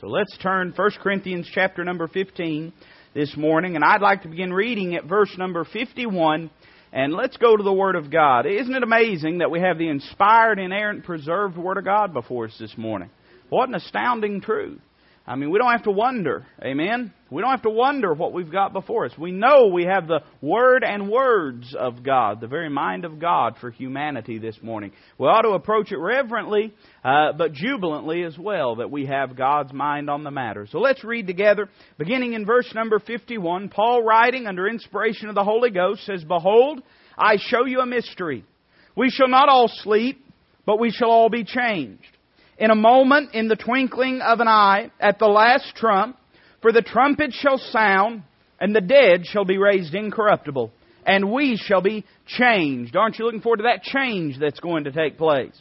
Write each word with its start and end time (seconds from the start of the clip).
So 0.00 0.06
let's 0.06 0.38
turn 0.38 0.72
1 0.76 0.90
Corinthians 1.02 1.50
chapter 1.52 1.82
number 1.82 2.06
15 2.06 2.72
this 3.14 3.36
morning, 3.36 3.74
and 3.74 3.84
I'd 3.84 4.00
like 4.00 4.22
to 4.22 4.28
begin 4.28 4.52
reading 4.52 4.94
at 4.94 5.06
verse 5.06 5.36
number 5.36 5.64
51, 5.64 6.50
and 6.92 7.12
let's 7.14 7.36
go 7.36 7.56
to 7.56 7.64
the 7.64 7.72
Word 7.72 7.96
of 7.96 8.08
God. 8.08 8.46
Isn't 8.46 8.76
it 8.76 8.84
amazing 8.84 9.38
that 9.38 9.50
we 9.50 9.58
have 9.58 9.76
the 9.76 9.88
inspired, 9.88 10.60
inerrant, 10.60 11.02
preserved 11.02 11.56
Word 11.56 11.78
of 11.78 11.84
God 11.84 12.12
before 12.12 12.44
us 12.44 12.56
this 12.60 12.78
morning? 12.78 13.10
What 13.48 13.68
an 13.68 13.74
astounding 13.74 14.40
truth. 14.40 14.78
I 15.28 15.36
mean, 15.36 15.50
we 15.50 15.58
don't 15.58 15.72
have 15.72 15.82
to 15.82 15.90
wonder. 15.90 16.46
Amen? 16.64 17.12
We 17.30 17.42
don't 17.42 17.50
have 17.50 17.62
to 17.62 17.70
wonder 17.70 18.14
what 18.14 18.32
we've 18.32 18.50
got 18.50 18.72
before 18.72 19.04
us. 19.04 19.12
We 19.18 19.30
know 19.30 19.66
we 19.66 19.84
have 19.84 20.06
the 20.06 20.20
Word 20.40 20.82
and 20.82 21.10
words 21.10 21.76
of 21.78 22.02
God, 22.02 22.40
the 22.40 22.46
very 22.46 22.70
mind 22.70 23.04
of 23.04 23.18
God 23.18 23.56
for 23.60 23.70
humanity 23.70 24.38
this 24.38 24.56
morning. 24.62 24.90
We 25.18 25.26
ought 25.26 25.42
to 25.42 25.50
approach 25.50 25.92
it 25.92 25.98
reverently, 25.98 26.72
uh, 27.04 27.32
but 27.36 27.52
jubilantly 27.52 28.22
as 28.22 28.38
well, 28.38 28.76
that 28.76 28.90
we 28.90 29.04
have 29.04 29.36
God's 29.36 29.74
mind 29.74 30.08
on 30.08 30.24
the 30.24 30.30
matter. 30.30 30.66
So 30.72 30.78
let's 30.78 31.04
read 31.04 31.26
together, 31.26 31.68
beginning 31.98 32.32
in 32.32 32.46
verse 32.46 32.72
number 32.74 32.98
51. 32.98 33.68
Paul, 33.68 34.02
writing 34.02 34.46
under 34.46 34.66
inspiration 34.66 35.28
of 35.28 35.34
the 35.34 35.44
Holy 35.44 35.70
Ghost, 35.70 36.06
says, 36.06 36.24
Behold, 36.24 36.82
I 37.18 37.36
show 37.38 37.66
you 37.66 37.80
a 37.80 37.86
mystery. 37.86 38.46
We 38.96 39.10
shall 39.10 39.28
not 39.28 39.50
all 39.50 39.68
sleep, 39.68 40.24
but 40.64 40.80
we 40.80 40.90
shall 40.90 41.10
all 41.10 41.28
be 41.28 41.44
changed 41.44 42.17
in 42.58 42.70
a 42.70 42.76
moment, 42.76 43.34
in 43.34 43.48
the 43.48 43.56
twinkling 43.56 44.20
of 44.20 44.40
an 44.40 44.48
eye, 44.48 44.90
at 44.98 45.18
the 45.18 45.26
last 45.26 45.76
trump, 45.76 46.16
for 46.60 46.72
the 46.72 46.82
trumpet 46.82 47.32
shall 47.32 47.58
sound, 47.58 48.22
and 48.60 48.74
the 48.74 48.80
dead 48.80 49.24
shall 49.24 49.44
be 49.44 49.58
raised 49.58 49.94
incorruptible, 49.94 50.72
and 51.06 51.30
we 51.30 51.56
shall 51.56 51.80
be 51.80 52.04
changed. 52.26 52.96
Aren't 52.96 53.18
you 53.18 53.24
looking 53.24 53.40
forward 53.40 53.58
to 53.58 53.62
that 53.62 53.84
change 53.84 54.38
that's 54.40 54.58
going 54.58 54.84
to 54.84 54.92
take 54.92 55.16
place? 55.16 55.54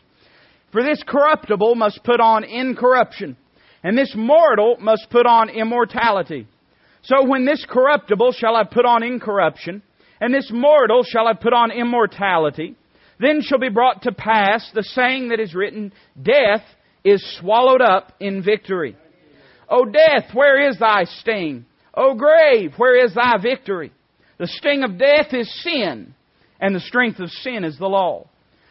For 0.72 0.84
this 0.84 1.02
corruptible 1.08 1.76
must 1.76 2.04
put 2.04 2.20
on 2.20 2.44
incorruption, 2.44 3.38
and 3.84 3.96
this 3.96 4.14
mortal 4.16 4.78
must 4.80 5.08
put 5.12 5.28
on 5.28 5.50
immortality. 5.50 6.48
So 7.04 7.28
when 7.28 7.46
this 7.46 7.64
corruptible 7.70 8.32
shall 8.34 8.58
have 8.58 8.72
put 8.72 8.86
on 8.86 9.04
incorruption, 9.04 9.84
and 10.20 10.34
this 10.34 10.50
mortal 10.52 11.04
shall 11.04 11.28
have 11.28 11.40
put 11.40 11.54
on 11.54 11.70
immortality, 11.70 12.76
then 13.20 13.42
shall 13.42 13.60
be 13.60 13.70
brought 13.70 14.02
to 14.02 14.12
pass 14.12 14.70
the 14.74 14.84
saying 14.84 15.30
that 15.30 15.40
is 15.40 15.54
written, 15.54 15.94
Death 16.22 16.64
is 17.08 17.38
swallowed 17.40 17.82
up 17.82 18.12
in 18.20 18.44
victory. 18.44 18.98
O 19.70 19.86
death, 19.86 20.34
where 20.34 20.70
is 20.70 20.78
thy 20.78 21.06
sting? 21.06 21.66
O 21.94 22.16
grave, 22.16 22.74
where 22.78 23.04
is 23.04 23.14
thy 23.14 23.38
victory? 23.42 23.92
The 24.38 24.48
sting 24.48 24.84
of 24.84 24.98
death 24.98 25.34
is 25.34 25.64
sin, 25.64 26.14
and 26.60 26.76
the 26.76 26.80
strength 26.80 27.20
of 27.20 27.30
sin 27.30 27.64
is 27.64 27.78
the 27.78 27.88
law. 27.88 28.28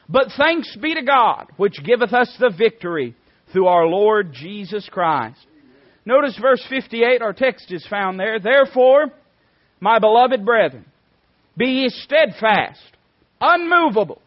But 0.09 0.28
thanks 0.37 0.77
be 0.77 0.95
to 0.95 1.03
God, 1.03 1.47
which 1.56 1.83
giveth 1.83 2.12
us 2.12 2.34
the 2.39 2.53
victory 2.56 3.15
through 3.53 3.67
our 3.67 3.87
Lord 3.87 4.33
Jesus 4.33 4.89
Christ. 4.91 5.45
Notice 6.05 6.39
verse 6.41 6.65
58, 6.69 7.23
our 7.23 7.33
text 7.33 7.73
is 7.73 7.87
found 7.89 8.21
there. 8.21 8.39
Therefore, 8.39 9.06
my 9.81 9.98
beloved 9.98 10.45
brethren, 10.45 10.84
be 11.56 11.67
ye 11.67 11.89
steadfast, 11.89 12.81
unmovable, 13.41 14.21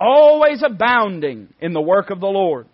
always 0.00 0.62
abounding 0.64 1.48
in 1.60 1.72
the 1.72 1.80
work 1.80 2.10
of 2.10 2.20
the 2.20 2.26
Lord 2.26 2.66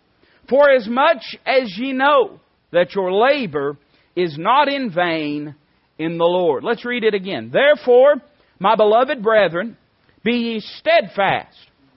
for 0.48 0.70
as 0.70 0.86
much 0.88 1.36
as 1.44 1.72
ye 1.76 1.92
know 1.92 2.40
that 2.72 2.94
your 2.94 3.12
labor 3.12 3.76
is 4.14 4.36
not 4.38 4.68
in 4.68 4.90
vain 4.90 5.54
in 5.98 6.18
the 6.18 6.24
Lord. 6.24 6.64
Let's 6.64 6.84
read 6.84 7.04
it 7.04 7.14
again. 7.14 7.50
Therefore, 7.52 8.16
my 8.58 8.76
beloved 8.76 9.22
brethren, 9.22 9.76
be 10.24 10.32
ye 10.32 10.60
steadfast, 10.60 11.56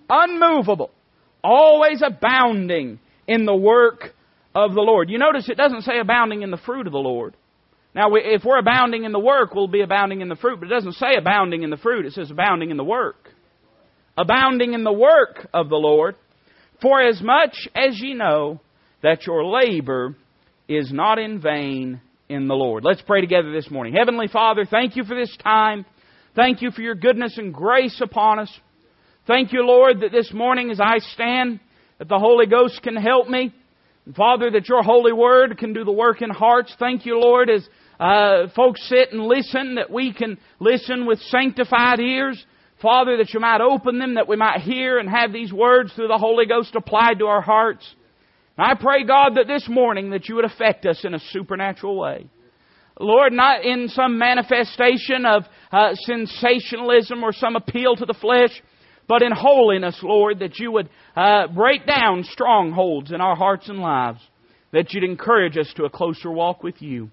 unmovable, 0.09 0.91
always 1.43 2.01
abounding 2.05 2.99
in 3.27 3.45
the 3.45 3.55
work 3.55 4.13
of 4.53 4.73
the 4.73 4.81
Lord. 4.81 5.09
You 5.09 5.17
notice 5.17 5.49
it 5.49 5.57
doesn't 5.57 5.83
say 5.83 5.99
abounding 5.99 6.41
in 6.41 6.51
the 6.51 6.57
fruit 6.57 6.87
of 6.87 6.93
the 6.93 6.99
Lord. 6.99 7.35
Now, 7.95 8.13
if 8.13 8.43
we're 8.43 8.59
abounding 8.59 9.03
in 9.03 9.11
the 9.11 9.19
work, 9.19 9.53
we'll 9.53 9.67
be 9.67 9.81
abounding 9.81 10.21
in 10.21 10.29
the 10.29 10.35
fruit, 10.35 10.59
but 10.59 10.67
it 10.67 10.75
doesn't 10.75 10.93
say 10.93 11.15
abounding 11.17 11.63
in 11.63 11.69
the 11.69 11.77
fruit, 11.77 12.05
it 12.05 12.13
says 12.13 12.29
abounding 12.29 12.69
in 12.69 12.77
the 12.77 12.83
work. 12.83 13.29
Abounding 14.17 14.73
in 14.73 14.83
the 14.83 14.93
work 14.93 15.47
of 15.53 15.69
the 15.69 15.75
Lord. 15.75 16.15
For 16.81 17.01
as 17.01 17.21
much 17.21 17.67
as 17.75 17.99
ye 17.99 18.13
know 18.13 18.61
that 19.03 19.25
your 19.25 19.45
labor 19.45 20.15
is 20.67 20.91
not 20.93 21.19
in 21.19 21.41
vain 21.41 22.01
in 22.29 22.47
the 22.47 22.55
Lord. 22.55 22.83
Let's 22.83 23.01
pray 23.01 23.21
together 23.21 23.51
this 23.51 23.69
morning. 23.71 23.93
Heavenly 23.93 24.27
Father, 24.27 24.65
thank 24.65 24.95
you 24.95 25.03
for 25.03 25.15
this 25.15 25.35
time. 25.43 25.85
Thank 26.35 26.61
you 26.61 26.71
for 26.71 26.81
your 26.81 26.95
goodness 26.95 27.37
and 27.37 27.53
grace 27.53 27.99
upon 28.01 28.39
us. 28.39 28.59
Thank 29.27 29.51
you, 29.51 29.65
Lord, 29.65 30.01
that 30.01 30.11
this 30.11 30.31
morning 30.31 30.71
as 30.71 30.79
I 30.79 30.99
stand, 30.99 31.59
that 31.97 32.07
the 32.07 32.19
Holy 32.19 32.45
Ghost 32.45 32.81
can 32.81 32.95
help 32.95 33.27
me. 33.27 33.53
Father, 34.15 34.49
that 34.51 34.69
your 34.69 34.81
holy 34.81 35.11
word 35.11 35.57
can 35.57 35.73
do 35.73 35.83
the 35.83 35.91
work 35.91 36.21
in 36.21 36.29
hearts. 36.29 36.73
Thank 36.79 37.05
you, 37.05 37.19
Lord, 37.19 37.49
as 37.49 37.67
uh, 37.99 38.47
folks 38.55 38.87
sit 38.87 39.11
and 39.11 39.23
listen, 39.23 39.75
that 39.75 39.91
we 39.91 40.13
can 40.13 40.37
listen 40.59 41.05
with 41.05 41.19
sanctified 41.23 41.99
ears. 41.99 42.43
Father, 42.81 43.17
that 43.17 43.33
you 43.33 43.39
might 43.39 43.61
open 43.61 43.99
them, 43.99 44.15
that 44.15 44.27
we 44.27 44.37
might 44.37 44.61
hear 44.61 44.99
and 44.99 45.09
have 45.09 45.33
these 45.33 45.51
words 45.51 45.91
through 45.93 46.07
the 46.07 46.17
Holy 46.17 46.45
Ghost 46.45 46.75
applied 46.75 47.19
to 47.19 47.25
our 47.25 47.41
hearts. 47.41 47.85
And 48.57 48.65
I 48.65 48.75
pray, 48.75 49.03
God, 49.03 49.35
that 49.35 49.47
this 49.47 49.67
morning 49.69 50.11
that 50.11 50.29
you 50.29 50.35
would 50.35 50.45
affect 50.45 50.85
us 50.85 51.03
in 51.03 51.13
a 51.13 51.19
supernatural 51.31 51.97
way. 51.97 52.29
Lord, 52.99 53.31
not 53.31 53.63
in 53.63 53.87
some 53.87 54.17
manifestation 54.17 55.25
of 55.25 55.43
uh, 55.71 55.95
sensationalism 55.95 57.23
or 57.23 57.31
some 57.31 57.55
appeal 57.55 57.95
to 57.95 58.05
the 58.05 58.13
flesh, 58.13 58.51
but 59.07 59.23
in 59.23 59.31
holiness, 59.31 59.97
Lord, 60.03 60.39
that 60.39 60.59
you 60.59 60.71
would 60.71 60.89
uh, 61.15 61.47
break 61.47 61.87
down 61.87 62.23
strongholds 62.25 63.11
in 63.11 63.21
our 63.21 63.35
hearts 63.35 63.69
and 63.69 63.79
lives, 63.79 64.19
that 64.71 64.93
you'd 64.93 65.03
encourage 65.03 65.57
us 65.57 65.71
to 65.77 65.85
a 65.85 65.89
closer 65.89 66.29
walk 66.29 66.61
with 66.61 66.81
you. 66.81 67.09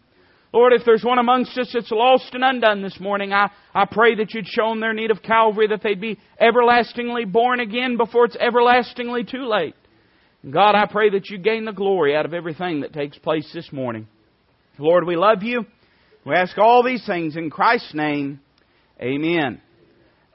Lord, 0.57 0.73
if 0.73 0.87
there's 0.87 1.05
one 1.05 1.19
amongst 1.19 1.59
us 1.59 1.69
that's 1.75 1.91
lost 1.91 2.33
and 2.33 2.43
undone 2.43 2.81
this 2.81 2.99
morning, 2.99 3.31
I, 3.31 3.51
I 3.75 3.85
pray 3.85 4.15
that 4.15 4.33
you'd 4.33 4.47
show 4.47 4.71
them 4.71 4.81
their 4.81 4.95
need 4.95 5.11
of 5.11 5.21
Calvary, 5.21 5.67
that 5.69 5.83
they'd 5.83 6.01
be 6.01 6.19
everlastingly 6.41 7.27
born 7.27 7.61
again 7.61 7.99
before 7.99 8.25
it's 8.25 8.39
everlastingly 8.41 9.25
too 9.25 9.47
late. 9.47 9.75
God, 10.51 10.75
I 10.75 10.87
pray 10.87 11.11
that 11.11 11.29
you 11.29 11.37
gain 11.37 11.67
the 11.67 11.73
glory 11.73 12.17
out 12.17 12.25
of 12.25 12.33
everything 12.33 12.81
that 12.81 12.95
takes 12.95 13.19
place 13.19 13.47
this 13.53 13.71
morning. 13.71 14.09
Lord, 14.79 15.07
we 15.07 15.15
love 15.15 15.43
you. 15.43 15.67
We 16.25 16.35
ask 16.35 16.57
all 16.57 16.83
these 16.83 17.05
things 17.05 17.37
in 17.37 17.51
Christ's 17.51 17.93
name. 17.93 18.41
Amen. 18.99 19.61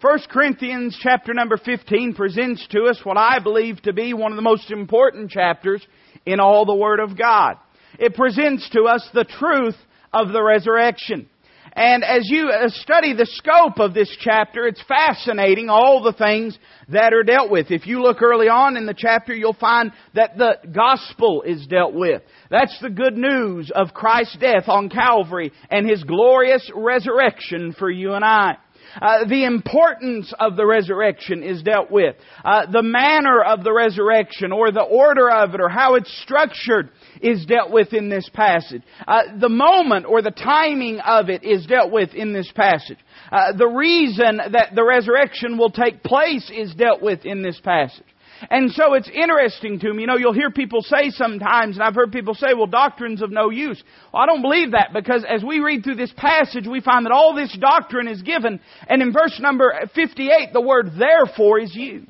1 0.01 0.19
Corinthians 0.29 0.99
chapter 1.01 1.33
number 1.33 1.57
15 1.57 2.13
presents 2.13 2.67
to 2.67 2.83
us 2.83 3.01
what 3.03 3.17
I 3.17 3.39
believe 3.39 3.81
to 3.81 3.91
be 3.91 4.13
one 4.13 4.31
of 4.31 4.35
the 4.35 4.43
most 4.43 4.69
important 4.69 5.31
chapters 5.31 5.83
in 6.27 6.39
all 6.39 6.67
the 6.67 6.75
Word 6.75 6.99
of 6.99 7.17
God. 7.17 7.55
It 7.97 8.13
presents 8.13 8.69
to 8.69 8.83
us 8.83 9.09
the 9.15 9.25
truth 9.25 9.75
of 10.13 10.31
the 10.31 10.43
resurrection. 10.43 11.27
And 11.73 12.03
as 12.03 12.23
you 12.29 12.49
uh, 12.49 12.67
study 12.67 13.13
the 13.13 13.25
scope 13.25 13.79
of 13.79 13.93
this 13.93 14.13
chapter, 14.19 14.67
it's 14.67 14.83
fascinating 14.87 15.69
all 15.69 16.03
the 16.03 16.11
things 16.11 16.57
that 16.89 17.13
are 17.13 17.23
dealt 17.23 17.49
with. 17.49 17.71
If 17.71 17.87
you 17.87 18.01
look 18.01 18.21
early 18.21 18.49
on 18.49 18.75
in 18.75 18.85
the 18.85 18.95
chapter, 18.95 19.33
you'll 19.33 19.53
find 19.53 19.91
that 20.13 20.37
the 20.37 20.57
gospel 20.73 21.43
is 21.43 21.65
dealt 21.67 21.93
with. 21.93 22.23
That's 22.49 22.77
the 22.81 22.89
good 22.89 23.15
news 23.15 23.71
of 23.73 23.93
Christ's 23.93 24.37
death 24.37 24.67
on 24.67 24.89
Calvary 24.89 25.53
and 25.69 25.89
His 25.89 26.03
glorious 26.03 26.69
resurrection 26.75 27.73
for 27.79 27.89
you 27.89 28.13
and 28.13 28.25
I. 28.25 28.57
Uh, 28.99 29.25
the 29.27 29.45
importance 29.45 30.33
of 30.39 30.55
the 30.55 30.65
resurrection 30.65 31.43
is 31.43 31.61
dealt 31.63 31.91
with. 31.91 32.15
Uh, 32.43 32.69
the 32.71 32.83
manner 32.83 33.41
of 33.41 33.63
the 33.63 33.73
resurrection 33.73 34.51
or 34.51 34.71
the 34.71 34.81
order 34.81 35.29
of 35.29 35.53
it 35.53 35.61
or 35.61 35.69
how 35.69 35.95
it's 35.95 36.11
structured 36.21 36.89
is 37.21 37.45
dealt 37.45 37.71
with 37.71 37.93
in 37.93 38.09
this 38.09 38.29
passage. 38.33 38.81
Uh, 39.07 39.23
the 39.39 39.49
moment 39.49 40.05
or 40.05 40.21
the 40.21 40.31
timing 40.31 40.99
of 40.99 41.29
it 41.29 41.43
is 41.43 41.65
dealt 41.65 41.91
with 41.91 42.13
in 42.13 42.33
this 42.33 42.51
passage. 42.53 42.97
Uh, 43.31 43.53
the 43.53 43.67
reason 43.67 44.37
that 44.51 44.75
the 44.75 44.83
resurrection 44.83 45.57
will 45.57 45.71
take 45.71 46.03
place 46.03 46.51
is 46.53 46.73
dealt 46.75 47.01
with 47.01 47.25
in 47.25 47.41
this 47.41 47.59
passage. 47.61 48.03
And 48.49 48.71
so 48.71 48.93
it's 48.93 49.09
interesting 49.09 49.79
to 49.79 49.93
me. 49.93 50.01
You 50.01 50.07
know, 50.07 50.17
you'll 50.17 50.33
hear 50.33 50.51
people 50.51 50.81
say 50.81 51.09
sometimes, 51.09 51.75
and 51.75 51.83
I've 51.83 51.95
heard 51.95 52.11
people 52.11 52.33
say, 52.33 52.53
well, 52.55 52.67
doctrine's 52.67 53.21
of 53.21 53.31
no 53.31 53.49
use. 53.49 53.81
Well, 54.13 54.23
I 54.23 54.25
don't 54.25 54.41
believe 54.41 54.71
that 54.71 54.91
because 54.93 55.25
as 55.27 55.43
we 55.43 55.59
read 55.59 55.83
through 55.83 55.95
this 55.95 56.13
passage, 56.15 56.65
we 56.67 56.81
find 56.81 57.05
that 57.05 57.11
all 57.11 57.35
this 57.35 57.55
doctrine 57.59 58.07
is 58.07 58.21
given, 58.21 58.59
and 58.87 59.01
in 59.01 59.13
verse 59.13 59.39
number 59.39 59.73
58, 59.93 60.53
the 60.53 60.61
word 60.61 60.91
therefore 60.97 61.59
is 61.59 61.75
used. 61.75 62.09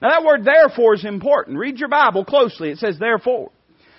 Now 0.00 0.10
that 0.10 0.24
word 0.24 0.44
therefore 0.44 0.94
is 0.94 1.04
important. 1.04 1.58
Read 1.58 1.78
your 1.78 1.88
Bible 1.88 2.24
closely. 2.24 2.70
It 2.70 2.78
says 2.78 2.98
therefore. 2.98 3.52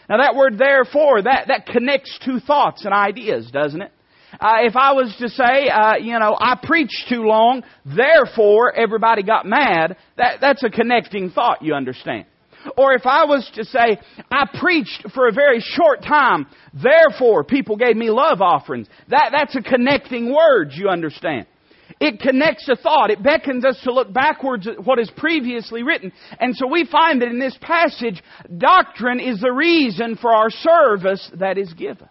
Now 0.09 0.17
that 0.17 0.35
word 0.35 0.57
therefore, 0.57 1.21
that, 1.21 1.45
that 1.47 1.65
connects 1.65 2.19
two 2.25 2.41
thoughts 2.41 2.83
and 2.83 2.93
ideas, 2.93 3.49
doesn't 3.51 3.81
it? 3.81 3.91
Uh, 4.39 4.57
if 4.61 4.75
I 4.75 4.93
was 4.93 5.15
to 5.19 5.29
say, 5.29 5.69
uh, 5.69 5.95
you 5.95 6.17
know, 6.19 6.35
I 6.39 6.57
preached 6.61 7.05
too 7.09 7.23
long, 7.23 7.63
therefore 7.85 8.73
everybody 8.73 9.23
got 9.23 9.45
mad, 9.45 9.97
that, 10.17 10.39
that's 10.41 10.63
a 10.63 10.69
connecting 10.69 11.31
thought, 11.31 11.61
you 11.61 11.73
understand. 11.73 12.25
Or 12.77 12.93
if 12.93 13.05
I 13.05 13.25
was 13.25 13.49
to 13.55 13.65
say, 13.65 13.97
I 14.31 14.47
preached 14.59 15.11
for 15.13 15.27
a 15.27 15.33
very 15.33 15.59
short 15.59 16.01
time, 16.01 16.47
therefore 16.73 17.43
people 17.43 17.75
gave 17.75 17.95
me 17.95 18.09
love 18.09 18.41
offerings, 18.41 18.87
that, 19.09 19.29
that's 19.31 19.55
a 19.55 19.61
connecting 19.61 20.33
word, 20.33 20.71
you 20.73 20.87
understand. 20.87 21.47
It 21.99 22.19
connects 22.19 22.67
a 22.69 22.75
thought. 22.75 23.11
It 23.11 23.21
beckons 23.21 23.65
us 23.65 23.79
to 23.83 23.93
look 23.93 24.11
backwards 24.11 24.67
at 24.67 24.83
what 24.83 24.99
is 24.99 25.11
previously 25.15 25.83
written. 25.83 26.11
And 26.39 26.55
so 26.55 26.67
we 26.67 26.85
find 26.85 27.21
that 27.21 27.29
in 27.29 27.39
this 27.39 27.57
passage, 27.61 28.21
doctrine 28.57 29.19
is 29.19 29.41
the 29.41 29.51
reason 29.51 30.15
for 30.15 30.33
our 30.33 30.49
service 30.49 31.29
that 31.35 31.57
is 31.57 31.71
given. 31.73 32.07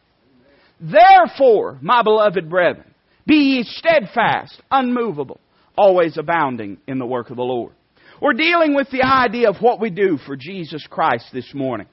Therefore, 0.82 1.78
my 1.80 2.02
beloved 2.02 2.50
brethren, 2.50 2.92
be 3.24 3.36
ye 3.36 3.62
steadfast, 3.62 4.60
unmovable, 4.70 5.40
always 5.78 6.18
abounding 6.18 6.78
in 6.88 6.98
the 6.98 7.06
work 7.06 7.30
of 7.30 7.36
the 7.36 7.42
Lord. 7.42 7.72
We're 8.20 8.32
dealing 8.32 8.74
with 8.74 8.90
the 8.90 9.02
idea 9.02 9.48
of 9.48 9.56
what 9.60 9.80
we 9.80 9.90
do 9.90 10.18
for 10.26 10.36
Jesus 10.36 10.84
Christ 10.90 11.26
this 11.32 11.54
morning. 11.54 11.86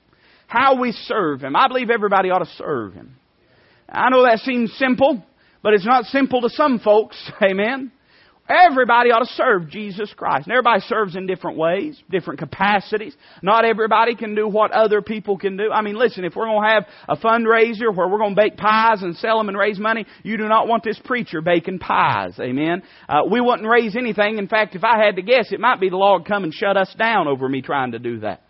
How 0.47 0.79
we 0.79 0.91
serve 0.91 1.41
Him. 1.41 1.55
I 1.55 1.67
believe 1.67 1.91
everybody 1.91 2.31
ought 2.31 2.39
to 2.39 2.55
serve 2.57 2.93
Him. 2.93 3.15
I 3.87 4.09
know 4.09 4.23
that 4.23 4.39
seems 4.39 4.73
simple, 4.77 5.23
but 5.61 5.73
it's 5.73 5.85
not 5.85 6.05
simple 6.05 6.41
to 6.41 6.49
some 6.49 6.79
folks. 6.79 7.31
Amen. 7.43 7.91
Everybody 8.49 9.11
ought 9.11 9.19
to 9.19 9.33
serve 9.35 9.69
Jesus 9.69 10.11
Christ. 10.17 10.47
And 10.47 10.53
everybody 10.53 10.81
serves 10.81 11.15
in 11.15 11.27
different 11.27 11.57
ways, 11.57 12.01
different 12.09 12.39
capacities. 12.39 13.15
Not 13.43 13.63
everybody 13.63 14.15
can 14.15 14.33
do 14.33 14.47
what 14.47 14.71
other 14.71 15.03
people 15.03 15.37
can 15.37 15.55
do. 15.55 15.71
I 15.71 15.83
mean, 15.83 15.95
listen, 15.95 16.25
if 16.25 16.35
we're 16.35 16.47
going 16.47 16.63
to 16.63 16.67
have 16.67 16.85
a 17.07 17.15
fundraiser 17.15 17.95
where 17.95 18.07
we're 18.07 18.17
going 18.17 18.35
to 18.35 18.41
bake 18.41 18.57
pies 18.57 19.03
and 19.03 19.15
sell 19.17 19.37
them 19.37 19.49
and 19.49 19.57
raise 19.57 19.77
money, 19.77 20.07
you 20.23 20.37
do 20.37 20.47
not 20.47 20.67
want 20.67 20.83
this 20.83 20.99
preacher 21.05 21.41
baking 21.41 21.77
pies. 21.77 22.39
Amen. 22.39 22.81
Uh, 23.07 23.21
we 23.29 23.39
wouldn't 23.39 23.67
raise 23.67 23.95
anything. 23.95 24.39
In 24.39 24.47
fact, 24.47 24.73
if 24.73 24.83
I 24.83 24.97
had 24.97 25.17
to 25.17 25.21
guess, 25.21 25.51
it 25.51 25.59
might 25.59 25.79
be 25.79 25.89
the 25.89 25.97
Lord 25.97 26.25
come 26.25 26.43
and 26.43 26.51
shut 26.51 26.75
us 26.75 26.91
down 26.97 27.27
over 27.27 27.47
me 27.47 27.61
trying 27.61 27.91
to 27.91 27.99
do 27.99 28.21
that. 28.21 28.41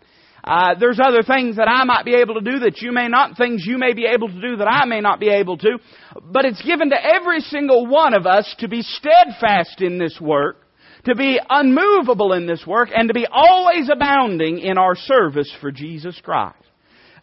Uh, 0.42 0.74
there's 0.78 0.98
other 1.02 1.22
things 1.22 1.56
that 1.56 1.68
I 1.68 1.84
might 1.84 2.04
be 2.04 2.14
able 2.14 2.34
to 2.34 2.40
do 2.40 2.60
that 2.60 2.80
you 2.80 2.92
may 2.92 3.08
not, 3.08 3.36
things 3.36 3.64
you 3.66 3.78
may 3.78 3.92
be 3.92 4.06
able 4.06 4.28
to 4.28 4.40
do 4.40 4.56
that 4.56 4.68
I 4.68 4.86
may 4.86 5.00
not 5.00 5.20
be 5.20 5.28
able 5.28 5.58
to. 5.58 5.78
But 6.22 6.44
it's 6.44 6.62
given 6.62 6.90
to 6.90 6.96
every 6.96 7.40
single 7.40 7.86
one 7.86 8.14
of 8.14 8.26
us 8.26 8.54
to 8.60 8.68
be 8.68 8.82
steadfast 8.82 9.80
in 9.80 9.98
this 9.98 10.18
work, 10.20 10.66
to 11.04 11.14
be 11.14 11.38
unmovable 11.48 12.32
in 12.32 12.46
this 12.46 12.66
work, 12.66 12.88
and 12.94 13.08
to 13.08 13.14
be 13.14 13.26
always 13.30 13.90
abounding 13.90 14.58
in 14.58 14.78
our 14.78 14.94
service 14.94 15.52
for 15.60 15.70
Jesus 15.70 16.18
Christ. 16.22 16.56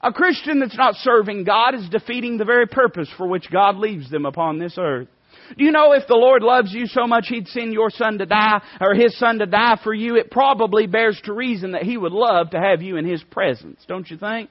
A 0.01 0.13
Christian 0.13 0.59
that's 0.59 0.77
not 0.77 0.95
serving 0.95 1.43
God 1.43 1.73
is 1.73 1.89
defeating 1.89 2.37
the 2.37 2.45
very 2.45 2.67
purpose 2.67 3.09
for 3.17 3.27
which 3.27 3.51
God 3.51 3.77
leaves 3.77 4.09
them 4.11 4.25
upon 4.27 4.59
this 4.59 4.77
earth. 4.77 5.07
Do 5.57 5.63
you 5.63 5.71
know 5.71 5.93
if 5.93 6.07
the 6.07 6.15
Lord 6.15 6.43
loves 6.43 6.73
you 6.73 6.87
so 6.87 7.07
much 7.07 7.27
He'd 7.27 7.47
send 7.47 7.73
your 7.73 7.89
son 7.89 8.17
to 8.17 8.25
die, 8.25 8.61
or 8.81 8.93
His 8.93 9.17
son 9.17 9.39
to 9.39 9.45
die 9.45 9.79
for 9.83 9.93
you, 9.93 10.15
it 10.15 10.31
probably 10.31 10.87
bears 10.87 11.19
to 11.25 11.33
reason 11.33 11.71
that 11.71 11.83
He 11.83 11.97
would 11.97 12.11
love 12.11 12.51
to 12.51 12.59
have 12.59 12.81
you 12.81 12.97
in 12.97 13.05
His 13.05 13.23
presence, 13.23 13.83
don't 13.87 14.09
you 14.09 14.17
think? 14.17 14.49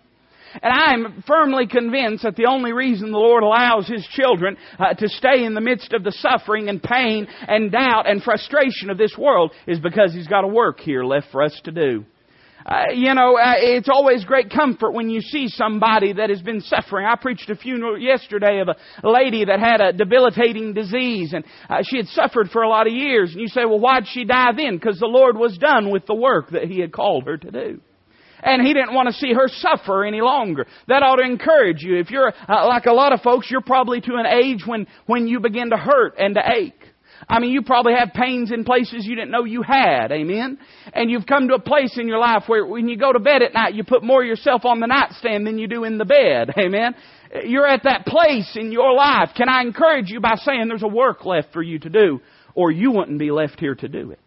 And 0.63 0.73
I 0.73 0.95
am 0.95 1.25
firmly 1.27 1.67
convinced 1.67 2.23
that 2.23 2.37
the 2.37 2.47
only 2.47 2.73
reason 2.73 3.11
the 3.11 3.19
Lord 3.19 3.43
allows 3.43 3.89
His 3.89 4.07
children 4.07 4.57
uh, 4.79 4.95
to 4.95 5.09
stay 5.09 5.45
in 5.45 5.55
the 5.55 5.61
midst 5.61 5.93
of 5.93 6.03
the 6.03 6.13
suffering 6.13 6.69
and 6.69 6.83
pain 6.83 7.27
and 7.47 7.71
doubt 7.71 8.09
and 8.09 8.23
frustration 8.23 8.89
of 8.89 8.99
this 8.99 9.17
world 9.19 9.53
is 9.67 9.79
because 9.81 10.15
He's 10.15 10.29
got 10.29 10.45
a 10.45 10.49
work 10.49 10.81
here 10.81 11.05
left 11.05 11.27
for 11.31 11.43
us 11.43 11.61
to 11.65 11.73
do. 11.73 12.05
Uh, 12.67 12.87
you 12.93 13.15
know, 13.15 13.39
uh, 13.39 13.55
it's 13.59 13.89
always 13.89 14.25
great 14.25 14.51
comfort 14.51 14.91
when 14.91 15.09
you 15.09 15.21
see 15.21 15.47
somebody 15.47 16.13
that 16.13 16.31
has 16.31 16.43
been 16.43 16.61
suffering. 16.61 17.07
I 17.07 17.15
preached 17.15 17.49
a 17.49 17.55
funeral 17.55 17.97
yesterday 17.97 18.61
of 18.61 18.67
a 18.69 19.09
lady 19.09 19.45
that 19.45 19.61
had 19.61 19.81
a 19.81 19.93
debilitating 19.93 20.75
disease 20.75 21.33
and 21.33 21.45
uh, 21.71 21.83
she 21.85 21.99
had 21.99 22.07
suffered 22.09 22.51
for 22.51 22.63
a 22.63 22.69
lot 22.69 22.89
of 22.89 22.93
years. 22.93 23.31
And 23.31 23.41
you 23.41 23.47
say, 23.47 23.65
well, 23.65 23.79
why'd 23.79 24.09
she 24.09 24.25
die 24.25 24.51
then? 24.57 24.77
Because 24.77 24.99
the 24.99 25.07
Lord 25.07 25.37
was 25.37 25.57
done 25.59 25.93
with 25.93 26.07
the 26.07 26.15
work 26.17 26.51
that 26.51 26.65
He 26.65 26.81
had 26.81 26.93
called 26.93 27.27
her 27.27 27.37
to 27.37 27.51
do 27.53 27.81
and 28.43 28.65
he 28.65 28.75
didn't 28.75 28.95
want 28.95 29.09
to 29.09 29.15
see 29.15 29.33
her 29.33 29.49
suffer 29.49 30.05
any 30.05 30.21
longer. 30.21 30.67
That 30.89 31.03
ought 31.03 31.17
to 31.17 31.25
encourage 31.25 31.83
you. 31.83 31.99
If 31.99 32.11
you're 32.11 32.33
uh, 32.49 32.67
like 32.69 32.87
a 32.87 32.93
lot 32.93 33.13
of 33.13 33.21
folks, 33.21 33.51
you're 33.51 33.63
probably 33.63 34.01
to 34.03 34.15
an 34.15 34.27
age 34.27 34.63
when 34.67 34.87
when 35.07 35.27
you 35.27 35.41
begin 35.41 35.71
to 35.71 35.77
hurt 35.77 36.15
and 36.19 36.35
to 36.35 36.43
ache. 36.55 36.76
I 37.29 37.41
mean, 37.41 37.51
you 37.51 37.63
probably 37.63 37.95
have 37.99 38.13
pains 38.13 38.53
in 38.53 38.65
places 38.65 39.05
you 39.05 39.17
didn't 39.17 39.33
know 39.33 39.45
you 39.45 39.63
had. 39.63 40.13
Amen. 40.13 40.59
And 40.93 41.11
you've 41.11 41.27
come 41.27 41.49
to 41.49 41.55
a 41.55 41.61
place 41.61 41.99
in 41.99 42.07
your 42.07 42.19
life 42.19 42.45
where 42.47 42.65
when 42.65 42.89
you 42.89 42.97
go 42.97 43.13
to 43.13 43.19
bed 43.19 43.43
at 43.43 43.53
night, 43.53 43.75
you 43.75 43.83
put 43.83 44.05
more 44.05 44.23
yourself 44.23 44.65
on 44.65 44.79
the 44.79 44.87
nightstand 44.87 45.47
than 45.47 45.59
you 45.59 45.67
do 45.67 45.85
in 45.85 45.99
the 45.99 46.05
bed. 46.05 46.53
Amen. 46.59 46.95
You're 47.45 47.67
at 47.67 47.83
that 47.83 48.07
place 48.07 48.57
in 48.57 48.71
your 48.71 48.93
life. 48.95 49.31
Can 49.37 49.49
I 49.49 49.63
encourage 49.63 50.09
you 50.09 50.21
by 50.21 50.37
saying 50.37 50.69
there's 50.69 50.85
a 50.85 50.89
work 50.89 51.25
left 51.25 51.53
for 51.53 51.63
you 51.63 51.81
to 51.81 51.91
do, 51.91 52.21
or 52.55 52.71
you 52.71 52.93
wouldn't 52.93 53.19
be 53.19 53.33
left 53.33 53.59
here 53.59 53.75
to 53.75 53.89
do 53.89 54.13
it? 54.13 54.21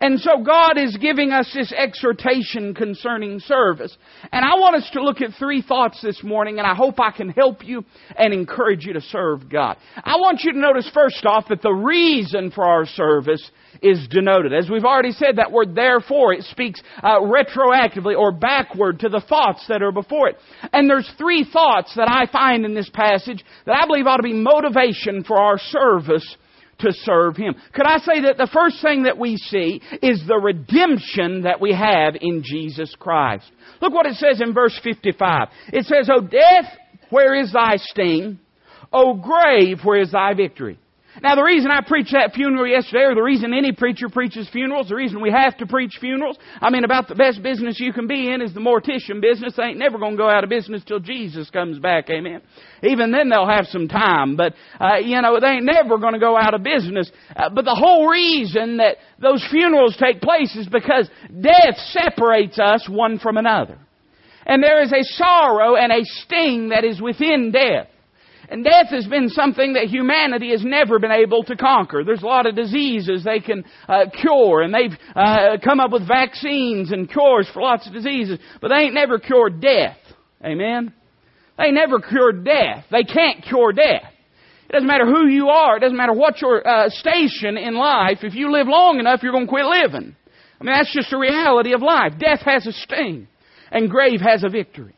And 0.00 0.20
so 0.20 0.42
God 0.42 0.78
is 0.78 0.96
giving 0.96 1.30
us 1.30 1.50
this 1.54 1.72
exhortation 1.72 2.74
concerning 2.74 3.40
service. 3.40 3.96
And 4.32 4.44
I 4.44 4.54
want 4.56 4.76
us 4.76 4.88
to 4.92 5.02
look 5.02 5.20
at 5.20 5.30
three 5.38 5.62
thoughts 5.62 6.00
this 6.02 6.22
morning, 6.22 6.58
and 6.58 6.66
I 6.66 6.74
hope 6.74 7.00
I 7.00 7.10
can 7.10 7.30
help 7.30 7.64
you 7.64 7.84
and 8.16 8.32
encourage 8.32 8.84
you 8.84 8.94
to 8.94 9.00
serve 9.00 9.48
God. 9.48 9.76
I 10.02 10.16
want 10.16 10.42
you 10.42 10.52
to 10.52 10.58
notice 10.58 10.90
first 10.92 11.24
off 11.24 11.48
that 11.48 11.62
the 11.62 11.72
reason 11.72 12.50
for 12.50 12.64
our 12.64 12.86
service 12.86 13.50
is 13.82 14.06
denoted. 14.08 14.52
As 14.52 14.70
we've 14.70 14.84
already 14.84 15.12
said, 15.12 15.36
that 15.36 15.52
word 15.52 15.74
therefore, 15.74 16.32
it 16.32 16.44
speaks 16.44 16.80
uh, 17.02 17.20
retroactively 17.20 18.16
or 18.16 18.32
backward 18.32 19.00
to 19.00 19.08
the 19.08 19.20
thoughts 19.20 19.64
that 19.68 19.82
are 19.82 19.92
before 19.92 20.28
it. 20.28 20.36
And 20.72 20.88
there's 20.88 21.10
three 21.18 21.44
thoughts 21.50 21.94
that 21.96 22.08
I 22.08 22.30
find 22.30 22.64
in 22.64 22.74
this 22.74 22.90
passage 22.90 23.44
that 23.66 23.76
I 23.82 23.86
believe 23.86 24.06
ought 24.06 24.18
to 24.18 24.22
be 24.22 24.32
motivation 24.32 25.24
for 25.24 25.38
our 25.38 25.58
service 25.58 26.36
to 26.80 26.92
serve 26.92 27.36
Him. 27.36 27.54
Could 27.72 27.86
I 27.86 27.98
say 27.98 28.22
that 28.22 28.36
the 28.36 28.48
first 28.52 28.82
thing 28.82 29.04
that 29.04 29.18
we 29.18 29.36
see 29.36 29.80
is 30.02 30.22
the 30.26 30.36
redemption 30.36 31.42
that 31.42 31.60
we 31.60 31.72
have 31.72 32.14
in 32.20 32.42
Jesus 32.44 32.94
Christ? 32.98 33.50
Look 33.80 33.92
what 33.92 34.06
it 34.06 34.14
says 34.14 34.40
in 34.40 34.54
verse 34.54 34.78
55. 34.82 35.48
It 35.72 35.86
says, 35.86 36.08
O 36.10 36.20
death, 36.20 36.72
where 37.10 37.34
is 37.34 37.52
thy 37.52 37.76
sting? 37.76 38.38
O 38.92 39.14
grave, 39.14 39.80
where 39.84 40.00
is 40.00 40.12
thy 40.12 40.34
victory? 40.34 40.78
Now, 41.22 41.36
the 41.36 41.42
reason 41.42 41.70
I 41.70 41.80
preached 41.80 42.12
that 42.12 42.32
funeral 42.34 42.66
yesterday, 42.66 43.04
or 43.04 43.14
the 43.14 43.22
reason 43.22 43.54
any 43.54 43.70
preacher 43.72 44.08
preaches 44.08 44.48
funerals, 44.50 44.88
the 44.88 44.96
reason 44.96 45.20
we 45.20 45.30
have 45.30 45.56
to 45.58 45.66
preach 45.66 45.92
funerals, 46.00 46.36
I 46.60 46.70
mean, 46.70 46.82
about 46.82 47.06
the 47.06 47.14
best 47.14 47.42
business 47.42 47.78
you 47.78 47.92
can 47.92 48.08
be 48.08 48.32
in 48.32 48.42
is 48.42 48.52
the 48.52 48.60
mortician 48.60 49.20
business. 49.20 49.54
They 49.56 49.62
ain't 49.62 49.78
never 49.78 49.98
going 49.98 50.12
to 50.12 50.16
go 50.16 50.28
out 50.28 50.42
of 50.42 50.50
business 50.50 50.82
till 50.84 50.98
Jesus 50.98 51.50
comes 51.50 51.78
back, 51.78 52.10
amen. 52.10 52.42
Even 52.82 53.12
then 53.12 53.28
they'll 53.28 53.48
have 53.48 53.66
some 53.66 53.86
time, 53.86 54.36
but, 54.36 54.54
uh, 54.80 54.96
you 54.96 55.20
know, 55.22 55.38
they 55.40 55.48
ain't 55.48 55.64
never 55.64 55.98
going 55.98 56.14
to 56.14 56.18
go 56.18 56.36
out 56.36 56.52
of 56.52 56.64
business. 56.64 57.10
Uh, 57.36 57.48
but 57.48 57.64
the 57.64 57.74
whole 57.74 58.08
reason 58.08 58.78
that 58.78 58.96
those 59.20 59.46
funerals 59.50 59.96
take 59.96 60.20
place 60.20 60.54
is 60.56 60.66
because 60.66 61.08
death 61.40 61.76
separates 61.90 62.58
us 62.58 62.88
one 62.88 63.20
from 63.20 63.36
another. 63.36 63.78
And 64.46 64.62
there 64.62 64.82
is 64.82 64.92
a 64.92 65.02
sorrow 65.02 65.76
and 65.76 65.92
a 65.92 66.04
sting 66.04 66.70
that 66.70 66.84
is 66.84 67.00
within 67.00 67.52
death. 67.52 67.88
And 68.50 68.64
death 68.64 68.88
has 68.90 69.06
been 69.06 69.28
something 69.28 69.74
that 69.74 69.86
humanity 69.86 70.50
has 70.50 70.64
never 70.64 70.98
been 70.98 71.10
able 71.10 71.44
to 71.44 71.56
conquer. 71.56 72.04
There's 72.04 72.22
a 72.22 72.26
lot 72.26 72.46
of 72.46 72.54
diseases 72.54 73.24
they 73.24 73.40
can 73.40 73.64
uh, 73.88 74.06
cure, 74.20 74.62
and 74.62 74.74
they've 74.74 74.96
uh, 75.14 75.56
come 75.62 75.80
up 75.80 75.90
with 75.90 76.06
vaccines 76.06 76.92
and 76.92 77.10
cures 77.10 77.48
for 77.52 77.62
lots 77.62 77.86
of 77.86 77.92
diseases, 77.92 78.38
but 78.60 78.68
they 78.68 78.76
ain't 78.76 78.94
never 78.94 79.18
cured 79.18 79.60
death. 79.60 79.96
Amen? 80.44 80.92
They 81.56 81.70
never 81.70 82.00
cured 82.00 82.44
death. 82.44 82.84
They 82.90 83.04
can't 83.04 83.42
cure 83.44 83.72
death. 83.72 84.12
It 84.68 84.72
doesn't 84.72 84.88
matter 84.88 85.06
who 85.06 85.28
you 85.28 85.48
are. 85.48 85.76
It 85.76 85.80
doesn't 85.80 85.96
matter 85.96 86.12
what 86.12 86.40
your 86.40 86.66
uh, 86.66 86.88
station 86.88 87.56
in 87.56 87.74
life. 87.74 88.18
If 88.22 88.34
you 88.34 88.50
live 88.50 88.66
long 88.66 88.98
enough, 88.98 89.22
you're 89.22 89.32
going 89.32 89.46
to 89.46 89.50
quit 89.50 89.66
living. 89.66 90.16
I 90.60 90.64
mean, 90.64 90.74
that's 90.74 90.92
just 90.92 91.10
the 91.10 91.18
reality 91.18 91.74
of 91.74 91.82
life. 91.82 92.12
Death 92.18 92.40
has 92.40 92.66
a 92.66 92.72
sting, 92.72 93.28
and 93.70 93.90
grave 93.90 94.20
has 94.20 94.42
a 94.44 94.48
victory. 94.48 94.94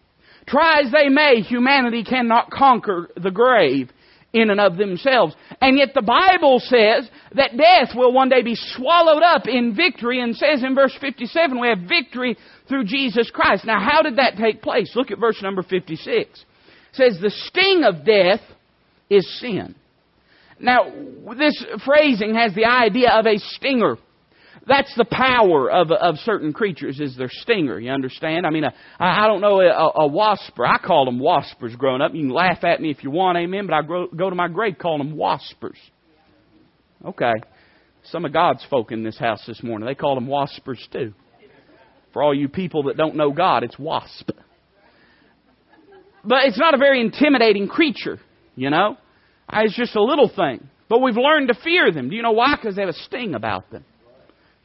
Try 0.47 0.81
as 0.81 0.93
they 0.93 1.09
may, 1.09 1.41
humanity 1.41 2.05
cannot 2.05 2.51
conquer 2.51 3.09
the 3.17 3.31
grave 3.31 3.91
in 4.33 4.51
and 4.51 4.61
of 4.61 4.77
themselves. 4.77 5.35
And 5.61 5.79
yet 5.79 5.95
the 5.95 6.03
Bible 6.03 6.61
says 6.61 7.09
that 7.35 7.57
death 7.57 7.97
will 7.97 8.13
one 8.13 8.29
day 8.29 8.43
be 8.43 8.55
swallowed 8.55 9.23
up 9.23 9.49
in 9.49 9.75
victory 9.75 10.21
and 10.21 10.37
says 10.37 10.63
in 10.63 10.75
verse 10.75 10.97
57 11.01 11.59
we 11.59 11.69
have 11.69 11.89
victory 11.89 12.37
through 12.69 12.85
Jesus 12.85 13.31
Christ. 13.31 13.65
Now 13.65 13.81
how 13.81 14.03
did 14.03 14.17
that 14.17 14.37
take 14.37 14.63
place? 14.63 14.93
Look 14.95 15.11
at 15.11 15.19
verse 15.19 15.41
number 15.43 15.63
56. 15.63 16.05
It 16.07 16.39
says 16.93 17.19
the 17.21 17.31
sting 17.31 17.85
of 17.85 18.05
death 18.05 18.41
is 19.09 19.41
sin. 19.41 19.75
Now 20.61 20.93
this 21.37 21.65
phrasing 21.85 22.35
has 22.35 22.55
the 22.55 22.67
idea 22.67 23.11
of 23.13 23.27
a 23.27 23.39
stinger. 23.39 23.97
That's 24.69 24.93
the 24.97 25.05
power 25.05 25.71
of, 25.71 25.93
of 25.93 26.17
certain 26.19 26.53
creatures 26.53 26.99
is 26.99 27.17
their 27.17 27.31
stinger. 27.31 27.79
You 27.79 27.93
understand? 27.93 28.47
I 28.47 28.51
mean, 28.51 28.65
I 28.99 29.29
don't 29.29 29.41
know 29.41 29.61
a, 29.61 30.03
a 30.03 30.07
wasper. 30.09 30.67
I 30.67 30.79
called 30.79 31.07
them 31.07 31.21
waspers 31.21 31.79
growing 31.79 32.03
up. 32.03 32.15
You 32.15 32.23
can 32.23 32.35
laugh 32.35 32.65
at 32.65 32.81
me 32.81 32.91
if 32.91 33.05
you 33.05 33.13
want, 33.13 33.39
amen. 33.39 33.69
But 33.69 33.75
I 33.75 33.83
go, 33.83 34.09
go 34.09 34.29
to 34.29 34.35
my 34.35 34.49
grave 34.49 34.77
calling 34.81 35.09
them 35.09 35.17
waspers. 35.17 35.77
Okay, 37.05 37.35
some 38.11 38.25
of 38.25 38.33
God's 38.33 38.67
folk 38.69 38.91
in 38.91 39.05
this 39.05 39.19
house 39.19 39.45
this 39.47 39.63
morning 39.63 39.87
they 39.87 39.95
call 39.95 40.17
them 40.17 40.27
waspers 40.27 40.81
too. 40.91 41.15
For 42.13 42.23
all 42.23 42.35
you 42.35 42.49
people 42.49 42.85
that 42.85 42.97
don't 42.97 43.15
know 43.15 43.31
God, 43.31 43.63
it's 43.63 43.79
wasp. 43.79 44.31
But 46.25 46.47
it's 46.47 46.59
not 46.59 46.75
a 46.75 46.79
very 46.79 47.01
intimidating 47.01 47.69
creature, 47.69 48.19
you 48.57 48.71
know. 48.71 48.97
It's 49.53 49.77
just 49.77 49.95
a 49.95 50.03
little 50.03 50.29
thing. 50.35 50.69
But 50.89 51.03
we've 51.03 51.17
learned 51.17 51.49
to 51.49 51.55
fear 51.63 51.93
them. 51.93 52.11
Do 52.11 52.17
you 52.17 52.23
know 52.23 52.33
why? 52.33 52.57
Because 52.57 52.75
they 52.75 52.83
have 52.83 52.89
a 52.89 52.95
sting 53.05 53.35
about 53.35 53.71
them 53.71 53.85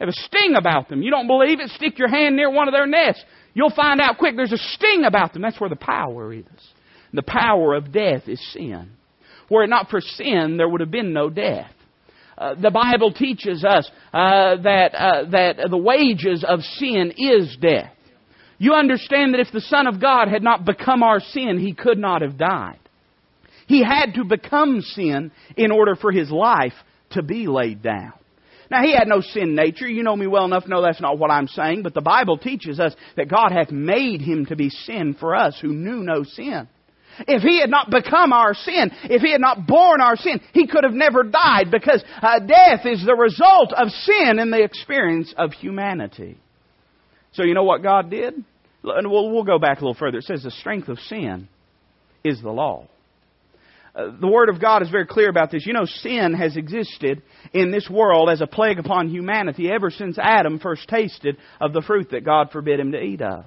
have 0.02 0.10
a 0.10 0.14
sting 0.14 0.56
about 0.56 0.90
them. 0.90 1.02
You 1.02 1.12
don't 1.12 1.28
believe 1.28 1.62
it? 1.62 1.70
Stick 1.70 1.98
your 1.98 2.10
hand 2.10 2.36
near 2.36 2.52
one 2.52 2.68
of 2.68 2.74
their 2.74 2.88
nests. 2.88 3.24
You'll 3.54 3.70
find 3.74 4.02
out 4.02 4.18
quick. 4.18 4.36
There's 4.36 4.52
a 4.52 4.58
sting 4.58 5.06
about 5.06 5.32
them. 5.32 5.42
That's 5.42 5.60
where 5.60 5.70
the 5.70 5.76
power 5.78 6.34
is. 6.34 6.44
The 7.14 7.24
power 7.24 7.74
of 7.74 7.92
death 7.94 8.28
is 8.28 8.42
sin. 8.54 8.92
Were 9.50 9.64
it 9.64 9.70
not 9.70 9.90
for 9.90 10.02
sin, 10.02 10.58
there 10.58 10.68
would 10.68 10.82
have 10.82 10.92
been 10.92 11.14
no 11.14 11.30
death. 11.30 11.72
uh, 12.38 12.56
the 12.56 12.72
Bible 12.72 13.14
teaches 13.14 13.64
us 13.64 13.90
uh, 14.14 14.56
that, 14.64 14.96
uh, 14.96 15.30
that 15.30 15.68
the 15.70 15.78
wages 15.78 16.44
of 16.48 16.62
sin 16.62 17.14
is 17.16 17.56
death. 17.62 17.94
You 18.58 18.74
understand 18.74 19.34
that 19.34 19.42
if 19.42 19.52
the 19.54 19.62
Son 19.62 19.88
of 19.88 20.02
God 20.02 20.28
had 20.28 20.42
not 20.42 20.66
become 20.66 21.04
our 21.04 21.20
sin, 21.20 21.60
He 21.60 21.74
could 21.74 21.98
not 21.98 22.22
have 22.22 22.38
died. 22.38 22.80
He 23.68 23.84
had 23.84 24.16
to 24.16 24.24
become 24.24 24.82
sin 24.82 25.32
in 25.56 25.72
order 25.72 25.96
for 25.96 26.12
His 26.12 26.32
life 26.32 26.74
to 27.12 27.22
be 27.22 27.46
laid 27.48 27.84
down. 27.84 28.14
Now, 28.72 28.84
he 28.84 28.94
had 28.94 29.10
no 29.10 29.20
sin 29.20 29.54
nature. 29.54 29.86
You 29.86 30.02
know 30.02 30.16
me 30.16 30.28
well 30.28 30.46
enough 30.46 30.64
to 30.64 30.70
know 30.70 30.82
that's 30.82 31.02
not 31.02 31.20
what 31.20 31.30
I'm 31.30 31.48
saying, 31.48 31.84
but 31.84 31.94
the 31.94 32.00
Bible 32.00 32.38
teaches 32.38 32.80
us 32.80 32.96
that 33.18 33.28
God 33.28 33.52
hath 33.52 33.70
made 33.70 34.22
him 34.22 34.46
to 34.46 34.56
be 34.56 34.70
sin 34.70 35.14
for 35.20 35.36
us 35.36 35.60
who 35.62 35.74
knew 35.74 36.02
no 36.04 36.24
sin. 36.24 36.70
If 37.28 37.42
he 37.42 37.60
had 37.60 37.70
not 37.70 37.92
become 37.92 38.32
our 38.32 38.54
sin, 38.54 38.92
if 39.04 39.22
he 39.22 39.34
had 39.34 39.42
not 39.42 39.68
borne 39.68 40.00
our 40.00 40.16
sin, 40.16 40.40
he 40.54 40.68
could 40.68 40.86
have 40.86 40.94
never 40.94 41.24
died 41.24 41.70
because 41.70 42.02
uh, 42.22 42.40
death 42.40 42.86
is 42.86 43.06
the 43.06 43.14
result 43.14 43.74
of 43.74 43.90
sin 43.90 44.40
in 44.40 44.52
the 44.52 44.64
experience 44.64 45.34
of 45.38 45.52
humanity. 45.52 46.38
So 47.34 47.44
you 47.44 47.54
know 47.54 47.66
what 47.66 47.84
God 47.84 48.10
did? 48.10 48.36
And 48.86 49.12
we'll, 49.12 49.32
we'll 49.32 49.44
go 49.44 49.60
back 49.60 49.80
a 49.80 49.82
little 49.82 49.96
further. 49.96 50.20
It 50.20 50.24
says 50.24 50.44
the 50.44 50.52
strength 50.52 50.88
of 50.88 50.98
sin 51.00 51.50
is 52.24 52.42
the 52.42 52.52
law. 52.52 52.88
Uh, 53.94 54.12
the 54.20 54.28
Word 54.28 54.50
of 54.50 54.62
God 54.62 54.82
is 54.82 54.90
very 54.90 55.06
clear 55.06 55.30
about 55.30 55.52
this. 55.52 55.66
You 55.66 55.74
know, 55.74 55.86
sin 55.86 56.34
has 56.34 56.56
existed 56.56 57.22
in 57.54 57.72
this 57.72 57.90
world 57.90 58.30
as 58.30 58.42
a 58.42 58.48
plague 58.48 58.80
upon 58.80 59.10
humanity 59.10 59.70
ever 59.70 59.90
since 59.90 60.18
Adam 60.18 60.60
first 60.60 60.88
tasted 60.88 61.38
of 61.60 61.74
the 61.74 61.82
fruit 61.82 62.12
that 62.12 62.24
God 62.24 62.52
forbid 62.52 62.80
him 62.80 62.94
to 62.94 63.02
eat 63.02 63.22
of. 63.22 63.46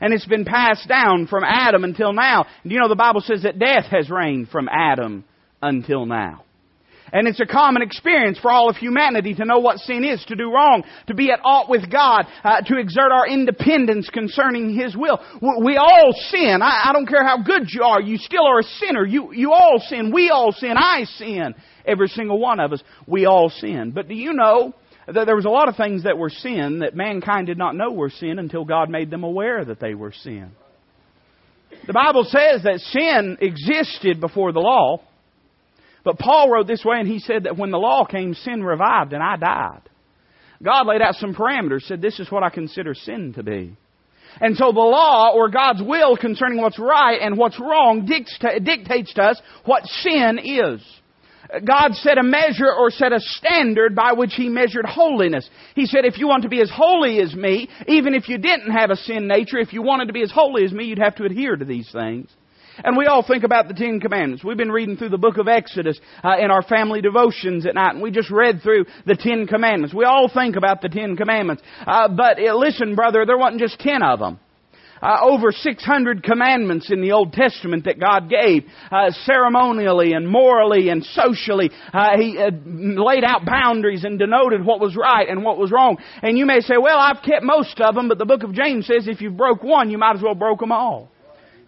And 0.00 0.14
it's 0.14 0.26
been 0.26 0.44
passed 0.44 0.88
down 0.88 1.26
from 1.26 1.44
Adam 1.44 1.84
until 1.84 2.12
now. 2.12 2.46
And 2.62 2.72
you 2.72 2.80
know, 2.80 2.88
the 2.88 2.96
Bible 2.96 3.20
says 3.20 3.42
that 3.42 3.58
death 3.58 3.86
has 3.90 4.10
reigned 4.10 4.48
from 4.48 4.68
Adam 4.68 5.24
until 5.62 6.06
now. 6.06 6.44
And 7.12 7.26
it's 7.26 7.40
a 7.40 7.46
common 7.46 7.82
experience 7.82 8.38
for 8.38 8.50
all 8.50 8.68
of 8.68 8.76
humanity 8.76 9.34
to 9.34 9.44
know 9.44 9.58
what 9.58 9.78
sin 9.78 10.04
is, 10.04 10.24
to 10.26 10.36
do 10.36 10.52
wrong, 10.52 10.84
to 11.06 11.14
be 11.14 11.30
at 11.30 11.40
ought 11.44 11.68
with 11.68 11.90
God, 11.90 12.26
uh, 12.44 12.60
to 12.62 12.78
exert 12.78 13.12
our 13.12 13.26
independence 13.26 14.08
concerning 14.10 14.74
His 14.74 14.96
will. 14.96 15.18
We 15.40 15.76
all 15.76 16.12
sin. 16.30 16.60
I, 16.62 16.88
I 16.88 16.92
don't 16.92 17.06
care 17.06 17.24
how 17.24 17.42
good 17.42 17.68
you 17.68 17.82
are. 17.82 18.00
You 18.00 18.16
still 18.18 18.46
are 18.46 18.60
a 18.60 18.64
sinner. 18.64 19.04
You, 19.04 19.32
you 19.32 19.52
all 19.52 19.82
sin. 19.88 20.12
We 20.12 20.30
all 20.30 20.52
sin. 20.52 20.74
I 20.76 21.04
sin. 21.16 21.54
Every 21.84 22.08
single 22.08 22.38
one 22.38 22.60
of 22.60 22.72
us. 22.72 22.82
We 23.06 23.26
all 23.26 23.50
sin. 23.50 23.92
But 23.94 24.08
do 24.08 24.14
you 24.14 24.32
know 24.32 24.74
that 25.06 25.24
there 25.24 25.36
was 25.36 25.46
a 25.46 25.50
lot 25.50 25.68
of 25.68 25.76
things 25.76 26.04
that 26.04 26.16
were 26.16 26.30
sin 26.30 26.80
that 26.80 26.94
mankind 26.94 27.46
did 27.46 27.58
not 27.58 27.74
know 27.74 27.90
were 27.90 28.10
sin 28.10 28.38
until 28.38 28.64
God 28.64 28.90
made 28.90 29.10
them 29.10 29.24
aware 29.24 29.64
that 29.64 29.80
they 29.80 29.94
were 29.94 30.12
sin? 30.12 30.52
The 31.86 31.92
Bible 31.92 32.24
says 32.24 32.62
that 32.64 32.80
sin 32.80 33.38
existed 33.40 34.20
before 34.20 34.52
the 34.52 34.60
law. 34.60 35.00
But 36.04 36.18
Paul 36.18 36.50
wrote 36.50 36.66
this 36.66 36.84
way, 36.84 36.98
and 36.98 37.08
he 37.08 37.18
said 37.18 37.44
that 37.44 37.56
when 37.58 37.70
the 37.70 37.78
law 37.78 38.04
came, 38.04 38.34
sin 38.34 38.62
revived, 38.62 39.12
and 39.12 39.22
I 39.22 39.36
died. 39.36 39.82
God 40.62 40.86
laid 40.86 41.02
out 41.02 41.14
some 41.14 41.34
parameters, 41.34 41.82
said 41.82 42.02
this 42.02 42.20
is 42.20 42.30
what 42.30 42.42
I 42.42 42.50
consider 42.50 42.94
sin 42.94 43.32
to 43.34 43.42
be. 43.42 43.76
And 44.40 44.56
so 44.56 44.66
the 44.66 44.78
law, 44.78 45.32
or 45.34 45.48
God's 45.48 45.82
will 45.82 46.16
concerning 46.16 46.60
what's 46.60 46.78
right 46.78 47.18
and 47.20 47.36
what's 47.36 47.58
wrong, 47.58 48.06
dictates 48.06 49.14
to 49.14 49.22
us 49.22 49.42
what 49.64 49.84
sin 49.86 50.38
is. 50.42 50.82
God 51.64 51.94
set 51.94 52.16
a 52.16 52.22
measure 52.22 52.72
or 52.72 52.90
set 52.90 53.12
a 53.12 53.18
standard 53.18 53.96
by 53.96 54.12
which 54.12 54.34
He 54.34 54.48
measured 54.48 54.86
holiness. 54.86 55.50
He 55.74 55.86
said, 55.86 56.04
if 56.04 56.16
you 56.16 56.28
want 56.28 56.44
to 56.44 56.48
be 56.48 56.60
as 56.60 56.70
holy 56.72 57.18
as 57.20 57.34
me, 57.34 57.68
even 57.88 58.14
if 58.14 58.28
you 58.28 58.38
didn't 58.38 58.70
have 58.70 58.90
a 58.90 58.96
sin 58.96 59.26
nature, 59.26 59.58
if 59.58 59.72
you 59.72 59.82
wanted 59.82 60.06
to 60.06 60.12
be 60.12 60.22
as 60.22 60.30
holy 60.30 60.64
as 60.64 60.72
me, 60.72 60.84
you'd 60.84 60.98
have 60.98 61.16
to 61.16 61.24
adhere 61.24 61.56
to 61.56 61.64
these 61.64 61.90
things. 61.90 62.30
And 62.84 62.96
we 62.96 63.06
all 63.06 63.22
think 63.22 63.44
about 63.44 63.68
the 63.68 63.74
Ten 63.74 64.00
Commandments. 64.00 64.44
We've 64.44 64.56
been 64.56 64.72
reading 64.72 64.96
through 64.96 65.10
the 65.10 65.18
book 65.18 65.36
of 65.36 65.48
Exodus 65.48 66.00
uh, 66.24 66.38
in 66.38 66.50
our 66.50 66.62
family 66.62 67.00
devotions 67.00 67.66
at 67.66 67.74
night, 67.74 67.94
and 67.94 68.02
we 68.02 68.10
just 68.10 68.30
read 68.30 68.62
through 68.62 68.86
the 69.06 69.16
Ten 69.16 69.46
Commandments. 69.46 69.94
We 69.94 70.04
all 70.04 70.30
think 70.32 70.56
about 70.56 70.80
the 70.80 70.88
Ten 70.88 71.16
Commandments. 71.16 71.62
Uh, 71.86 72.08
but 72.08 72.38
uh, 72.38 72.54
listen, 72.54 72.94
brother, 72.94 73.24
there 73.26 73.38
wasn't 73.38 73.60
just 73.60 73.78
ten 73.78 74.02
of 74.02 74.18
them. 74.18 74.40
Uh, 75.02 75.16
over 75.22 75.50
600 75.50 76.22
commandments 76.22 76.90
in 76.90 77.00
the 77.00 77.12
Old 77.12 77.32
Testament 77.32 77.84
that 77.84 77.98
God 77.98 78.28
gave, 78.28 78.64
uh, 78.92 79.10
ceremonially 79.24 80.12
and 80.12 80.28
morally 80.28 80.90
and 80.90 81.02
socially. 81.02 81.70
Uh, 81.90 82.18
he 82.18 82.36
uh, 82.36 82.50
laid 82.66 83.24
out 83.24 83.46
boundaries 83.46 84.04
and 84.04 84.18
denoted 84.18 84.62
what 84.62 84.78
was 84.78 84.94
right 84.94 85.26
and 85.26 85.42
what 85.42 85.56
was 85.56 85.72
wrong. 85.72 85.96
And 86.22 86.36
you 86.36 86.44
may 86.44 86.60
say, 86.60 86.74
well, 86.76 86.98
I've 86.98 87.22
kept 87.24 87.42
most 87.42 87.80
of 87.80 87.94
them, 87.94 88.08
but 88.08 88.18
the 88.18 88.26
book 88.26 88.42
of 88.42 88.52
James 88.52 88.86
says 88.86 89.08
if 89.08 89.22
you 89.22 89.30
broke 89.30 89.62
one, 89.62 89.90
you 89.90 89.96
might 89.96 90.16
as 90.16 90.22
well 90.22 90.34
broke 90.34 90.60
them 90.60 90.72
all. 90.72 91.10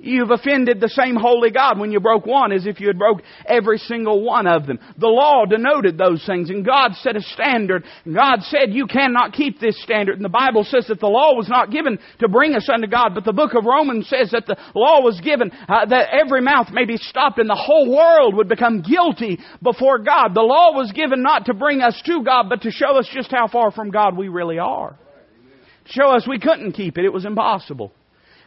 You've 0.05 0.33
offended 0.33 0.81
the 0.81 0.89
same 0.89 1.15
holy 1.15 1.53
God 1.53 1.79
when 1.79 1.93
you 1.93 2.01
broke 2.01 2.27
one 2.27 2.51
as 2.51 2.67
if 2.67 2.81
you 2.81 2.89
had 2.89 2.99
broke 2.99 3.23
every 3.47 3.79
single 3.79 4.25
one 4.25 4.49
of 4.49 4.67
them. 4.67 4.81
The 4.99 5.07
law 5.07 5.45
denoted 5.47 5.97
those 5.97 6.27
things 6.27 6.51
and 6.51 6.67
God 6.67 6.95
set 6.97 7.15
a 7.15 7.21
standard. 7.21 7.85
God 8.13 8.41
said 8.43 8.73
you 8.73 8.89
cannot 8.89 9.33
keep 9.33 9.61
this 9.61 9.81
standard. 9.81 10.17
And 10.17 10.25
the 10.25 10.29
Bible 10.29 10.65
says 10.65 10.89
that 10.89 10.99
the 10.99 11.07
law 11.07 11.37
was 11.37 11.49
not 11.49 11.71
given 11.71 12.01
to 12.19 12.29
bring 12.29 12.55
us 12.57 12.69
unto 12.69 12.89
God, 12.89 13.15
but 13.15 13.25
the 13.25 13.33
book 13.33 13.55
of 13.55 13.65
Romans 13.65 14.09
says 14.09 14.33
that 14.33 14.47
the 14.47 14.57
law 14.75 15.03
was 15.03 15.21
given 15.21 15.53
uh, 15.69 15.87
that 15.87 16.09
every 16.13 16.43
mouth 16.43 16.67
may 16.73 16.85
be 16.85 16.97
stopped 16.97 17.39
and 17.39 17.49
the 17.49 17.55
whole 17.55 17.97
world 17.97 18.35
would 18.35 18.49
become 18.49 18.83
guilty 18.83 19.39
before 19.63 20.01
God. 20.01 20.35
The 20.35 20.43
law 20.43 20.73
was 20.73 20.91
given 20.91 21.23
not 21.23 21.47
to 21.47 21.55
bring 21.55 21.81
us 21.81 22.01
to 22.07 22.25
God, 22.25 22.47
but 22.49 22.63
to 22.63 22.73
show 22.73 22.99
us 22.99 23.09
just 23.15 23.31
how 23.31 23.47
far 23.47 23.71
from 23.71 23.93
God 23.93 24.17
we 24.17 24.27
really 24.27 24.59
are. 24.59 24.99
Show 25.85 26.11
us 26.11 26.27
we 26.27 26.41
couldn't 26.41 26.73
keep 26.73 26.99
it. 26.99 27.05
It 27.05 27.13
was 27.13 27.25
impossible. 27.25 27.93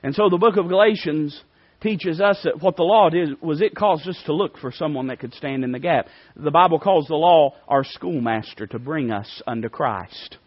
And 0.06 0.14
so 0.14 0.30
the 0.30 0.38
book 0.38 0.56
of 0.58 0.68
Galatians 0.68 1.42
teaches 1.82 2.22
us 2.22 2.40
that 2.44 2.62
what 2.62 2.76
the 2.76 2.84
law 2.84 3.10
did 3.10 3.42
was 3.42 3.60
it 3.60 3.76
caused 3.76 4.08
us 4.08 4.22
to 4.28 4.36
look 4.36 4.56
for 4.60 4.72
someone 4.72 5.08
that 5.08 5.18
could 5.18 5.34
stand 5.34 5.64
in 5.64 5.72
the 5.72 5.80
gap. 5.80 6.06
The 6.36 6.52
Bible 6.52 6.78
calls 6.78 7.08
the 7.08 7.16
law 7.16 7.56
our 7.68 7.84
schoolmaster 7.84 8.68
to 8.68 8.78
bring 8.78 9.10
us 9.10 9.42
unto 9.48 9.68
Christ. 9.68 10.38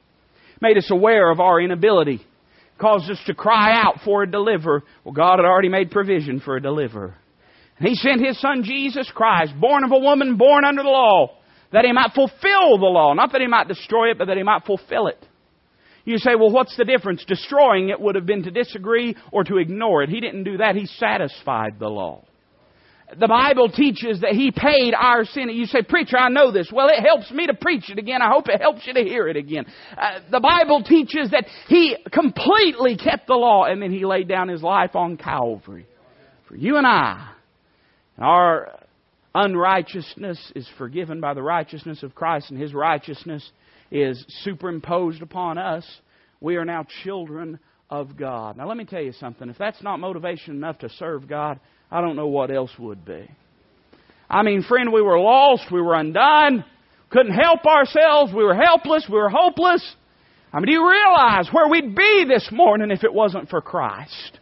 Made 0.62 0.78
us 0.78 0.88
aware 0.92 1.28
of 1.32 1.40
our 1.40 1.60
inability. 1.60 2.24
Caused 2.80 3.10
us 3.10 3.18
to 3.26 3.34
cry 3.34 3.72
out 3.74 3.96
for 4.04 4.22
a 4.22 4.30
deliverer. 4.30 4.84
Well, 5.02 5.12
God 5.12 5.40
had 5.40 5.44
already 5.44 5.70
made 5.70 5.90
provision 5.90 6.38
for 6.38 6.54
a 6.54 6.62
deliverer. 6.62 7.16
And 7.80 7.88
He 7.88 7.96
sent 7.96 8.24
His 8.24 8.40
Son 8.40 8.62
Jesus 8.62 9.10
Christ, 9.12 9.54
born 9.60 9.82
of 9.82 9.90
a 9.90 9.98
woman, 9.98 10.36
born 10.36 10.64
under 10.64 10.84
the 10.84 10.88
law, 10.88 11.36
that 11.72 11.84
He 11.84 11.90
might 11.90 12.12
fulfill 12.14 12.78
the 12.78 12.86
law. 12.86 13.12
Not 13.12 13.32
that 13.32 13.40
He 13.40 13.48
might 13.48 13.66
destroy 13.66 14.12
it, 14.12 14.18
but 14.18 14.26
that 14.26 14.36
He 14.36 14.44
might 14.44 14.64
fulfill 14.66 15.08
it. 15.08 15.18
You 16.08 16.16
say, 16.16 16.36
well, 16.36 16.50
what's 16.50 16.74
the 16.74 16.86
difference? 16.86 17.22
Destroying 17.26 17.90
it 17.90 18.00
would 18.00 18.14
have 18.14 18.24
been 18.24 18.44
to 18.44 18.50
disagree 18.50 19.14
or 19.30 19.44
to 19.44 19.58
ignore 19.58 20.02
it. 20.02 20.08
He 20.08 20.20
didn't 20.20 20.44
do 20.44 20.56
that. 20.56 20.74
He 20.74 20.86
satisfied 20.86 21.78
the 21.78 21.88
law. 21.88 22.24
The 23.20 23.28
Bible 23.28 23.68
teaches 23.68 24.22
that 24.22 24.32
He 24.32 24.50
paid 24.50 24.94
our 24.94 25.26
sin. 25.26 25.50
You 25.50 25.66
say, 25.66 25.82
preacher, 25.82 26.16
I 26.16 26.30
know 26.30 26.50
this. 26.50 26.70
Well, 26.72 26.88
it 26.88 27.04
helps 27.04 27.30
me 27.30 27.46
to 27.46 27.52
preach 27.52 27.90
it 27.90 27.98
again. 27.98 28.22
I 28.22 28.30
hope 28.32 28.48
it 28.48 28.58
helps 28.58 28.86
you 28.86 28.94
to 28.94 29.02
hear 29.02 29.28
it 29.28 29.36
again. 29.36 29.66
Uh, 29.98 30.20
the 30.30 30.40
Bible 30.40 30.82
teaches 30.82 31.30
that 31.32 31.44
He 31.68 31.94
completely 32.10 32.96
kept 32.96 33.26
the 33.26 33.34
law 33.34 33.64
and 33.64 33.82
then 33.82 33.92
He 33.92 34.06
laid 34.06 34.28
down 34.28 34.48
His 34.48 34.62
life 34.62 34.96
on 34.96 35.18
Calvary 35.18 35.86
for 36.46 36.56
you 36.56 36.78
and 36.78 36.86
I. 36.86 37.32
Our 38.16 38.78
unrighteousness 39.34 40.52
is 40.56 40.66
forgiven 40.78 41.20
by 41.20 41.34
the 41.34 41.42
righteousness 41.42 42.02
of 42.02 42.14
Christ 42.14 42.50
and 42.50 42.58
His 42.58 42.72
righteousness 42.72 43.50
is 43.90 44.24
superimposed 44.44 45.22
upon 45.22 45.58
us, 45.58 45.84
we 46.40 46.56
are 46.56 46.64
now 46.64 46.84
children 47.04 47.58
of 47.90 48.16
God. 48.16 48.56
Now, 48.56 48.68
let 48.68 48.76
me 48.76 48.84
tell 48.84 49.02
you 49.02 49.12
something. 49.12 49.48
If 49.48 49.58
that's 49.58 49.82
not 49.82 49.98
motivation 49.98 50.54
enough 50.54 50.78
to 50.80 50.88
serve 50.90 51.28
God, 51.28 51.58
I 51.90 52.00
don't 52.00 52.16
know 52.16 52.28
what 52.28 52.50
else 52.50 52.70
would 52.78 53.04
be. 53.04 53.28
I 54.30 54.42
mean, 54.42 54.62
friend, 54.62 54.92
we 54.92 55.00
were 55.00 55.18
lost, 55.18 55.72
we 55.72 55.80
were 55.80 55.94
undone, 55.94 56.64
couldn't 57.10 57.32
help 57.32 57.64
ourselves, 57.64 58.32
we 58.34 58.44
were 58.44 58.54
helpless, 58.54 59.06
we 59.08 59.16
were 59.16 59.30
hopeless. 59.30 59.82
I 60.52 60.58
mean, 60.58 60.66
do 60.66 60.72
you 60.72 60.88
realize 60.88 61.48
where 61.50 61.68
we'd 61.68 61.94
be 61.94 62.26
this 62.28 62.48
morning 62.52 62.90
if 62.90 63.04
it 63.04 63.12
wasn't 63.12 63.48
for 63.48 63.62
Christ? 63.62 64.38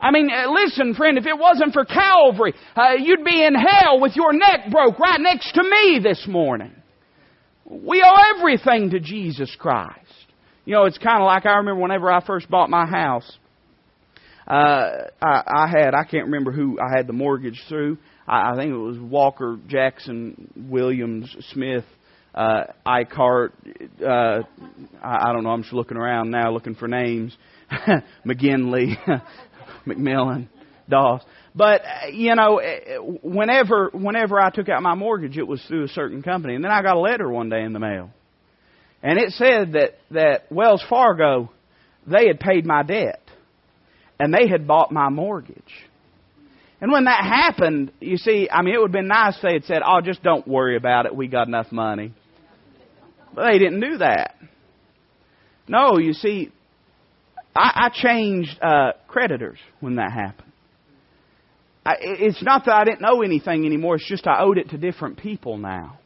I 0.00 0.10
mean, 0.10 0.30
uh, 0.30 0.50
listen, 0.50 0.94
friend, 0.94 1.18
if 1.18 1.26
it 1.26 1.36
wasn't 1.36 1.72
for 1.72 1.84
Calvary, 1.84 2.54
uh, 2.76 2.92
you'd 2.98 3.24
be 3.24 3.44
in 3.44 3.54
hell 3.54 4.00
with 4.00 4.14
your 4.14 4.32
neck 4.32 4.70
broke 4.70 4.98
right 4.98 5.20
next 5.20 5.52
to 5.54 5.62
me 5.62 6.00
this 6.02 6.24
morning. 6.28 6.72
We 7.70 8.02
owe 8.02 8.36
everything 8.36 8.90
to 8.90 9.00
Jesus 9.00 9.54
Christ. 9.58 10.06
You 10.64 10.74
know, 10.74 10.84
it's 10.84 10.98
kind 10.98 11.22
of 11.22 11.26
like 11.26 11.44
I 11.44 11.56
remember 11.56 11.82
whenever 11.82 12.10
I 12.10 12.24
first 12.24 12.50
bought 12.50 12.70
my 12.70 12.86
house. 12.86 13.30
Uh, 14.46 15.08
I, 15.20 15.42
I 15.46 15.66
had 15.68 15.94
I 15.94 16.04
can't 16.04 16.26
remember 16.26 16.52
who 16.52 16.78
I 16.80 16.96
had 16.96 17.06
the 17.06 17.12
mortgage 17.12 17.60
through. 17.68 17.98
I, 18.26 18.52
I 18.52 18.56
think 18.56 18.70
it 18.72 18.76
was 18.76 18.98
Walker, 18.98 19.58
Jackson, 19.68 20.50
Williams, 20.56 21.34
Smith, 21.52 21.84
uh, 22.34 22.64
Icart. 22.86 23.50
Uh, 24.02 24.42
I, 25.02 25.28
I 25.28 25.32
don't 25.34 25.44
know. 25.44 25.50
I'm 25.50 25.62
just 25.62 25.74
looking 25.74 25.98
around 25.98 26.30
now, 26.30 26.50
looking 26.50 26.74
for 26.74 26.88
names. 26.88 27.36
McGinley, 28.24 28.96
McMillan, 29.86 30.48
Doss. 30.88 31.22
But 31.58 31.82
uh, 31.82 32.06
you 32.12 32.36
know, 32.36 32.60
uh, 32.60 33.18
whenever 33.20 33.90
whenever 33.92 34.40
I 34.40 34.50
took 34.50 34.68
out 34.68 34.80
my 34.80 34.94
mortgage, 34.94 35.36
it 35.36 35.46
was 35.46 35.60
through 35.66 35.84
a 35.84 35.88
certain 35.88 36.22
company, 36.22 36.54
and 36.54 36.62
then 36.62 36.70
I 36.70 36.82
got 36.82 36.96
a 36.96 37.00
letter 37.00 37.28
one 37.28 37.48
day 37.48 37.64
in 37.64 37.72
the 37.72 37.80
mail, 37.80 38.10
and 39.02 39.18
it 39.18 39.32
said 39.32 39.72
that 39.72 39.98
that 40.12 40.52
Wells 40.52 40.84
Fargo 40.88 41.50
they 42.06 42.28
had 42.28 42.38
paid 42.38 42.64
my 42.64 42.84
debt, 42.84 43.20
and 44.20 44.32
they 44.32 44.46
had 44.48 44.68
bought 44.68 44.92
my 44.92 45.08
mortgage. 45.08 45.74
And 46.80 46.92
when 46.92 47.06
that 47.06 47.24
happened, 47.24 47.90
you 47.98 48.18
see, 48.18 48.48
I 48.48 48.62
mean, 48.62 48.74
it 48.74 48.78
would 48.78 48.90
have 48.90 48.92
been 48.92 49.08
nice 49.08 49.34
if 49.34 49.42
they 49.42 49.54
had 49.54 49.64
said, 49.64 49.82
"Oh, 49.84 50.00
just 50.00 50.22
don't 50.22 50.46
worry 50.46 50.76
about 50.76 51.06
it. 51.06 51.16
We 51.16 51.26
got 51.26 51.48
enough 51.48 51.72
money." 51.72 52.14
But 53.34 53.50
they 53.50 53.58
didn't 53.58 53.80
do 53.80 53.98
that. 53.98 54.36
No, 55.66 55.98
you 55.98 56.12
see, 56.12 56.52
I, 57.56 57.88
I 57.88 57.88
changed 57.92 58.56
uh, 58.62 58.92
creditors 59.08 59.58
when 59.80 59.96
that 59.96 60.12
happened. 60.12 60.47
I, 61.88 61.96
it's 62.00 62.42
not 62.42 62.66
that 62.66 62.74
I 62.74 62.84
didn't 62.84 63.00
know 63.00 63.22
anything 63.22 63.64
anymore, 63.64 63.94
it's 63.94 64.06
just 64.06 64.26
I 64.26 64.42
owed 64.42 64.58
it 64.58 64.70
to 64.70 64.78
different 64.78 65.16
people 65.16 65.56
now. 65.56 65.98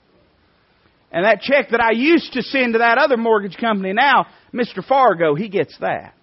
And 1.10 1.24
that 1.24 1.40
check 1.40 1.70
that 1.70 1.80
I 1.80 1.90
used 1.90 2.34
to 2.34 2.42
send 2.42 2.74
to 2.74 2.78
that 2.78 2.98
other 2.98 3.16
mortgage 3.16 3.56
company 3.56 3.92
now, 3.92 4.26
Mr. 4.54 4.86
Fargo, 4.86 5.34
he 5.34 5.48
gets 5.48 5.76
that. 5.80 6.14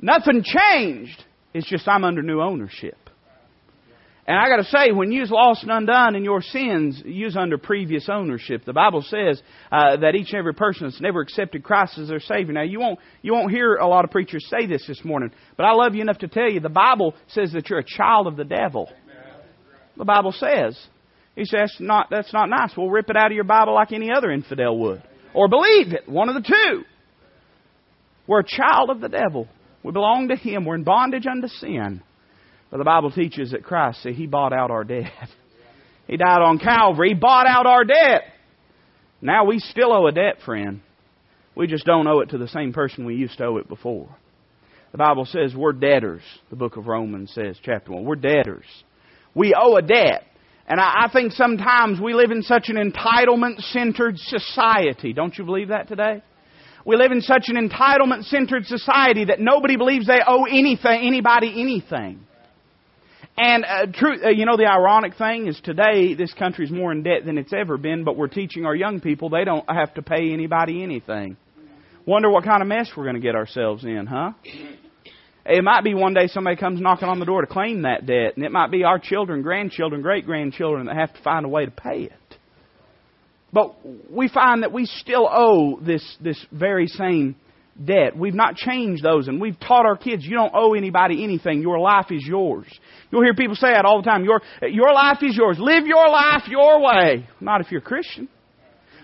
Nothing 0.00 0.42
changed. 0.42 1.24
It's 1.54 1.68
just 1.68 1.86
I'm 1.86 2.02
under 2.02 2.20
new 2.20 2.40
ownership. 2.42 2.98
And 4.28 4.36
I 4.36 4.48
got 4.48 4.56
to 4.56 4.64
say, 4.64 4.90
when 4.90 5.12
you's 5.12 5.30
lost 5.30 5.62
and 5.62 5.70
undone 5.70 6.16
in 6.16 6.24
your 6.24 6.42
sins, 6.42 7.00
you's 7.04 7.36
under 7.36 7.58
previous 7.58 8.08
ownership. 8.08 8.64
The 8.64 8.72
Bible 8.72 9.02
says 9.02 9.40
uh, 9.70 9.98
that 9.98 10.16
each 10.16 10.30
and 10.30 10.38
every 10.38 10.54
person 10.54 10.88
that's 10.88 11.00
never 11.00 11.20
accepted 11.20 11.62
Christ 11.62 11.96
as 11.98 12.08
their 12.08 12.18
Savior. 12.18 12.52
Now, 12.52 12.62
you 12.62 12.80
won't 12.80 12.98
you 13.22 13.32
won't 13.32 13.52
hear 13.52 13.76
a 13.76 13.86
lot 13.86 14.04
of 14.04 14.10
preachers 14.10 14.44
say 14.50 14.66
this 14.66 14.84
this 14.88 15.04
morning, 15.04 15.30
but 15.56 15.62
I 15.64 15.72
love 15.74 15.94
you 15.94 16.02
enough 16.02 16.18
to 16.18 16.28
tell 16.28 16.50
you 16.50 16.58
the 16.58 16.68
Bible 16.68 17.14
says 17.28 17.52
that 17.52 17.70
you're 17.70 17.78
a 17.78 17.84
child 17.84 18.26
of 18.26 18.36
the 18.36 18.44
devil. 18.44 18.90
The 19.96 20.04
Bible 20.04 20.32
says. 20.32 20.76
He 21.36 21.44
says 21.44 21.70
that's 21.70 21.80
not 21.80 22.08
that's 22.10 22.32
not 22.32 22.48
nice. 22.48 22.72
We'll 22.76 22.90
rip 22.90 23.10
it 23.10 23.16
out 23.16 23.26
of 23.26 23.32
your 23.32 23.44
Bible 23.44 23.74
like 23.74 23.92
any 23.92 24.10
other 24.10 24.32
infidel 24.32 24.76
would, 24.78 25.02
or 25.34 25.48
believe 25.48 25.92
it. 25.92 26.08
One 26.08 26.28
of 26.28 26.34
the 26.34 26.48
two. 26.48 26.82
We're 28.26 28.40
a 28.40 28.44
child 28.44 28.90
of 28.90 29.00
the 29.00 29.08
devil. 29.08 29.46
We 29.84 29.92
belong 29.92 30.28
to 30.28 30.36
Him. 30.36 30.64
We're 30.64 30.74
in 30.74 30.82
bondage 30.82 31.26
unto 31.26 31.46
sin. 31.46 32.02
But 32.70 32.78
the 32.78 32.84
Bible 32.84 33.10
teaches 33.10 33.52
that 33.52 33.64
Christ, 33.64 34.02
see, 34.02 34.12
He 34.12 34.26
bought 34.26 34.52
out 34.52 34.70
our 34.70 34.84
debt. 34.84 35.12
He 36.06 36.16
died 36.16 36.40
on 36.40 36.60
Calvary. 36.60 37.08
He 37.08 37.14
bought 37.14 37.48
out 37.48 37.66
our 37.66 37.84
debt. 37.84 38.22
Now 39.20 39.44
we 39.44 39.58
still 39.58 39.92
owe 39.92 40.06
a 40.06 40.12
debt, 40.12 40.36
friend. 40.44 40.80
We 41.56 41.66
just 41.66 41.84
don't 41.84 42.06
owe 42.06 42.20
it 42.20 42.30
to 42.30 42.38
the 42.38 42.46
same 42.46 42.72
person 42.72 43.06
we 43.06 43.16
used 43.16 43.38
to 43.38 43.44
owe 43.46 43.56
it 43.56 43.68
before. 43.68 44.14
The 44.92 44.98
Bible 44.98 45.24
says 45.24 45.54
we're 45.54 45.72
debtors. 45.72 46.22
The 46.50 46.56
book 46.56 46.76
of 46.76 46.86
Romans 46.86 47.32
says, 47.34 47.58
chapter 47.62 47.92
1. 47.92 48.04
We're 48.04 48.14
debtors. 48.14 48.66
We 49.34 49.54
owe 49.58 49.76
a 49.76 49.82
debt. 49.82 50.22
And 50.68 50.80
I, 50.80 51.06
I 51.06 51.10
think 51.12 51.32
sometimes 51.32 52.00
we 52.00 52.14
live 52.14 52.30
in 52.30 52.42
such 52.42 52.68
an 52.68 52.76
entitlement 52.76 53.60
centered 53.72 54.18
society. 54.18 55.12
Don't 55.12 55.36
you 55.36 55.44
believe 55.44 55.68
that 55.68 55.88
today? 55.88 56.22
We 56.84 56.96
live 56.96 57.10
in 57.10 57.20
such 57.20 57.46
an 57.48 57.56
entitlement 57.56 58.24
centered 58.24 58.66
society 58.66 59.24
that 59.26 59.40
nobody 59.40 59.76
believes 59.76 60.06
they 60.06 60.20
owe 60.24 60.44
anything, 60.44 61.06
anybody 61.06 61.60
anything. 61.60 62.25
And 63.38 63.64
uh, 63.66 63.86
true, 63.92 64.24
uh, 64.24 64.28
you 64.30 64.46
know, 64.46 64.56
the 64.56 64.66
ironic 64.66 65.16
thing 65.16 65.46
is 65.46 65.60
today 65.62 66.14
this 66.14 66.32
country's 66.32 66.70
more 66.70 66.90
in 66.90 67.02
debt 67.02 67.26
than 67.26 67.36
it's 67.36 67.52
ever 67.52 67.76
been, 67.76 68.02
but 68.02 68.16
we're 68.16 68.28
teaching 68.28 68.64
our 68.64 68.74
young 68.74 69.00
people 69.00 69.28
they 69.28 69.44
don't 69.44 69.68
have 69.68 69.92
to 69.94 70.02
pay 70.02 70.32
anybody 70.32 70.82
anything. 70.82 71.36
Wonder 72.06 72.30
what 72.30 72.44
kind 72.44 72.62
of 72.62 72.68
mess 72.68 72.90
we're 72.96 73.04
going 73.04 73.16
to 73.16 73.20
get 73.20 73.34
ourselves 73.34 73.84
in, 73.84 74.06
huh? 74.06 74.30
It 75.44 75.62
might 75.62 75.84
be 75.84 75.94
one 75.94 76.14
day 76.14 76.28
somebody 76.28 76.56
comes 76.56 76.80
knocking 76.80 77.08
on 77.08 77.18
the 77.18 77.26
door 77.26 77.42
to 77.42 77.46
claim 77.46 77.82
that 77.82 78.06
debt, 78.06 78.36
and 78.36 78.44
it 78.44 78.50
might 78.50 78.70
be 78.70 78.84
our 78.84 78.98
children, 78.98 79.42
grandchildren, 79.42 80.02
great 80.02 80.24
grandchildren 80.24 80.86
that 80.86 80.96
have 80.96 81.12
to 81.14 81.22
find 81.22 81.44
a 81.44 81.48
way 81.48 81.66
to 81.66 81.70
pay 81.70 82.02
it. 82.04 82.12
But 83.52 83.76
we 84.10 84.28
find 84.28 84.62
that 84.62 84.72
we 84.72 84.86
still 84.86 85.28
owe 85.30 85.78
this, 85.80 86.16
this 86.20 86.44
very 86.52 86.86
same 86.86 87.36
debt. 87.84 88.16
We've 88.16 88.34
not 88.34 88.56
changed 88.56 89.02
those, 89.02 89.28
and 89.28 89.40
we've 89.40 89.58
taught 89.58 89.86
our 89.86 89.96
kids 89.96 90.24
you 90.24 90.36
don't 90.36 90.52
owe 90.54 90.74
anybody 90.74 91.22
anything. 91.24 91.60
Your 91.60 91.78
life 91.78 92.06
is 92.10 92.24
yours. 92.26 92.66
You'll 93.10 93.22
hear 93.22 93.34
people 93.34 93.56
say 93.56 93.72
that 93.72 93.84
all 93.84 94.02
the 94.02 94.08
time. 94.08 94.24
Your, 94.24 94.40
your 94.62 94.92
life 94.92 95.18
is 95.22 95.36
yours. 95.36 95.58
Live 95.58 95.86
your 95.86 96.08
life 96.08 96.42
your 96.48 96.80
way. 96.80 97.28
Not 97.40 97.60
if 97.60 97.70
you're 97.70 97.80
a 97.80 97.84
Christian. 97.84 98.28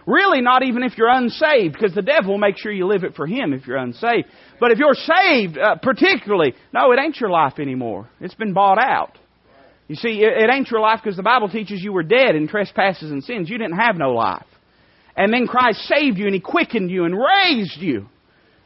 Really, 0.06 0.40
not 0.40 0.64
even 0.64 0.82
if 0.82 0.98
you're 0.98 1.08
unsaved, 1.08 1.74
because 1.74 1.94
the 1.94 2.02
devil 2.02 2.32
will 2.32 2.38
make 2.38 2.56
sure 2.58 2.72
you 2.72 2.86
live 2.86 3.04
it 3.04 3.14
for 3.14 3.26
him 3.26 3.52
if 3.52 3.66
you're 3.66 3.76
unsaved. 3.76 4.26
But 4.58 4.72
if 4.72 4.78
you're 4.78 4.94
saved, 4.94 5.56
uh, 5.56 5.76
particularly, 5.76 6.54
no, 6.72 6.90
it 6.92 6.98
ain't 6.98 7.20
your 7.20 7.30
life 7.30 7.60
anymore. 7.60 8.08
It's 8.20 8.34
been 8.34 8.52
bought 8.52 8.78
out. 8.78 9.16
You 9.86 9.94
see, 9.94 10.22
it, 10.22 10.42
it 10.42 10.50
ain't 10.52 10.70
your 10.70 10.80
life 10.80 11.00
because 11.02 11.16
the 11.16 11.22
Bible 11.22 11.48
teaches 11.48 11.82
you 11.82 11.92
were 11.92 12.02
dead 12.02 12.34
in 12.34 12.48
trespasses 12.48 13.10
and 13.12 13.22
sins. 13.22 13.48
You 13.48 13.58
didn't 13.58 13.78
have 13.78 13.96
no 13.96 14.12
life. 14.12 14.46
And 15.16 15.32
then 15.32 15.46
Christ 15.46 15.80
saved 15.80 16.18
you 16.18 16.26
and 16.26 16.34
He 16.34 16.40
quickened 16.40 16.90
you 16.90 17.04
and 17.04 17.14
raised 17.14 17.80
you. 17.80 18.08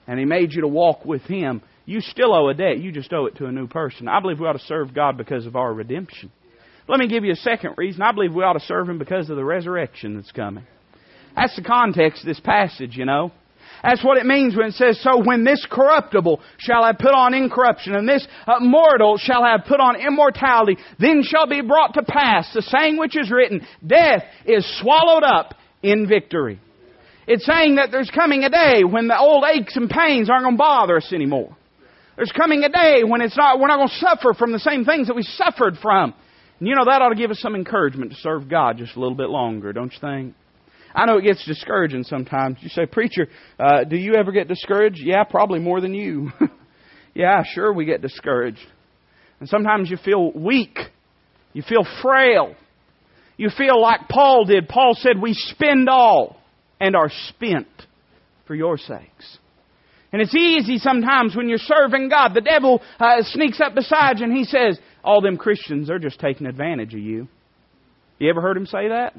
And 0.06 0.18
He 0.18 0.24
made 0.24 0.52
you 0.52 0.62
to 0.62 0.68
walk 0.68 1.04
with 1.04 1.22
Him 1.22 1.62
you 1.86 2.00
still 2.00 2.34
owe 2.34 2.48
a 2.48 2.54
debt. 2.54 2.78
You 2.78 2.90
just 2.90 3.12
owe 3.12 3.26
it 3.26 3.36
to 3.36 3.46
a 3.46 3.52
new 3.52 3.68
person. 3.68 4.08
I 4.08 4.20
believe 4.20 4.40
we 4.40 4.46
ought 4.46 4.54
to 4.54 4.58
serve 4.58 4.92
God 4.92 5.16
because 5.16 5.46
of 5.46 5.54
our 5.54 5.72
redemption. 5.72 6.32
Let 6.88 6.98
me 6.98 7.08
give 7.08 7.24
you 7.24 7.32
a 7.32 7.36
second 7.36 7.74
reason. 7.76 8.02
I 8.02 8.12
believe 8.12 8.34
we 8.34 8.42
ought 8.42 8.54
to 8.54 8.60
serve 8.60 8.88
Him 8.88 8.98
because 8.98 9.30
of 9.30 9.36
the 9.36 9.44
resurrection 9.44 10.16
that's 10.16 10.32
coming. 10.32 10.66
That's 11.34 11.54
the 11.54 11.62
context 11.62 12.22
of 12.22 12.26
this 12.26 12.40
passage, 12.40 12.96
you 12.96 13.04
know. 13.04 13.32
That's 13.82 14.02
what 14.02 14.18
it 14.18 14.26
means 14.26 14.56
when 14.56 14.66
it 14.66 14.74
says, 14.74 15.00
So 15.02 15.22
when 15.22 15.44
this 15.44 15.64
corruptible 15.70 16.40
shall 16.58 16.84
have 16.84 16.98
put 16.98 17.14
on 17.14 17.34
incorruption, 17.34 17.94
and 17.94 18.08
this 18.08 18.26
uh, 18.46 18.58
mortal 18.60 19.16
shall 19.18 19.44
have 19.44 19.64
put 19.68 19.80
on 19.80 19.96
immortality, 19.96 20.76
then 20.98 21.22
shall 21.22 21.46
be 21.46 21.60
brought 21.60 21.94
to 21.94 22.02
pass 22.02 22.52
the 22.52 22.62
saying 22.62 22.96
which 22.96 23.16
is 23.16 23.30
written, 23.30 23.66
Death 23.86 24.24
is 24.44 24.64
swallowed 24.80 25.24
up 25.24 25.54
in 25.82 26.08
victory. 26.08 26.58
It's 27.26 27.44
saying 27.44 27.76
that 27.76 27.90
there's 27.90 28.10
coming 28.10 28.44
a 28.44 28.50
day 28.50 28.84
when 28.84 29.08
the 29.08 29.18
old 29.18 29.44
aches 29.52 29.76
and 29.76 29.90
pains 29.90 30.30
aren't 30.30 30.44
going 30.44 30.54
to 30.54 30.58
bother 30.58 30.96
us 30.96 31.12
anymore. 31.12 31.56
There's 32.16 32.32
coming 32.32 32.62
a 32.62 32.68
day 32.68 33.02
when 33.04 33.20
it's 33.20 33.36
not, 33.36 33.58
we're 33.58 33.66
not 33.66 33.76
going 33.76 33.88
to 33.88 33.94
suffer 33.94 34.32
from 34.32 34.52
the 34.52 34.58
same 34.58 34.84
things 34.84 35.08
that 35.08 35.16
we 35.16 35.22
suffered 35.22 35.76
from. 35.82 36.14
And 36.58 36.68
you 36.68 36.74
know, 36.74 36.84
that 36.86 37.02
ought 37.02 37.10
to 37.10 37.16
give 37.16 37.30
us 37.30 37.40
some 37.40 37.54
encouragement 37.54 38.12
to 38.12 38.16
serve 38.18 38.48
God 38.48 38.78
just 38.78 38.96
a 38.96 39.00
little 39.00 39.16
bit 39.16 39.28
longer, 39.28 39.72
don't 39.72 39.92
you 39.92 39.98
think? 40.00 40.34
I 40.94 41.04
know 41.04 41.18
it 41.18 41.24
gets 41.24 41.44
discouraging 41.44 42.04
sometimes. 42.04 42.56
You 42.60 42.70
say, 42.70 42.86
Preacher, 42.86 43.28
uh, 43.58 43.84
do 43.84 43.96
you 43.96 44.14
ever 44.14 44.32
get 44.32 44.48
discouraged? 44.48 45.00
Yeah, 45.02 45.24
probably 45.24 45.58
more 45.58 45.82
than 45.82 45.92
you. 45.92 46.30
yeah, 47.14 47.42
sure, 47.44 47.70
we 47.72 47.84
get 47.84 48.00
discouraged. 48.00 48.66
And 49.38 49.48
sometimes 49.48 49.90
you 49.90 49.98
feel 49.98 50.32
weak. 50.32 50.78
You 51.52 51.62
feel 51.68 51.86
frail. 52.00 52.54
You 53.36 53.50
feel 53.50 53.78
like 53.80 54.08
Paul 54.08 54.46
did. 54.46 54.68
Paul 54.68 54.94
said, 54.94 55.20
We 55.20 55.34
spend 55.34 55.90
all 55.90 56.40
and 56.80 56.96
are 56.96 57.10
spent 57.28 57.68
for 58.46 58.54
your 58.54 58.78
sakes. 58.78 59.38
And 60.12 60.22
it's 60.22 60.34
easy 60.34 60.78
sometimes 60.78 61.34
when 61.34 61.48
you're 61.48 61.58
serving 61.58 62.08
God. 62.08 62.32
The 62.32 62.40
devil 62.40 62.80
uh, 62.98 63.22
sneaks 63.22 63.60
up 63.60 63.74
beside 63.74 64.18
you 64.18 64.24
and 64.24 64.36
he 64.36 64.44
says, 64.44 64.78
All 65.02 65.20
them 65.20 65.36
Christians, 65.36 65.88
they're 65.88 65.98
just 65.98 66.20
taking 66.20 66.46
advantage 66.46 66.94
of 66.94 67.00
you. 67.00 67.28
You 68.18 68.30
ever 68.30 68.40
heard 68.40 68.56
him 68.56 68.66
say 68.66 68.88
that? 68.88 69.14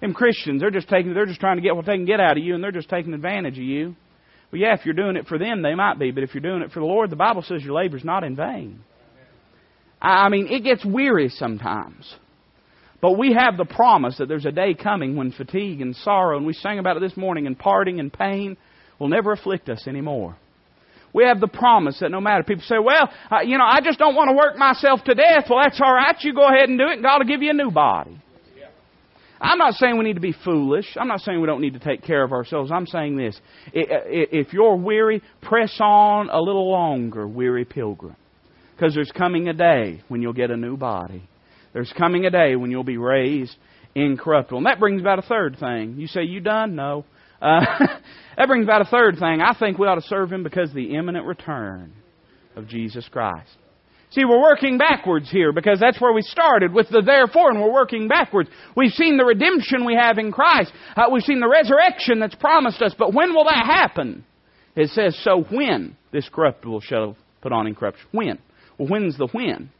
Them 0.00 0.14
Christians, 0.14 0.60
they're 0.60 0.70
just 0.70 0.88
taking, 0.88 1.12
they're 1.12 1.26
just 1.26 1.40
trying 1.40 1.56
to 1.56 1.62
get 1.62 1.76
what 1.76 1.84
they 1.84 1.96
can 1.96 2.06
get 2.06 2.20
out 2.20 2.38
of 2.38 2.42
you 2.42 2.54
and 2.54 2.64
they're 2.64 2.72
just 2.72 2.88
taking 2.88 3.12
advantage 3.12 3.58
of 3.58 3.64
you. 3.64 3.94
Well, 4.50 4.60
yeah, 4.60 4.74
if 4.74 4.84
you're 4.84 4.94
doing 4.94 5.16
it 5.16 5.26
for 5.26 5.38
them, 5.38 5.62
they 5.62 5.74
might 5.74 5.98
be, 5.98 6.10
but 6.10 6.22
if 6.24 6.34
you're 6.34 6.40
doing 6.40 6.62
it 6.62 6.72
for 6.72 6.80
the 6.80 6.86
Lord, 6.86 7.10
the 7.10 7.16
Bible 7.16 7.42
says 7.42 7.62
your 7.62 7.74
labor's 7.74 8.04
not 8.04 8.24
in 8.24 8.34
vain. 8.34 8.80
I 10.00 10.28
mean, 10.30 10.48
it 10.50 10.64
gets 10.64 10.84
weary 10.84 11.28
sometimes. 11.28 12.14
But 13.00 13.18
we 13.18 13.32
have 13.32 13.56
the 13.56 13.64
promise 13.64 14.18
that 14.18 14.28
there's 14.28 14.46
a 14.46 14.52
day 14.52 14.74
coming 14.74 15.16
when 15.16 15.32
fatigue 15.32 15.80
and 15.80 15.96
sorrow, 15.96 16.36
and 16.36 16.46
we 16.46 16.52
sang 16.52 16.78
about 16.78 16.96
it 16.96 17.00
this 17.00 17.16
morning, 17.16 17.46
and 17.46 17.58
parting 17.58 17.98
and 17.98 18.12
pain, 18.12 18.56
will 18.98 19.08
never 19.08 19.32
afflict 19.32 19.68
us 19.68 19.86
anymore. 19.86 20.36
We 21.12 21.24
have 21.24 21.40
the 21.40 21.48
promise 21.48 21.98
that 22.00 22.10
no 22.10 22.20
matter, 22.20 22.44
people 22.44 22.62
say, 22.64 22.78
well, 22.78 23.10
uh, 23.32 23.40
you 23.40 23.58
know, 23.58 23.64
I 23.64 23.80
just 23.80 23.98
don't 23.98 24.14
want 24.14 24.28
to 24.28 24.36
work 24.36 24.56
myself 24.56 25.02
to 25.04 25.14
death. 25.14 25.46
Well, 25.48 25.60
that's 25.62 25.80
all 25.80 25.92
right. 25.92 26.14
You 26.20 26.34
go 26.34 26.46
ahead 26.46 26.68
and 26.68 26.78
do 26.78 26.84
it, 26.86 26.94
and 26.94 27.02
God 27.02 27.18
will 27.18 27.26
give 27.26 27.42
you 27.42 27.50
a 27.50 27.54
new 27.54 27.70
body. 27.70 28.20
I'm 29.42 29.56
not 29.56 29.72
saying 29.74 29.96
we 29.96 30.04
need 30.04 30.16
to 30.16 30.20
be 30.20 30.34
foolish. 30.44 30.98
I'm 31.00 31.08
not 31.08 31.20
saying 31.20 31.40
we 31.40 31.46
don't 31.46 31.62
need 31.62 31.72
to 31.72 31.78
take 31.78 32.02
care 32.02 32.22
of 32.22 32.30
ourselves. 32.30 32.70
I'm 32.70 32.86
saying 32.86 33.16
this. 33.16 33.40
If 33.72 34.52
you're 34.52 34.76
weary, 34.76 35.22
press 35.40 35.74
on 35.80 36.28
a 36.28 36.38
little 36.38 36.70
longer, 36.70 37.26
weary 37.26 37.64
pilgrim. 37.64 38.16
Because 38.76 38.94
there's 38.94 39.10
coming 39.10 39.48
a 39.48 39.54
day 39.54 40.02
when 40.08 40.20
you'll 40.20 40.34
get 40.34 40.50
a 40.50 40.56
new 40.58 40.76
body. 40.76 41.26
There's 41.72 41.92
coming 41.96 42.26
a 42.26 42.30
day 42.30 42.56
when 42.56 42.70
you'll 42.70 42.84
be 42.84 42.96
raised 42.96 43.54
incorruptible. 43.94 44.58
And 44.58 44.66
that 44.66 44.80
brings 44.80 45.00
about 45.00 45.18
a 45.18 45.22
third 45.22 45.58
thing. 45.58 45.96
You 45.98 46.06
say, 46.06 46.22
You 46.22 46.40
done? 46.40 46.74
No. 46.74 47.04
Uh, 47.40 47.60
that 48.36 48.46
brings 48.46 48.64
about 48.64 48.82
a 48.82 48.86
third 48.86 49.18
thing. 49.18 49.40
I 49.40 49.54
think 49.58 49.78
we 49.78 49.86
ought 49.86 49.96
to 49.96 50.02
serve 50.02 50.32
Him 50.32 50.42
because 50.42 50.70
of 50.70 50.74
the 50.74 50.94
imminent 50.94 51.26
return 51.26 51.92
of 52.56 52.68
Jesus 52.68 53.08
Christ. 53.10 53.50
See, 54.10 54.24
we're 54.24 54.42
working 54.42 54.76
backwards 54.76 55.30
here 55.30 55.52
because 55.52 55.78
that's 55.78 56.00
where 56.00 56.12
we 56.12 56.22
started 56.22 56.72
with 56.72 56.88
the 56.88 57.00
therefore, 57.00 57.50
and 57.50 57.60
we're 57.60 57.72
working 57.72 58.08
backwards. 58.08 58.50
We've 58.76 58.90
seen 58.90 59.16
the 59.16 59.24
redemption 59.24 59.84
we 59.86 59.94
have 59.94 60.18
in 60.18 60.32
Christ. 60.32 60.72
Uh, 60.96 61.04
we've 61.12 61.22
seen 61.22 61.38
the 61.38 61.48
resurrection 61.48 62.18
that's 62.18 62.34
promised 62.34 62.82
us, 62.82 62.92
but 62.98 63.14
when 63.14 63.32
will 63.34 63.44
that 63.44 63.66
happen? 63.66 64.24
It 64.74 64.90
says, 64.90 65.16
so 65.22 65.44
when 65.52 65.96
this 66.12 66.28
corruptible 66.28 66.80
shall 66.80 67.16
put 67.40 67.52
on 67.52 67.68
incorruption. 67.68 68.06
When? 68.10 68.38
Well, 68.78 68.88
when's 68.88 69.16
the 69.16 69.28
when? 69.28 69.70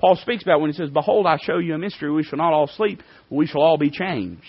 Paul 0.00 0.16
speaks 0.16 0.42
about 0.42 0.60
when 0.60 0.70
he 0.70 0.76
says, 0.76 0.90
Behold, 0.90 1.26
I 1.26 1.36
show 1.42 1.58
you 1.58 1.74
a 1.74 1.78
mystery. 1.78 2.10
We 2.10 2.22
shall 2.22 2.38
not 2.38 2.54
all 2.54 2.66
sleep, 2.66 3.02
but 3.28 3.36
we 3.36 3.46
shall 3.46 3.60
all 3.60 3.76
be 3.76 3.90
changed. 3.90 4.42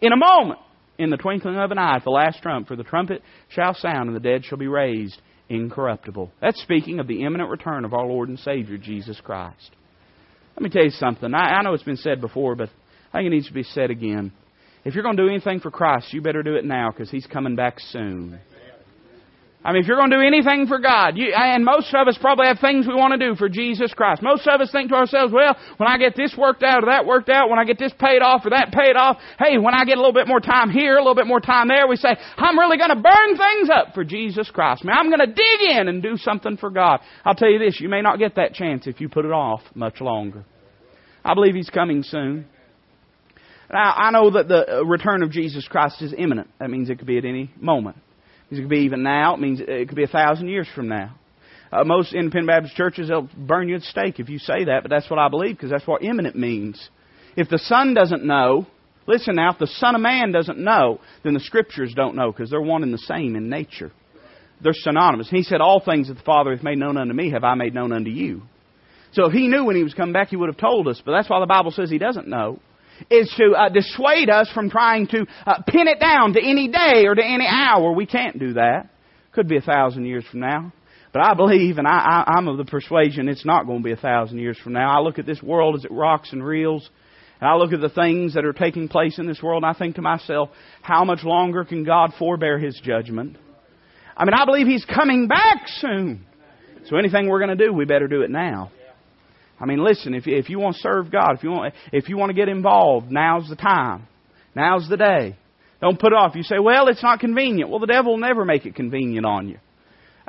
In 0.00 0.12
a 0.12 0.16
moment, 0.16 0.60
in 0.98 1.10
the 1.10 1.16
twinkling 1.16 1.56
of 1.56 1.72
an 1.72 1.78
eye 1.78 1.96
at 1.96 2.04
the 2.04 2.10
last 2.10 2.40
trump, 2.42 2.68
for 2.68 2.76
the 2.76 2.84
trumpet 2.84 3.22
shall 3.48 3.74
sound, 3.74 4.08
and 4.08 4.16
the 4.16 4.20
dead 4.20 4.44
shall 4.44 4.58
be 4.58 4.68
raised 4.68 5.20
incorruptible. 5.48 6.30
That's 6.40 6.62
speaking 6.62 7.00
of 7.00 7.08
the 7.08 7.22
imminent 7.24 7.50
return 7.50 7.84
of 7.84 7.92
our 7.92 8.06
Lord 8.06 8.28
and 8.28 8.38
Savior, 8.38 8.78
Jesus 8.78 9.20
Christ. 9.20 9.70
Let 10.56 10.62
me 10.62 10.70
tell 10.70 10.84
you 10.84 10.90
something. 10.90 11.34
I, 11.34 11.56
I 11.56 11.62
know 11.62 11.74
it's 11.74 11.82
been 11.82 11.96
said 11.96 12.20
before, 12.20 12.54
but 12.54 12.70
I 13.12 13.18
think 13.18 13.26
it 13.26 13.30
needs 13.30 13.48
to 13.48 13.52
be 13.52 13.64
said 13.64 13.90
again. 13.90 14.32
If 14.84 14.94
you're 14.94 15.02
going 15.02 15.16
to 15.16 15.22
do 15.22 15.28
anything 15.28 15.60
for 15.60 15.70
Christ, 15.70 16.12
you 16.12 16.22
better 16.22 16.42
do 16.42 16.54
it 16.54 16.64
now 16.64 16.90
because 16.90 17.10
He's 17.10 17.26
coming 17.26 17.56
back 17.56 17.80
soon. 17.80 18.38
I 19.64 19.72
mean, 19.72 19.80
if 19.80 19.88
you're 19.88 19.96
going 19.96 20.10
to 20.10 20.16
do 20.16 20.22
anything 20.22 20.66
for 20.66 20.78
God, 20.78 21.16
you, 21.16 21.32
and 21.34 21.64
most 21.64 21.88
of 21.94 22.06
us 22.06 22.18
probably 22.20 22.46
have 22.46 22.58
things 22.58 22.86
we 22.86 22.92
want 22.92 23.18
to 23.18 23.28
do 23.28 23.34
for 23.34 23.48
Jesus 23.48 23.94
Christ. 23.94 24.22
Most 24.22 24.46
of 24.46 24.60
us 24.60 24.70
think 24.70 24.90
to 24.90 24.94
ourselves, 24.94 25.32
well, 25.32 25.56
when 25.78 25.88
I 25.88 25.96
get 25.96 26.14
this 26.14 26.34
worked 26.36 26.62
out 26.62 26.84
or 26.84 26.90
that 26.90 27.06
worked 27.06 27.30
out, 27.30 27.48
when 27.48 27.58
I 27.58 27.64
get 27.64 27.78
this 27.78 27.92
paid 27.98 28.20
off 28.20 28.44
or 28.44 28.50
that 28.50 28.72
paid 28.72 28.94
off, 28.94 29.16
hey, 29.38 29.56
when 29.56 29.72
I 29.72 29.86
get 29.86 29.96
a 29.96 30.00
little 30.00 30.12
bit 30.12 30.28
more 30.28 30.40
time 30.40 30.68
here, 30.68 30.96
a 30.96 31.00
little 31.00 31.14
bit 31.14 31.26
more 31.26 31.40
time 31.40 31.68
there, 31.68 31.88
we 31.88 31.96
say, 31.96 32.14
I'm 32.36 32.58
really 32.58 32.76
going 32.76 32.90
to 32.90 33.00
burn 33.00 33.38
things 33.38 33.70
up 33.74 33.94
for 33.94 34.04
Jesus 34.04 34.50
Christ. 34.50 34.84
Man, 34.84 34.96
I'm 34.98 35.08
going 35.08 35.26
to 35.26 35.34
dig 35.34 35.70
in 35.70 35.88
and 35.88 36.02
do 36.02 36.18
something 36.18 36.58
for 36.58 36.68
God. 36.68 37.00
I'll 37.24 37.34
tell 37.34 37.50
you 37.50 37.58
this, 37.58 37.80
you 37.80 37.88
may 37.88 38.02
not 38.02 38.18
get 38.18 38.36
that 38.36 38.52
chance 38.52 38.86
if 38.86 39.00
you 39.00 39.08
put 39.08 39.24
it 39.24 39.32
off 39.32 39.62
much 39.74 40.02
longer. 40.02 40.44
I 41.24 41.32
believe 41.32 41.54
He's 41.54 41.70
coming 41.70 42.02
soon. 42.02 42.44
Now, 43.72 43.94
I 43.96 44.10
know 44.10 44.30
that 44.32 44.46
the 44.46 44.84
return 44.84 45.22
of 45.22 45.30
Jesus 45.30 45.66
Christ 45.66 46.02
is 46.02 46.12
imminent. 46.16 46.50
That 46.60 46.68
means 46.68 46.90
it 46.90 46.98
could 46.98 47.06
be 47.06 47.16
at 47.16 47.24
any 47.24 47.50
moment. 47.58 47.96
It 48.58 48.62
could 48.62 48.70
be 48.70 48.80
even 48.80 49.02
now. 49.02 49.34
It 49.34 49.40
means 49.40 49.60
it 49.60 49.88
could 49.88 49.96
be 49.96 50.04
a 50.04 50.08
thousand 50.08 50.48
years 50.48 50.68
from 50.74 50.88
now. 50.88 51.14
Uh, 51.72 51.84
most 51.84 52.12
independent 52.12 52.48
Baptist 52.48 52.76
churches, 52.76 53.08
they'll 53.08 53.28
burn 53.36 53.68
you 53.68 53.76
at 53.76 53.82
stake 53.82 54.20
if 54.20 54.28
you 54.28 54.38
say 54.38 54.64
that, 54.64 54.82
but 54.82 54.90
that's 54.90 55.10
what 55.10 55.18
I 55.18 55.28
believe 55.28 55.56
because 55.56 55.70
that's 55.70 55.86
what 55.86 56.04
imminent 56.04 56.36
means. 56.36 56.88
If 57.36 57.48
the 57.48 57.58
Son 57.58 57.94
doesn't 57.94 58.24
know, 58.24 58.66
listen 59.08 59.34
now, 59.34 59.52
if 59.52 59.58
the 59.58 59.66
Son 59.66 59.96
of 59.96 60.00
Man 60.00 60.30
doesn't 60.30 60.58
know, 60.58 61.00
then 61.24 61.34
the 61.34 61.40
Scriptures 61.40 61.92
don't 61.94 62.14
know 62.14 62.30
because 62.30 62.50
they're 62.50 62.60
one 62.60 62.84
and 62.84 62.94
the 62.94 62.98
same 62.98 63.34
in 63.34 63.48
nature. 63.48 63.90
They're 64.62 64.72
synonymous. 64.72 65.28
He 65.28 65.42
said, 65.42 65.60
All 65.60 65.80
things 65.80 66.08
that 66.08 66.14
the 66.14 66.22
Father 66.22 66.54
hath 66.54 66.62
made 66.62 66.78
known 66.78 66.96
unto 66.96 67.12
me 67.12 67.30
have 67.30 67.42
I 67.42 67.54
made 67.54 67.74
known 67.74 67.92
unto 67.92 68.10
you. 68.10 68.42
So 69.12 69.26
if 69.26 69.32
he 69.32 69.48
knew 69.48 69.64
when 69.64 69.76
he 69.76 69.82
was 69.82 69.94
coming 69.94 70.12
back, 70.12 70.28
he 70.28 70.36
would 70.36 70.48
have 70.48 70.56
told 70.56 70.86
us, 70.86 71.02
but 71.04 71.12
that's 71.12 71.28
why 71.28 71.40
the 71.40 71.46
Bible 71.46 71.72
says 71.72 71.90
he 71.90 71.98
doesn't 71.98 72.28
know 72.28 72.60
is 73.10 73.32
to 73.36 73.52
uh, 73.52 73.68
dissuade 73.68 74.30
us 74.30 74.50
from 74.52 74.70
trying 74.70 75.06
to 75.08 75.26
uh, 75.46 75.62
pin 75.66 75.88
it 75.88 76.00
down 76.00 76.34
to 76.34 76.40
any 76.40 76.68
day 76.68 77.04
or 77.06 77.14
to 77.14 77.24
any 77.24 77.46
hour. 77.46 77.92
We 77.92 78.06
can't 78.06 78.38
do 78.38 78.54
that. 78.54 78.90
Could 79.32 79.48
be 79.48 79.56
a 79.56 79.62
thousand 79.62 80.06
years 80.06 80.24
from 80.30 80.40
now. 80.40 80.72
But 81.12 81.22
I 81.22 81.34
believe, 81.34 81.78
and 81.78 81.86
I, 81.86 82.24
I, 82.26 82.34
I'm 82.36 82.48
of 82.48 82.56
the 82.56 82.64
persuasion, 82.64 83.28
it's 83.28 83.44
not 83.44 83.66
going 83.66 83.78
to 83.78 83.84
be 83.84 83.92
a 83.92 83.96
thousand 83.96 84.38
years 84.38 84.58
from 84.58 84.72
now. 84.72 84.98
I 84.98 85.00
look 85.00 85.20
at 85.20 85.26
this 85.26 85.40
world 85.40 85.76
as 85.76 85.84
it 85.84 85.92
rocks 85.92 86.32
and 86.32 86.44
reels, 86.44 86.88
and 87.40 87.48
I 87.48 87.54
look 87.54 87.72
at 87.72 87.80
the 87.80 87.88
things 87.88 88.34
that 88.34 88.44
are 88.44 88.52
taking 88.52 88.88
place 88.88 89.18
in 89.18 89.26
this 89.26 89.40
world, 89.40 89.62
and 89.62 89.70
I 89.74 89.78
think 89.78 89.94
to 89.94 90.02
myself, 90.02 90.50
how 90.82 91.04
much 91.04 91.22
longer 91.22 91.64
can 91.64 91.84
God 91.84 92.12
forbear 92.18 92.58
His 92.58 92.80
judgment? 92.82 93.36
I 94.16 94.24
mean, 94.24 94.34
I 94.34 94.44
believe 94.44 94.66
He's 94.66 94.84
coming 94.84 95.28
back 95.28 95.68
soon. 95.68 96.26
So 96.86 96.96
anything 96.96 97.28
we're 97.28 97.44
going 97.44 97.56
to 97.56 97.64
do, 97.64 97.72
we 97.72 97.84
better 97.84 98.08
do 98.08 98.22
it 98.22 98.30
now. 98.30 98.72
I 99.60 99.66
mean, 99.66 99.82
listen, 99.82 100.14
if 100.14 100.26
if 100.26 100.50
you 100.50 100.58
want 100.58 100.76
to 100.76 100.82
serve 100.82 101.10
God, 101.10 101.36
if 101.36 101.42
you 101.42 101.50
want, 101.50 101.74
if 101.92 102.08
you 102.08 102.16
want 102.16 102.30
to 102.30 102.34
get 102.34 102.48
involved, 102.48 103.10
now's 103.10 103.48
the 103.48 103.56
time. 103.56 104.06
Now's 104.54 104.88
the 104.88 104.96
day. 104.96 105.36
Don't 105.80 105.98
put 105.98 106.12
it 106.12 106.16
off. 106.16 106.34
You 106.34 106.42
say, 106.42 106.58
well, 106.58 106.88
it's 106.88 107.02
not 107.02 107.20
convenient. 107.20 107.70
Well, 107.70 107.80
the 107.80 107.86
devil 107.86 108.12
will 108.12 108.20
never 108.20 108.44
make 108.44 108.66
it 108.66 108.74
convenient 108.74 109.26
on 109.26 109.48
you. 109.48 109.58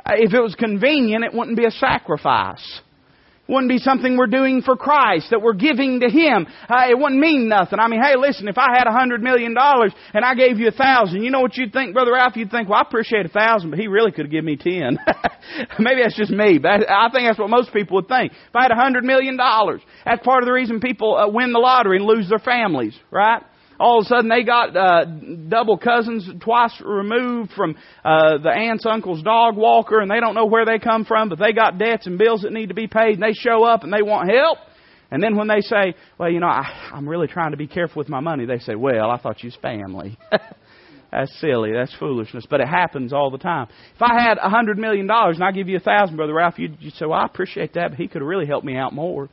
Uh, 0.04 0.12
if 0.16 0.34
it 0.34 0.40
was 0.40 0.54
convenient, 0.54 1.24
it 1.24 1.32
wouldn't 1.32 1.56
be 1.56 1.64
a 1.64 1.70
sacrifice 1.70 2.80
wouldn't 3.48 3.70
be 3.70 3.78
something 3.78 4.16
we're 4.16 4.26
doing 4.26 4.62
for 4.62 4.76
Christ, 4.76 5.28
that 5.30 5.40
we're 5.40 5.54
giving 5.54 6.00
to 6.00 6.08
Him. 6.08 6.46
Uh, 6.68 6.86
it 6.90 6.98
wouldn't 6.98 7.20
mean 7.20 7.48
nothing. 7.48 7.78
I 7.78 7.88
mean, 7.88 8.02
hey, 8.02 8.14
listen, 8.16 8.48
if 8.48 8.58
I 8.58 8.76
had 8.76 8.86
a 8.86 8.92
hundred 8.92 9.22
million 9.22 9.54
dollars 9.54 9.92
and 10.12 10.24
I 10.24 10.34
gave 10.34 10.58
you 10.58 10.68
a 10.68 10.72
thousand, 10.72 11.22
you 11.22 11.30
know 11.30 11.40
what 11.40 11.56
you'd 11.56 11.72
think, 11.72 11.94
Brother 11.94 12.12
Ralph? 12.12 12.36
You'd 12.36 12.50
think, 12.50 12.68
well, 12.68 12.78
I 12.78 12.82
appreciate 12.82 13.26
a 13.26 13.30
thousand, 13.30 13.70
but 13.70 13.78
he 13.78 13.86
really 13.86 14.12
could 14.12 14.26
have 14.26 14.32
given 14.32 14.46
me 14.46 14.56
ten. 14.56 14.98
Maybe 15.78 16.02
that's 16.02 16.16
just 16.16 16.30
me, 16.30 16.58
but 16.58 16.90
I 16.90 17.08
think 17.10 17.26
that's 17.28 17.38
what 17.38 17.50
most 17.50 17.72
people 17.72 17.96
would 17.96 18.08
think. 18.08 18.32
If 18.32 18.56
I 18.56 18.62
had 18.62 18.72
a 18.72 18.76
hundred 18.76 19.04
million 19.04 19.36
dollars, 19.36 19.80
that's 20.04 20.24
part 20.24 20.42
of 20.42 20.46
the 20.46 20.52
reason 20.52 20.80
people 20.80 21.16
uh, 21.16 21.28
win 21.28 21.52
the 21.52 21.58
lottery 21.58 21.98
and 21.98 22.06
lose 22.06 22.28
their 22.28 22.38
families, 22.38 22.98
right? 23.10 23.42
All 23.78 24.00
of 24.00 24.06
a 24.06 24.08
sudden 24.08 24.28
they 24.28 24.42
got 24.42 24.76
uh, 24.76 25.04
double 25.04 25.78
cousins 25.78 26.28
twice 26.40 26.72
removed 26.84 27.52
from 27.52 27.76
uh, 28.04 28.38
the 28.38 28.50
aunt's 28.50 28.86
uncle's 28.86 29.22
dog 29.22 29.56
walker, 29.56 30.00
and 30.00 30.10
they 30.10 30.20
don't 30.20 30.34
know 30.34 30.46
where 30.46 30.64
they 30.64 30.78
come 30.78 31.04
from, 31.04 31.28
but 31.28 31.38
they 31.38 31.52
got 31.52 31.78
debts 31.78 32.06
and 32.06 32.18
bills 32.18 32.42
that 32.42 32.52
need 32.52 32.68
to 32.68 32.74
be 32.74 32.86
paid, 32.86 33.14
and 33.14 33.22
they 33.22 33.32
show 33.32 33.64
up 33.64 33.84
and 33.84 33.92
they 33.92 34.02
want 34.02 34.30
help. 34.30 34.58
And 35.10 35.22
then 35.22 35.36
when 35.36 35.48
they 35.48 35.60
say, 35.60 35.94
"Well, 36.18 36.30
you 36.30 36.40
know, 36.40 36.48
I, 36.48 36.90
I'm 36.92 37.08
really 37.08 37.28
trying 37.28 37.52
to 37.52 37.56
be 37.56 37.66
careful 37.66 38.00
with 38.00 38.08
my 38.08 38.20
money," 38.20 38.46
they 38.46 38.58
say, 38.58 38.74
"Well, 38.74 39.10
I 39.10 39.18
thought 39.18 39.42
you 39.42 39.48
was 39.48 39.56
family." 39.62 40.18
That's 41.12 41.40
silly. 41.40 41.72
That's 41.72 41.94
foolishness. 41.98 42.44
But 42.50 42.60
it 42.60 42.68
happens 42.68 43.12
all 43.12 43.30
the 43.30 43.38
time. 43.38 43.68
If 43.94 44.02
I 44.02 44.20
had 44.20 44.38
a 44.38 44.50
hundred 44.50 44.76
million 44.76 45.06
dollars 45.06 45.36
and 45.36 45.44
I 45.44 45.52
give 45.52 45.68
you 45.68 45.76
a 45.76 45.80
thousand, 45.80 46.16
brother 46.16 46.34
Ralph, 46.34 46.58
you'd, 46.58 46.76
you'd 46.80 46.94
say, 46.94 47.06
"Well, 47.06 47.20
I 47.20 47.26
appreciate 47.26 47.74
that, 47.74 47.90
but 47.90 47.98
he 47.98 48.08
could 48.08 48.22
have 48.22 48.28
really 48.28 48.46
helped 48.46 48.66
me 48.66 48.76
out 48.76 48.92
more." 48.92 49.28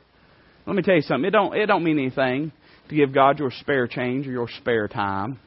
Let 0.66 0.76
me 0.76 0.82
tell 0.82 0.94
you 0.94 1.02
something. 1.02 1.26
It 1.26 1.32
don't 1.32 1.54
it 1.54 1.66
don't 1.66 1.84
mean 1.84 1.98
anything 1.98 2.52
to 2.88 2.94
give 2.94 3.12
God 3.12 3.38
your 3.38 3.50
spare 3.50 3.86
change 3.86 4.26
or 4.26 4.30
your 4.30 4.48
spare 4.48 4.88
time. 4.88 5.38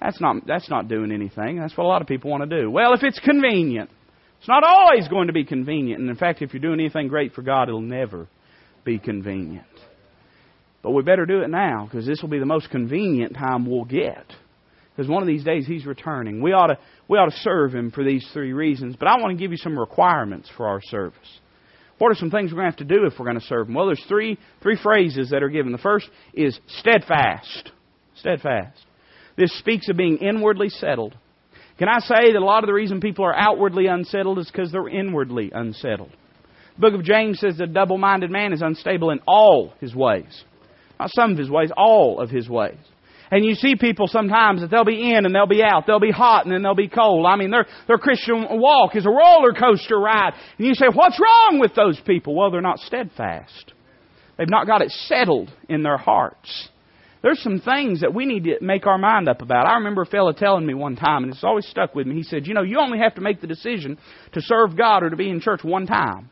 That's 0.00 0.20
not, 0.20 0.46
that's 0.46 0.68
not 0.68 0.88
doing 0.88 1.10
anything. 1.10 1.58
That's 1.58 1.76
what 1.76 1.84
a 1.84 1.88
lot 1.88 2.02
of 2.02 2.08
people 2.08 2.30
want 2.30 2.48
to 2.48 2.60
do. 2.60 2.70
Well, 2.70 2.92
if 2.92 3.02
it's 3.02 3.18
convenient, 3.18 3.90
it's 4.38 4.48
not 4.48 4.62
always 4.62 5.08
going 5.08 5.28
to 5.28 5.32
be 5.32 5.44
convenient. 5.44 6.00
And 6.00 6.10
in 6.10 6.16
fact, 6.16 6.42
if 6.42 6.52
you're 6.52 6.60
doing 6.60 6.80
anything 6.80 7.08
great 7.08 7.32
for 7.32 7.42
God, 7.42 7.68
it'll 7.68 7.80
never 7.80 8.28
be 8.84 8.98
convenient. 8.98 9.66
But 10.82 10.92
we 10.92 11.02
better 11.02 11.26
do 11.26 11.40
it 11.40 11.48
now 11.48 11.86
because 11.86 12.06
this 12.06 12.22
will 12.22 12.28
be 12.28 12.38
the 12.38 12.46
most 12.46 12.70
convenient 12.70 13.34
time 13.34 13.68
we'll 13.68 13.84
get. 13.84 14.24
Because 14.94 15.10
one 15.10 15.22
of 15.22 15.26
these 15.26 15.44
days 15.44 15.66
He's 15.66 15.84
returning. 15.84 16.40
We 16.40 16.52
ought, 16.52 16.68
to, 16.68 16.78
we 17.08 17.18
ought 17.18 17.30
to 17.30 17.36
serve 17.38 17.74
Him 17.74 17.90
for 17.90 18.04
these 18.04 18.26
three 18.32 18.52
reasons. 18.52 18.96
But 18.96 19.08
I 19.08 19.18
want 19.20 19.36
to 19.36 19.42
give 19.42 19.50
you 19.50 19.58
some 19.58 19.78
requirements 19.78 20.48
for 20.56 20.68
our 20.68 20.80
service. 20.82 21.18
What 21.98 22.12
are 22.12 22.14
some 22.16 22.30
things 22.30 22.52
we're 22.52 22.58
going 22.60 22.72
to 22.72 22.78
have 22.78 22.88
to 22.88 22.94
do 22.94 23.06
if 23.06 23.14
we're 23.18 23.24
going 23.24 23.40
to 23.40 23.46
serve 23.46 23.68
Him? 23.68 23.74
Well, 23.74 23.86
there's 23.86 24.04
three, 24.08 24.38
three 24.62 24.78
phrases 24.82 25.30
that 25.30 25.42
are 25.42 25.48
given. 25.48 25.72
The 25.72 25.78
first 25.78 26.08
is 26.34 26.58
steadfast. 26.78 27.72
Steadfast. 28.16 28.78
This 29.36 29.56
speaks 29.58 29.88
of 29.88 29.96
being 29.96 30.18
inwardly 30.18 30.68
settled. 30.68 31.16
Can 31.78 31.88
I 31.88 31.98
say 32.00 32.32
that 32.32 32.40
a 32.40 32.44
lot 32.44 32.62
of 32.62 32.68
the 32.68 32.74
reason 32.74 33.00
people 33.00 33.24
are 33.24 33.34
outwardly 33.34 33.86
unsettled 33.86 34.38
is 34.38 34.50
because 34.50 34.72
they're 34.72 34.88
inwardly 34.88 35.50
unsettled? 35.54 36.12
The 36.76 36.80
book 36.80 36.94
of 36.94 37.04
James 37.04 37.40
says 37.40 37.56
the 37.56 37.66
double 37.66 37.98
minded 37.98 38.30
man 38.30 38.52
is 38.52 38.62
unstable 38.62 39.10
in 39.10 39.20
all 39.26 39.74
his 39.80 39.94
ways. 39.94 40.44
Not 40.98 41.10
some 41.14 41.32
of 41.32 41.38
his 41.38 41.50
ways, 41.50 41.70
all 41.76 42.20
of 42.20 42.30
his 42.30 42.48
ways. 42.48 42.78
And 43.30 43.44
you 43.44 43.54
see 43.54 43.74
people 43.74 44.06
sometimes 44.06 44.60
that 44.60 44.70
they'll 44.70 44.84
be 44.84 45.12
in 45.12 45.26
and 45.26 45.34
they'll 45.34 45.46
be 45.46 45.62
out. 45.62 45.84
They'll 45.86 45.98
be 45.98 46.12
hot 46.12 46.44
and 46.44 46.54
then 46.54 46.62
they'll 46.62 46.74
be 46.74 46.88
cold. 46.88 47.26
I 47.26 47.36
mean, 47.36 47.50
their, 47.50 47.66
their 47.88 47.98
Christian 47.98 48.46
walk 48.50 48.94
is 48.94 49.04
a 49.04 49.10
roller 49.10 49.52
coaster 49.52 49.98
ride. 49.98 50.34
And 50.58 50.66
you 50.66 50.74
say, 50.74 50.86
what's 50.92 51.20
wrong 51.20 51.58
with 51.60 51.74
those 51.74 52.00
people? 52.06 52.34
Well, 52.34 52.50
they're 52.50 52.60
not 52.60 52.78
steadfast. 52.78 53.72
They've 54.38 54.48
not 54.48 54.66
got 54.66 54.82
it 54.82 54.90
settled 54.90 55.50
in 55.68 55.82
their 55.82 55.96
hearts. 55.96 56.68
There's 57.22 57.42
some 57.42 57.60
things 57.60 58.02
that 58.02 58.14
we 58.14 58.26
need 58.26 58.44
to 58.44 58.58
make 58.60 58.86
our 58.86 58.98
mind 58.98 59.28
up 59.28 59.42
about. 59.42 59.66
I 59.66 59.74
remember 59.76 60.02
a 60.02 60.06
fellow 60.06 60.32
telling 60.32 60.64
me 60.64 60.74
one 60.74 60.94
time, 60.94 61.24
and 61.24 61.32
it's 61.32 61.42
always 61.42 61.66
stuck 61.66 61.94
with 61.94 62.06
me. 62.06 62.14
He 62.14 62.22
said, 62.22 62.46
You 62.46 62.54
know, 62.54 62.62
you 62.62 62.78
only 62.78 62.98
have 62.98 63.16
to 63.16 63.20
make 63.20 63.40
the 63.40 63.48
decision 63.48 63.98
to 64.34 64.40
serve 64.40 64.76
God 64.76 65.02
or 65.02 65.10
to 65.10 65.16
be 65.16 65.30
in 65.30 65.40
church 65.40 65.64
one 65.64 65.86
time. 65.86 66.30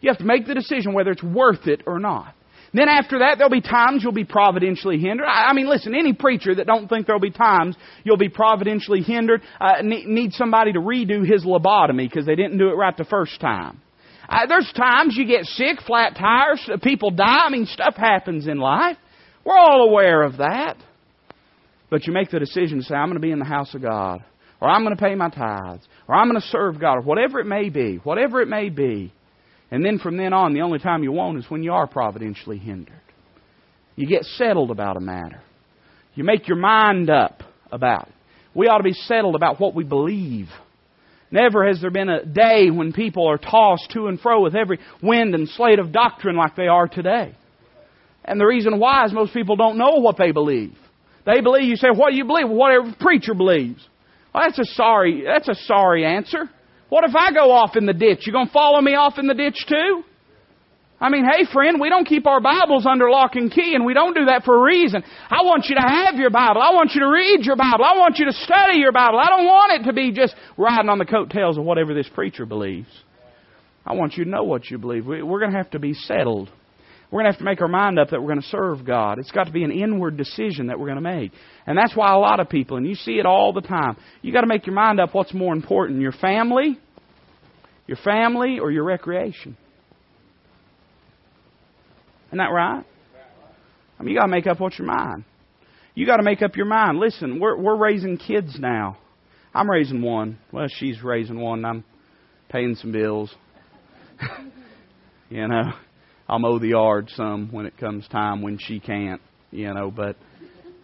You 0.00 0.08
have 0.08 0.18
to 0.18 0.24
make 0.24 0.46
the 0.46 0.54
decision 0.54 0.92
whether 0.92 1.10
it's 1.10 1.22
worth 1.22 1.66
it 1.66 1.82
or 1.86 1.98
not. 1.98 2.34
Then 2.72 2.88
after 2.88 3.18
that, 3.18 3.36
there'll 3.36 3.50
be 3.50 3.60
times 3.60 4.02
you'll 4.02 4.12
be 4.12 4.24
providentially 4.24 4.98
hindered. 4.98 5.26
I, 5.26 5.52
mean, 5.52 5.68
listen, 5.68 5.94
any 5.94 6.12
preacher 6.12 6.54
that 6.54 6.66
don't 6.66 6.88
think 6.88 7.06
there'll 7.06 7.20
be 7.20 7.30
times 7.30 7.76
you'll 8.04 8.16
be 8.16 8.28
providentially 8.28 9.02
hindered 9.02 9.42
uh, 9.60 9.82
need 9.82 10.32
somebody 10.34 10.72
to 10.72 10.78
redo 10.78 11.26
his 11.26 11.44
lobotomy 11.44 12.08
because 12.08 12.26
they 12.26 12.36
didn't 12.36 12.58
do 12.58 12.68
it 12.68 12.74
right 12.74 12.96
the 12.96 13.04
first 13.04 13.40
time. 13.40 13.80
Uh, 14.28 14.46
there's 14.46 14.72
times 14.76 15.16
you 15.16 15.26
get 15.26 15.44
sick, 15.44 15.80
flat 15.84 16.14
tires, 16.16 16.62
uh, 16.72 16.76
people 16.76 17.10
die. 17.10 17.46
I 17.46 17.50
mean, 17.50 17.66
stuff 17.66 17.96
happens 17.96 18.46
in 18.46 18.58
life. 18.58 18.96
We're 19.44 19.58
all 19.58 19.88
aware 19.88 20.22
of 20.22 20.36
that. 20.36 20.76
But 21.90 22.06
you 22.06 22.12
make 22.12 22.30
the 22.30 22.38
decision 22.38 22.78
to 22.78 22.84
say, 22.84 22.94
I'm 22.94 23.08
going 23.08 23.20
to 23.20 23.26
be 23.26 23.32
in 23.32 23.40
the 23.40 23.44
house 23.44 23.74
of 23.74 23.82
God, 23.82 24.22
or 24.60 24.68
I'm 24.68 24.84
going 24.84 24.96
to 24.96 25.02
pay 25.02 25.16
my 25.16 25.28
tithes, 25.28 25.88
or 26.06 26.14
I'm 26.14 26.28
going 26.28 26.40
to 26.40 26.46
serve 26.46 26.80
God, 26.80 26.98
or 26.98 27.00
whatever 27.00 27.40
it 27.40 27.46
may 27.46 27.68
be, 27.68 27.96
whatever 27.96 28.40
it 28.40 28.46
may 28.46 28.68
be. 28.68 29.12
And 29.70 29.84
then 29.84 29.98
from 29.98 30.16
then 30.16 30.32
on, 30.32 30.52
the 30.52 30.62
only 30.62 30.78
time 30.78 31.02
you 31.02 31.12
won't 31.12 31.38
is 31.38 31.48
when 31.48 31.62
you 31.62 31.72
are 31.72 31.86
providentially 31.86 32.58
hindered. 32.58 32.94
You 33.96 34.06
get 34.06 34.24
settled 34.24 34.70
about 34.70 34.96
a 34.96 35.00
matter. 35.00 35.42
You 36.14 36.24
make 36.24 36.48
your 36.48 36.56
mind 36.56 37.08
up 37.10 37.42
about 37.70 38.08
it. 38.08 38.14
We 38.54 38.66
ought 38.66 38.78
to 38.78 38.84
be 38.84 38.92
settled 38.92 39.36
about 39.36 39.60
what 39.60 39.74
we 39.74 39.84
believe. 39.84 40.48
Never 41.30 41.66
has 41.68 41.80
there 41.80 41.92
been 41.92 42.08
a 42.08 42.24
day 42.24 42.70
when 42.70 42.92
people 42.92 43.28
are 43.28 43.38
tossed 43.38 43.90
to 43.92 44.08
and 44.08 44.18
fro 44.18 44.42
with 44.42 44.56
every 44.56 44.80
wind 45.00 45.34
and 45.34 45.48
slate 45.48 45.78
of 45.78 45.92
doctrine 45.92 46.36
like 46.36 46.56
they 46.56 46.66
are 46.66 46.88
today. 46.88 47.36
And 48.24 48.40
the 48.40 48.46
reason 48.46 48.80
why 48.80 49.04
is 49.06 49.12
most 49.12 49.32
people 49.32 49.56
don't 49.56 49.78
know 49.78 50.00
what 50.00 50.16
they 50.18 50.32
believe. 50.32 50.76
They 51.24 51.40
believe, 51.40 51.68
you 51.68 51.76
say, 51.76 51.88
what 51.94 52.10
do 52.10 52.16
you 52.16 52.24
believe? 52.24 52.48
Whatever 52.48 52.94
preacher 52.98 53.34
believes. 53.34 53.86
Well, 54.34 54.44
that's 54.44 54.58
a 54.58 54.64
sorry, 54.74 55.22
that's 55.24 55.48
a 55.48 55.54
sorry 55.66 56.04
answer. 56.04 56.50
What 56.90 57.04
if 57.04 57.14
I 57.16 57.32
go 57.32 57.52
off 57.52 57.76
in 57.76 57.86
the 57.86 57.94
ditch? 57.94 58.26
You 58.26 58.32
gonna 58.32 58.50
follow 58.52 58.80
me 58.80 58.94
off 58.94 59.18
in 59.18 59.26
the 59.26 59.34
ditch 59.34 59.64
too? 59.66 60.02
I 61.00 61.08
mean, 61.08 61.24
hey 61.24 61.46
friend, 61.50 61.80
we 61.80 61.88
don't 61.88 62.04
keep 62.04 62.26
our 62.26 62.42
Bibles 62.42 62.84
under 62.84 63.08
lock 63.08 63.34
and 63.34 63.50
key 63.50 63.74
and 63.74 63.86
we 63.86 63.94
don't 63.94 64.14
do 64.14 64.26
that 64.26 64.44
for 64.44 64.58
a 64.58 64.62
reason. 64.62 65.02
I 65.30 65.42
want 65.42 65.64
you 65.68 65.76
to 65.76 65.80
have 65.80 66.16
your 66.16 66.28
Bible. 66.28 66.60
I 66.60 66.74
want 66.74 66.90
you 66.92 67.00
to 67.00 67.08
read 67.08 67.46
your 67.46 67.56
Bible. 67.56 67.84
I 67.84 67.96
want 67.96 68.18
you 68.18 68.26
to 68.26 68.32
study 68.32 68.76
your 68.78 68.92
Bible. 68.92 69.18
I 69.18 69.28
don't 69.28 69.46
want 69.46 69.80
it 69.80 69.86
to 69.86 69.94
be 69.94 70.12
just 70.12 70.34
riding 70.58 70.90
on 70.90 70.98
the 70.98 71.06
coattails 71.06 71.56
of 71.56 71.64
whatever 71.64 71.94
this 71.94 72.08
preacher 72.12 72.44
believes. 72.44 72.90
I 73.86 73.94
want 73.94 74.14
you 74.16 74.24
to 74.24 74.30
know 74.30 74.44
what 74.44 74.68
you 74.70 74.76
believe. 74.76 75.06
We're 75.06 75.40
going 75.40 75.52
to 75.52 75.56
have 75.56 75.70
to 75.70 75.78
be 75.78 75.94
settled. 75.94 76.50
We're 77.10 77.22
going 77.22 77.32
to 77.32 77.32
have 77.32 77.38
to 77.38 77.44
make 77.44 77.62
our 77.62 77.68
mind 77.68 77.98
up 77.98 78.10
that 78.10 78.20
we're 78.20 78.28
going 78.28 78.42
to 78.42 78.48
serve 78.48 78.84
God. 78.84 79.18
It's 79.18 79.30
got 79.30 79.44
to 79.44 79.52
be 79.52 79.64
an 79.64 79.72
inward 79.72 80.18
decision 80.18 80.66
that 80.66 80.78
we're 80.78 80.92
going 80.92 81.02
to 81.02 81.10
make. 81.10 81.32
And 81.66 81.76
that's 81.76 81.94
why 81.94 82.12
a 82.12 82.18
lot 82.18 82.40
of 82.40 82.48
people, 82.48 82.76
and 82.76 82.86
you 82.86 82.94
see 82.94 83.18
it 83.18 83.26
all 83.26 83.52
the 83.52 83.60
time, 83.60 83.96
you 84.22 84.32
got 84.32 84.40
to 84.40 84.46
make 84.46 84.66
your 84.66 84.74
mind 84.74 84.98
up 85.00 85.14
what's 85.14 85.34
more 85.34 85.52
important, 85.52 86.00
your 86.00 86.12
family, 86.12 86.78
your 87.86 87.98
family, 87.98 88.58
or 88.58 88.70
your 88.70 88.84
recreation. 88.84 89.56
Isn't 92.28 92.38
that 92.38 92.52
right? 92.52 92.84
I 93.98 94.02
mean, 94.02 94.14
you 94.14 94.18
got 94.18 94.26
to 94.26 94.30
make 94.30 94.46
up 94.46 94.60
what's 94.60 94.78
your 94.78 94.86
mind. 94.86 95.24
You 95.94 96.06
got 96.06 96.16
to 96.16 96.22
make 96.22 96.40
up 96.40 96.56
your 96.56 96.66
mind. 96.66 96.98
Listen, 96.98 97.40
we're 97.40 97.56
we're 97.60 97.76
raising 97.76 98.16
kids 98.16 98.56
now. 98.58 98.96
I'm 99.52 99.68
raising 99.68 100.00
one. 100.00 100.38
Well, 100.52 100.68
she's 100.68 101.02
raising 101.02 101.40
one. 101.40 101.64
I'm 101.64 101.84
paying 102.48 102.76
some 102.76 102.92
bills. 102.92 103.34
you 105.28 105.48
know, 105.48 105.72
I'll 106.28 106.38
mow 106.38 106.58
the 106.58 106.68
yard 106.68 107.10
some 107.16 107.48
when 107.50 107.66
it 107.66 107.76
comes 107.76 108.06
time 108.08 108.40
when 108.40 108.58
she 108.58 108.78
can't. 108.78 109.20
You 109.50 109.74
know, 109.74 109.90
but 109.90 110.16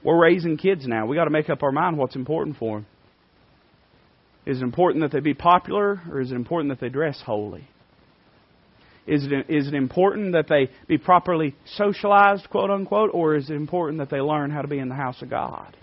we're 0.07 0.23
raising 0.23 0.57
kids 0.57 0.87
now. 0.87 1.05
We 1.07 1.17
got 1.17 1.25
to 1.25 1.31
make 1.31 1.51
up 1.51 1.65
our 1.65 1.73
mind 1.73 1.99
what's 1.99 2.15
important 2.15 2.59
for 2.59 2.77
them. 2.77 2.87
Is 4.47 4.61
it 4.61 4.63
important 4.63 5.03
that 5.03 5.11
they 5.11 5.19
be 5.19 5.35
popular, 5.35 6.01
or 6.09 6.21
is 6.21 6.31
it 6.31 6.37
important 6.37 6.71
that 6.71 6.81
they 6.81 6.89
dress 6.89 7.21
holy? 7.27 7.67
Is 9.09 9.27
it, 9.27 9.51
is 9.51 9.67
it 9.67 9.75
important 9.75 10.33
that 10.33 10.47
they 10.49 10.71
be 10.87 10.97
properly 10.97 11.57
socialized, 11.75 12.49
quote 12.51 12.71
unquote, 12.71 13.11
or 13.13 13.35
is 13.35 13.51
it 13.51 13.55
important 13.55 13.99
that 13.99 14.09
they 14.09 14.21
learn 14.21 14.53
how 14.53 14.63
to 14.63 14.69
be 14.69 14.79
in 14.79 14.89
the 14.89 14.95
house 14.95 15.21
of 15.23 15.31
God? 15.31 15.77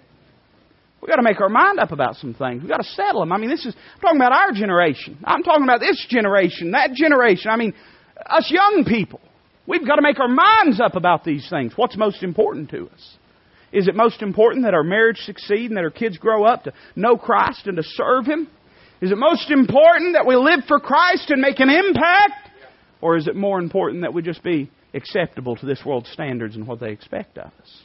We've 1.01 1.09
got 1.09 1.17
to 1.17 1.21
make 1.21 1.41
our 1.41 1.49
mind 1.49 1.79
up 1.79 1.91
about 1.91 2.15
some 2.15 2.33
things. 2.33 2.61
We've 2.61 2.71
got 2.71 2.77
to 2.77 2.89
settle 2.91 3.19
them. 3.19 3.33
I 3.33 3.37
mean, 3.37 3.49
this 3.49 3.65
is, 3.65 3.75
I'm 3.95 3.99
talking 3.99 4.21
about 4.21 4.31
our 4.31 4.53
generation. 4.53 5.17
I'm 5.25 5.43
talking 5.43 5.63
about 5.63 5.81
this 5.81 6.05
generation, 6.09 6.71
that 6.71 6.93
generation. 6.93 7.51
I 7.51 7.57
mean, 7.57 7.73
us 8.25 8.49
young 8.49 8.85
people. 8.87 9.19
We've 9.67 9.85
got 9.85 9.97
to 9.97 10.01
make 10.01 10.21
our 10.21 10.29
minds 10.29 10.79
up 10.79 10.95
about 10.95 11.25
these 11.25 11.45
things. 11.49 11.73
What's 11.75 11.97
most 11.97 12.23
important 12.23 12.69
to 12.69 12.87
us? 12.87 13.17
Is 13.73 13.87
it 13.87 13.95
most 13.95 14.21
important 14.21 14.65
that 14.65 14.75
our 14.75 14.83
marriage 14.83 15.17
succeed 15.17 15.71
and 15.71 15.77
that 15.77 15.83
our 15.83 15.89
kids 15.89 16.17
grow 16.17 16.45
up 16.45 16.63
to 16.65 16.73
know 16.95 17.17
Christ 17.17 17.65
and 17.65 17.75
to 17.77 17.83
serve 17.83 18.25
Him? 18.25 18.47
Is 19.01 19.11
it 19.11 19.17
most 19.17 19.49
important 19.49 20.13
that 20.13 20.27
we 20.27 20.35
live 20.35 20.61
for 20.67 20.79
Christ 20.79 21.31
and 21.31 21.41
make 21.41 21.59
an 21.59 21.69
impact? 21.69 22.51
Or 23.01 23.17
is 23.17 23.27
it 23.27 23.35
more 23.35 23.59
important 23.59 24.03
that 24.03 24.13
we 24.13 24.21
just 24.21 24.43
be 24.43 24.69
acceptable 24.93 25.55
to 25.57 25.65
this 25.65 25.81
world's 25.85 26.09
standards 26.11 26.55
and 26.55 26.67
what 26.67 26.79
they 26.79 26.91
expect 26.91 27.37
of 27.37 27.47
us? 27.47 27.83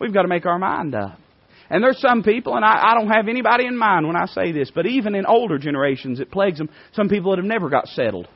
We've 0.00 0.12
got 0.12 0.22
to 0.22 0.28
make 0.28 0.46
our 0.46 0.58
mind 0.58 0.94
up. 0.94 1.18
And 1.68 1.84
there's 1.84 2.00
some 2.00 2.24
people, 2.24 2.56
and 2.56 2.64
I, 2.64 2.90
I 2.90 2.94
don't 2.98 3.10
have 3.10 3.28
anybody 3.28 3.66
in 3.66 3.76
mind 3.76 4.06
when 4.06 4.16
I 4.16 4.26
say 4.26 4.50
this, 4.50 4.72
but 4.74 4.86
even 4.86 5.14
in 5.14 5.24
older 5.24 5.58
generations, 5.58 6.18
it 6.18 6.32
plagues 6.32 6.58
them. 6.58 6.70
Some 6.94 7.08
people 7.08 7.30
that 7.30 7.38
have 7.38 7.46
never 7.46 7.68
got 7.68 7.86
settled. 7.86 8.26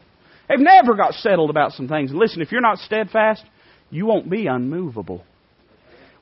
They've 0.48 0.60
never 0.60 0.94
got 0.94 1.14
settled 1.14 1.50
about 1.50 1.72
some 1.72 1.88
things. 1.88 2.10
And 2.10 2.20
listen, 2.20 2.42
if 2.42 2.52
you're 2.52 2.60
not 2.60 2.78
steadfast, 2.78 3.42
you 3.90 4.06
won't 4.06 4.30
be 4.30 4.46
unmovable. 4.46 5.24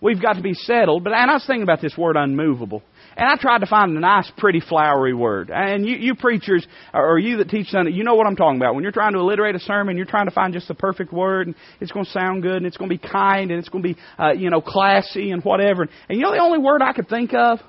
We've 0.03 0.21
got 0.21 0.33
to 0.35 0.43
be 0.43 0.55
settled. 0.55 1.05
But 1.05 1.13
and 1.13 1.31
I 1.31 1.35
was 1.35 1.45
thinking 1.47 1.63
about 1.63 1.81
this 1.81 1.97
word 1.97 2.17
unmovable. 2.17 2.83
And 3.17 3.29
I 3.29 3.37
tried 3.37 3.59
to 3.59 3.67
find 3.67 3.97
a 3.97 4.01
nice, 4.01 4.31
pretty, 4.37 4.61
flowery 4.61 5.15
word. 5.15 5.51
And 5.55 5.87
you, 5.87 5.97
you 5.97 6.15
preachers, 6.17 6.67
or 6.93 7.19
you 7.19 7.37
that 7.37 7.49
teach 7.49 7.69
Sunday, 7.69 7.93
you 7.93 8.03
know 8.03 8.15
what 8.15 8.27
I'm 8.27 8.35
talking 8.35 8.57
about. 8.57 8.75
When 8.75 8.83
you're 8.83 8.93
trying 8.93 9.13
to 9.13 9.21
alliterate 9.21 9.55
a 9.55 9.61
sermon, 9.61 9.97
you're 9.97 10.07
trying 10.07 10.27
to 10.27 10.33
find 10.33 10.53
just 10.53 10.67
the 10.67 10.75
perfect 10.75 11.13
word, 11.13 11.47
and 11.47 11.57
it's 11.81 11.93
going 11.93 12.07
to 12.07 12.11
sound 12.11 12.43
good, 12.43 12.57
and 12.57 12.67
it's 12.67 12.77
going 12.77 12.91
to 12.91 12.99
be 12.99 13.09
kind, 13.09 13.51
and 13.51 13.61
it's 13.61 13.69
going 13.69 13.85
to 13.85 13.95
be, 13.95 14.01
uh, 14.19 14.33
you 14.33 14.51
know, 14.51 14.61
classy, 14.61 15.31
and 15.31 15.45
whatever. 15.45 15.83
And 15.83 16.19
you 16.19 16.21
know 16.21 16.33
the 16.33 16.41
only 16.41 16.59
word 16.59 16.83
I 16.83 16.95
could 16.95 17.09
think 17.09 17.33
of? 17.35 17.61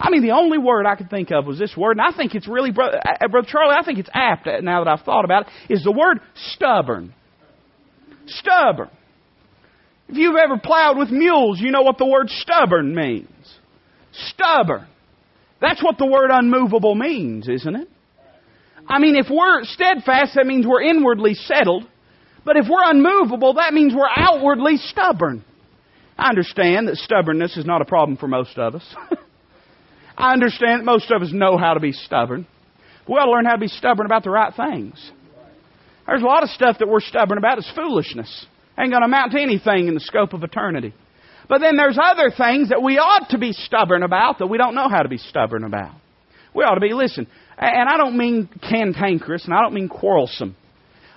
I 0.00 0.10
mean, 0.10 0.22
the 0.22 0.32
only 0.32 0.58
word 0.58 0.84
I 0.84 0.94
could 0.94 1.10
think 1.10 1.30
of 1.30 1.46
was 1.46 1.58
this 1.58 1.76
word, 1.76 1.96
and 1.96 2.00
I 2.00 2.16
think 2.16 2.34
it's 2.34 2.46
really, 2.46 2.70
brother, 2.70 2.98
uh, 2.98 3.28
brother 3.28 3.48
Charlie, 3.48 3.76
I 3.78 3.84
think 3.84 3.98
it's 3.98 4.10
apt 4.12 4.46
now 4.62 4.84
that 4.84 4.90
I've 4.90 5.04
thought 5.04 5.24
about 5.24 5.46
it, 5.46 5.72
is 5.72 5.84
the 5.84 5.92
word 5.92 6.20
stubborn. 6.34 7.14
Stubborn. 8.26 8.90
If 10.08 10.16
you've 10.16 10.36
ever 10.36 10.58
plowed 10.58 10.96
with 10.96 11.10
mules, 11.10 11.60
you 11.60 11.70
know 11.70 11.82
what 11.82 11.98
the 11.98 12.06
word 12.06 12.30
stubborn 12.30 12.94
means. 12.94 13.28
Stubborn. 14.12 14.86
That's 15.60 15.82
what 15.82 15.98
the 15.98 16.06
word 16.06 16.30
unmovable 16.32 16.94
means, 16.94 17.48
isn't 17.48 17.76
it? 17.76 17.88
I 18.86 18.98
mean, 18.98 19.16
if 19.16 19.26
we're 19.30 19.64
steadfast, 19.64 20.34
that 20.34 20.46
means 20.46 20.66
we're 20.66 20.82
inwardly 20.82 21.34
settled. 21.34 21.84
But 22.44 22.56
if 22.56 22.66
we're 22.68 22.90
unmovable, 22.90 23.54
that 23.54 23.74
means 23.74 23.92
we're 23.94 24.08
outwardly 24.16 24.78
stubborn. 24.78 25.44
I 26.16 26.30
understand 26.30 26.88
that 26.88 26.96
stubbornness 26.96 27.56
is 27.56 27.66
not 27.66 27.82
a 27.82 27.84
problem 27.84 28.16
for 28.16 28.28
most 28.28 28.56
of 28.56 28.76
us. 28.76 28.96
I 30.16 30.32
understand 30.32 30.80
that 30.80 30.84
most 30.84 31.10
of 31.10 31.22
us 31.22 31.30
know 31.32 31.58
how 31.58 31.74
to 31.74 31.80
be 31.80 31.92
stubborn. 31.92 32.46
But 33.06 33.12
we 33.12 33.18
ought 33.18 33.26
to 33.26 33.30
learn 33.30 33.44
how 33.44 33.52
to 33.52 33.60
be 33.60 33.68
stubborn 33.68 34.06
about 34.06 34.24
the 34.24 34.30
right 34.30 34.54
things. 34.54 35.12
There's 36.06 36.22
a 36.22 36.26
lot 36.26 36.42
of 36.42 36.48
stuff 36.48 36.78
that 36.78 36.88
we're 36.88 37.00
stubborn 37.00 37.36
about 37.36 37.58
is 37.58 37.70
foolishness. 37.74 38.46
Ain't 38.78 38.90
going 38.90 39.02
to 39.02 39.06
amount 39.06 39.32
to 39.32 39.40
anything 39.40 39.88
in 39.88 39.94
the 39.94 40.00
scope 40.00 40.32
of 40.32 40.42
eternity. 40.44 40.94
But 41.48 41.60
then 41.60 41.76
there's 41.76 41.98
other 42.00 42.30
things 42.30 42.68
that 42.68 42.82
we 42.82 42.98
ought 42.98 43.30
to 43.30 43.38
be 43.38 43.52
stubborn 43.52 44.02
about 44.02 44.38
that 44.38 44.46
we 44.46 44.58
don't 44.58 44.74
know 44.74 44.88
how 44.88 45.02
to 45.02 45.08
be 45.08 45.18
stubborn 45.18 45.64
about. 45.64 45.94
We 46.54 46.64
ought 46.64 46.74
to 46.74 46.80
be, 46.80 46.92
listen, 46.92 47.26
and 47.56 47.88
I 47.88 47.96
don't 47.96 48.16
mean 48.16 48.48
cantankerous 48.68 49.44
and 49.44 49.54
I 49.54 49.62
don't 49.62 49.74
mean 49.74 49.88
quarrelsome. 49.88 50.56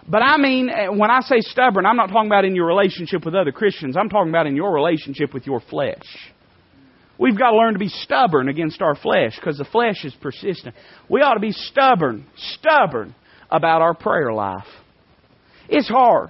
But 0.07 0.23
I 0.23 0.37
mean, 0.37 0.69
eh, 0.69 0.87
when 0.87 1.11
I 1.11 1.21
say 1.21 1.41
stubborn, 1.41 1.85
I'm 1.85 1.95
not 1.95 2.07
talking 2.07 2.27
about 2.27 2.45
in 2.45 2.55
your 2.55 2.65
relationship 2.65 3.23
with 3.25 3.35
other 3.35 3.51
Christians. 3.51 3.95
I'm 3.95 4.09
talking 4.09 4.29
about 4.29 4.47
in 4.47 4.55
your 4.55 4.73
relationship 4.73 5.33
with 5.33 5.45
your 5.45 5.59
flesh. 5.59 6.03
We've 7.19 7.37
got 7.37 7.51
to 7.51 7.57
learn 7.57 7.73
to 7.73 7.79
be 7.79 7.89
stubborn 7.89 8.49
against 8.49 8.81
our 8.81 8.95
flesh 8.95 9.35
because 9.35 9.59
the 9.59 9.65
flesh 9.65 10.03
is 10.03 10.15
persistent. 10.19 10.73
We 11.07 11.21
ought 11.21 11.35
to 11.35 11.39
be 11.39 11.51
stubborn, 11.51 12.25
stubborn 12.55 13.13
about 13.51 13.83
our 13.83 13.93
prayer 13.93 14.33
life. 14.33 14.65
It's 15.69 15.87
hard. 15.87 16.29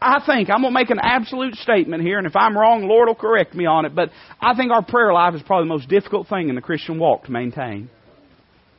I 0.00 0.22
think, 0.24 0.50
I'm 0.50 0.62
going 0.62 0.72
to 0.72 0.78
make 0.78 0.90
an 0.90 1.00
absolute 1.02 1.54
statement 1.56 2.02
here, 2.02 2.18
and 2.18 2.26
if 2.26 2.36
I'm 2.36 2.56
wrong, 2.56 2.86
Lord 2.86 3.08
will 3.08 3.14
correct 3.14 3.54
me 3.54 3.66
on 3.66 3.84
it, 3.84 3.94
but 3.94 4.10
I 4.40 4.54
think 4.54 4.70
our 4.72 4.84
prayer 4.84 5.12
life 5.12 5.34
is 5.34 5.42
probably 5.42 5.68
the 5.68 5.74
most 5.74 5.88
difficult 5.88 6.28
thing 6.28 6.48
in 6.48 6.54
the 6.54 6.60
Christian 6.60 6.98
walk 6.98 7.24
to 7.24 7.32
maintain. 7.32 7.90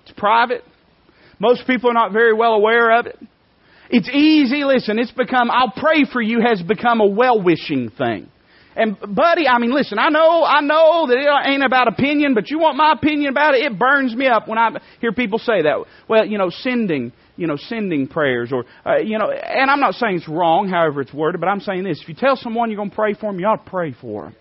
It's 0.03 0.13
private. 0.17 0.63
Most 1.39 1.67
people 1.67 1.89
are 1.89 1.93
not 1.93 2.13
very 2.13 2.33
well 2.33 2.53
aware 2.53 2.99
of 2.99 3.05
it. 3.05 3.19
It's 3.89 4.09
easy, 4.09 4.63
listen, 4.63 4.97
it's 4.97 5.11
become, 5.11 5.51
I'll 5.51 5.73
pray 5.75 6.05
for 6.11 6.21
you 6.21 6.41
has 6.41 6.61
become 6.61 7.01
a 7.01 7.07
well-wishing 7.07 7.91
thing. 7.91 8.29
And 8.75 8.97
buddy, 8.99 9.47
I 9.47 9.59
mean, 9.59 9.71
listen, 9.71 9.99
I 9.99 10.09
know, 10.09 10.43
I 10.43 10.61
know 10.61 11.05
that 11.07 11.17
it 11.17 11.49
ain't 11.51 11.63
about 11.63 11.87
opinion, 11.87 12.33
but 12.33 12.49
you 12.49 12.57
want 12.57 12.75
my 12.75 12.93
opinion 12.93 13.29
about 13.29 13.53
it? 13.53 13.63
It 13.63 13.77
burns 13.77 14.15
me 14.15 14.25
up 14.27 14.47
when 14.47 14.57
I 14.57 14.71
hear 14.99 15.11
people 15.11 15.37
say 15.37 15.61
that. 15.61 15.85
Well, 16.07 16.25
you 16.25 16.39
know, 16.39 16.49
sending 16.49 17.11
you 17.35 17.47
know, 17.47 17.55
sending 17.57 18.07
prayers 18.07 18.51
or, 18.51 18.65
uh, 18.85 18.97
you 18.97 19.17
know, 19.17 19.31
and 19.31 19.69
I'm 19.71 19.79
not 19.79 19.95
saying 19.95 20.17
it's 20.17 20.29
wrong, 20.29 20.69
however 20.69 21.01
it's 21.01 21.13
worded, 21.13 21.41
but 21.41 21.47
I'm 21.47 21.59
saying 21.59 21.83
this. 21.83 21.99
If 22.01 22.09
you 22.09 22.15
tell 22.15 22.35
someone 22.35 22.69
you're 22.69 22.77
going 22.77 22.91
to 22.91 22.95
pray 22.95 23.13
for 23.13 23.31
them, 23.31 23.39
you 23.39 23.47
ought 23.47 23.65
to 23.65 23.69
pray 23.69 23.95
for 23.99 24.25
them. 24.25 24.35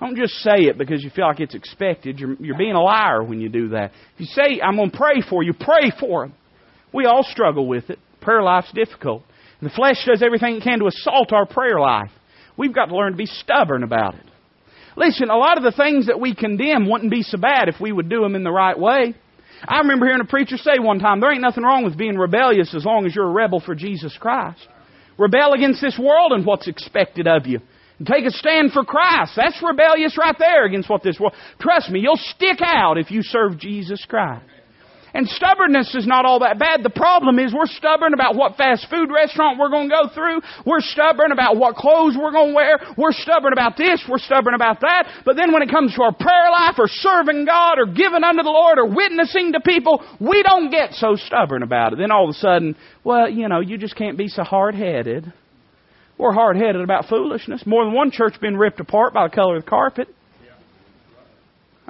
Don't 0.00 0.16
just 0.16 0.32
say 0.36 0.62
it 0.62 0.78
because 0.78 1.04
you 1.04 1.10
feel 1.10 1.26
like 1.26 1.40
it's 1.40 1.54
expected. 1.54 2.18
You're, 2.18 2.34
you're 2.40 2.56
being 2.56 2.74
a 2.74 2.80
liar 2.80 3.22
when 3.22 3.40
you 3.40 3.50
do 3.50 3.68
that. 3.70 3.92
If 4.14 4.20
you 4.20 4.26
say, 4.26 4.60
I'm 4.62 4.76
going 4.76 4.90
to 4.90 4.96
pray 4.96 5.22
for 5.28 5.42
you, 5.42 5.52
pray 5.52 5.92
for 6.00 6.22
them. 6.22 6.34
We 6.92 7.04
all 7.04 7.22
struggle 7.22 7.68
with 7.68 7.90
it. 7.90 7.98
Prayer 8.22 8.42
life's 8.42 8.72
difficult. 8.72 9.22
And 9.60 9.70
the 9.70 9.74
flesh 9.74 9.96
does 10.06 10.22
everything 10.22 10.56
it 10.56 10.62
can 10.62 10.78
to 10.78 10.86
assault 10.86 11.32
our 11.32 11.44
prayer 11.44 11.78
life. 11.78 12.10
We've 12.56 12.74
got 12.74 12.86
to 12.86 12.96
learn 12.96 13.12
to 13.12 13.18
be 13.18 13.26
stubborn 13.26 13.82
about 13.82 14.14
it. 14.14 14.24
Listen, 14.96 15.28
a 15.30 15.36
lot 15.36 15.58
of 15.58 15.64
the 15.64 15.72
things 15.72 16.06
that 16.06 16.18
we 16.18 16.34
condemn 16.34 16.88
wouldn't 16.88 17.10
be 17.10 17.22
so 17.22 17.38
bad 17.38 17.68
if 17.68 17.76
we 17.80 17.92
would 17.92 18.08
do 18.08 18.22
them 18.22 18.34
in 18.34 18.42
the 18.42 18.50
right 18.50 18.78
way. 18.78 19.14
I 19.66 19.78
remember 19.78 20.06
hearing 20.06 20.20
a 20.20 20.26
preacher 20.26 20.56
say 20.56 20.78
one 20.78 20.98
time, 20.98 21.20
there 21.20 21.32
ain't 21.32 21.42
nothing 21.42 21.64
wrong 21.64 21.84
with 21.84 21.96
being 21.96 22.16
rebellious 22.16 22.74
as 22.74 22.84
long 22.84 23.06
as 23.06 23.14
you're 23.14 23.28
a 23.28 23.32
rebel 23.32 23.60
for 23.60 23.74
Jesus 23.74 24.16
Christ. 24.18 24.66
Rebel 25.18 25.52
against 25.52 25.80
this 25.80 25.98
world 25.98 26.32
and 26.32 26.46
what's 26.46 26.68
expected 26.68 27.26
of 27.26 27.46
you. 27.46 27.60
And 27.98 28.06
take 28.06 28.24
a 28.24 28.30
stand 28.30 28.72
for 28.72 28.84
Christ. 28.84 29.32
That's 29.36 29.62
rebellious 29.62 30.16
right 30.16 30.36
there 30.38 30.64
against 30.64 30.88
what 30.88 31.02
this 31.02 31.20
world. 31.20 31.34
Trust 31.60 31.90
me, 31.90 32.00
you'll 32.00 32.16
stick 32.16 32.58
out 32.62 32.96
if 32.96 33.10
you 33.10 33.22
serve 33.22 33.58
Jesus 33.58 34.04
Christ. 34.08 34.44
And 35.12 35.26
stubbornness 35.28 35.94
is 35.94 36.06
not 36.06 36.24
all 36.24 36.40
that 36.40 36.58
bad. 36.58 36.82
The 36.82 36.90
problem 36.90 37.38
is 37.38 37.52
we're 37.52 37.66
stubborn 37.66 38.14
about 38.14 38.36
what 38.36 38.56
fast 38.56 38.86
food 38.88 39.10
restaurant 39.12 39.58
we're 39.58 39.70
going 39.70 39.88
to 39.88 39.94
go 39.94 40.14
through. 40.14 40.40
We're 40.64 40.80
stubborn 40.80 41.32
about 41.32 41.56
what 41.56 41.74
clothes 41.74 42.16
we're 42.16 42.30
going 42.30 42.50
to 42.50 42.54
wear. 42.54 42.78
We're 42.96 43.12
stubborn 43.12 43.52
about 43.52 43.76
this. 43.76 44.04
We're 44.08 44.18
stubborn 44.18 44.54
about 44.54 44.80
that. 44.80 45.22
But 45.24 45.36
then 45.36 45.52
when 45.52 45.62
it 45.62 45.70
comes 45.70 45.94
to 45.96 46.02
our 46.02 46.14
prayer 46.14 46.50
life 46.50 46.76
or 46.78 46.86
serving 46.86 47.44
God 47.44 47.78
or 47.78 47.86
giving 47.86 48.22
unto 48.22 48.42
the 48.42 48.50
Lord 48.50 48.78
or 48.78 48.86
witnessing 48.86 49.52
to 49.52 49.60
people, 49.60 50.04
we 50.20 50.42
don't 50.42 50.70
get 50.70 50.92
so 50.94 51.16
stubborn 51.16 51.62
about 51.62 51.92
it. 51.92 51.98
Then 51.98 52.10
all 52.12 52.28
of 52.28 52.30
a 52.30 52.38
sudden, 52.38 52.76
well, 53.02 53.28
you 53.28 53.48
know, 53.48 53.60
you 53.60 53.78
just 53.78 53.96
can't 53.96 54.16
be 54.16 54.28
so 54.28 54.42
hard-headed. 54.42 55.32
We're 56.18 56.32
hard-headed 56.32 56.82
about 56.82 57.06
foolishness. 57.06 57.64
More 57.66 57.84
than 57.84 57.94
one 57.94 58.10
church 58.10 58.40
been 58.40 58.56
ripped 58.56 58.78
apart 58.78 59.14
by 59.14 59.26
the 59.26 59.34
color 59.34 59.56
of 59.56 59.64
the 59.64 59.70
carpet. 59.70 60.08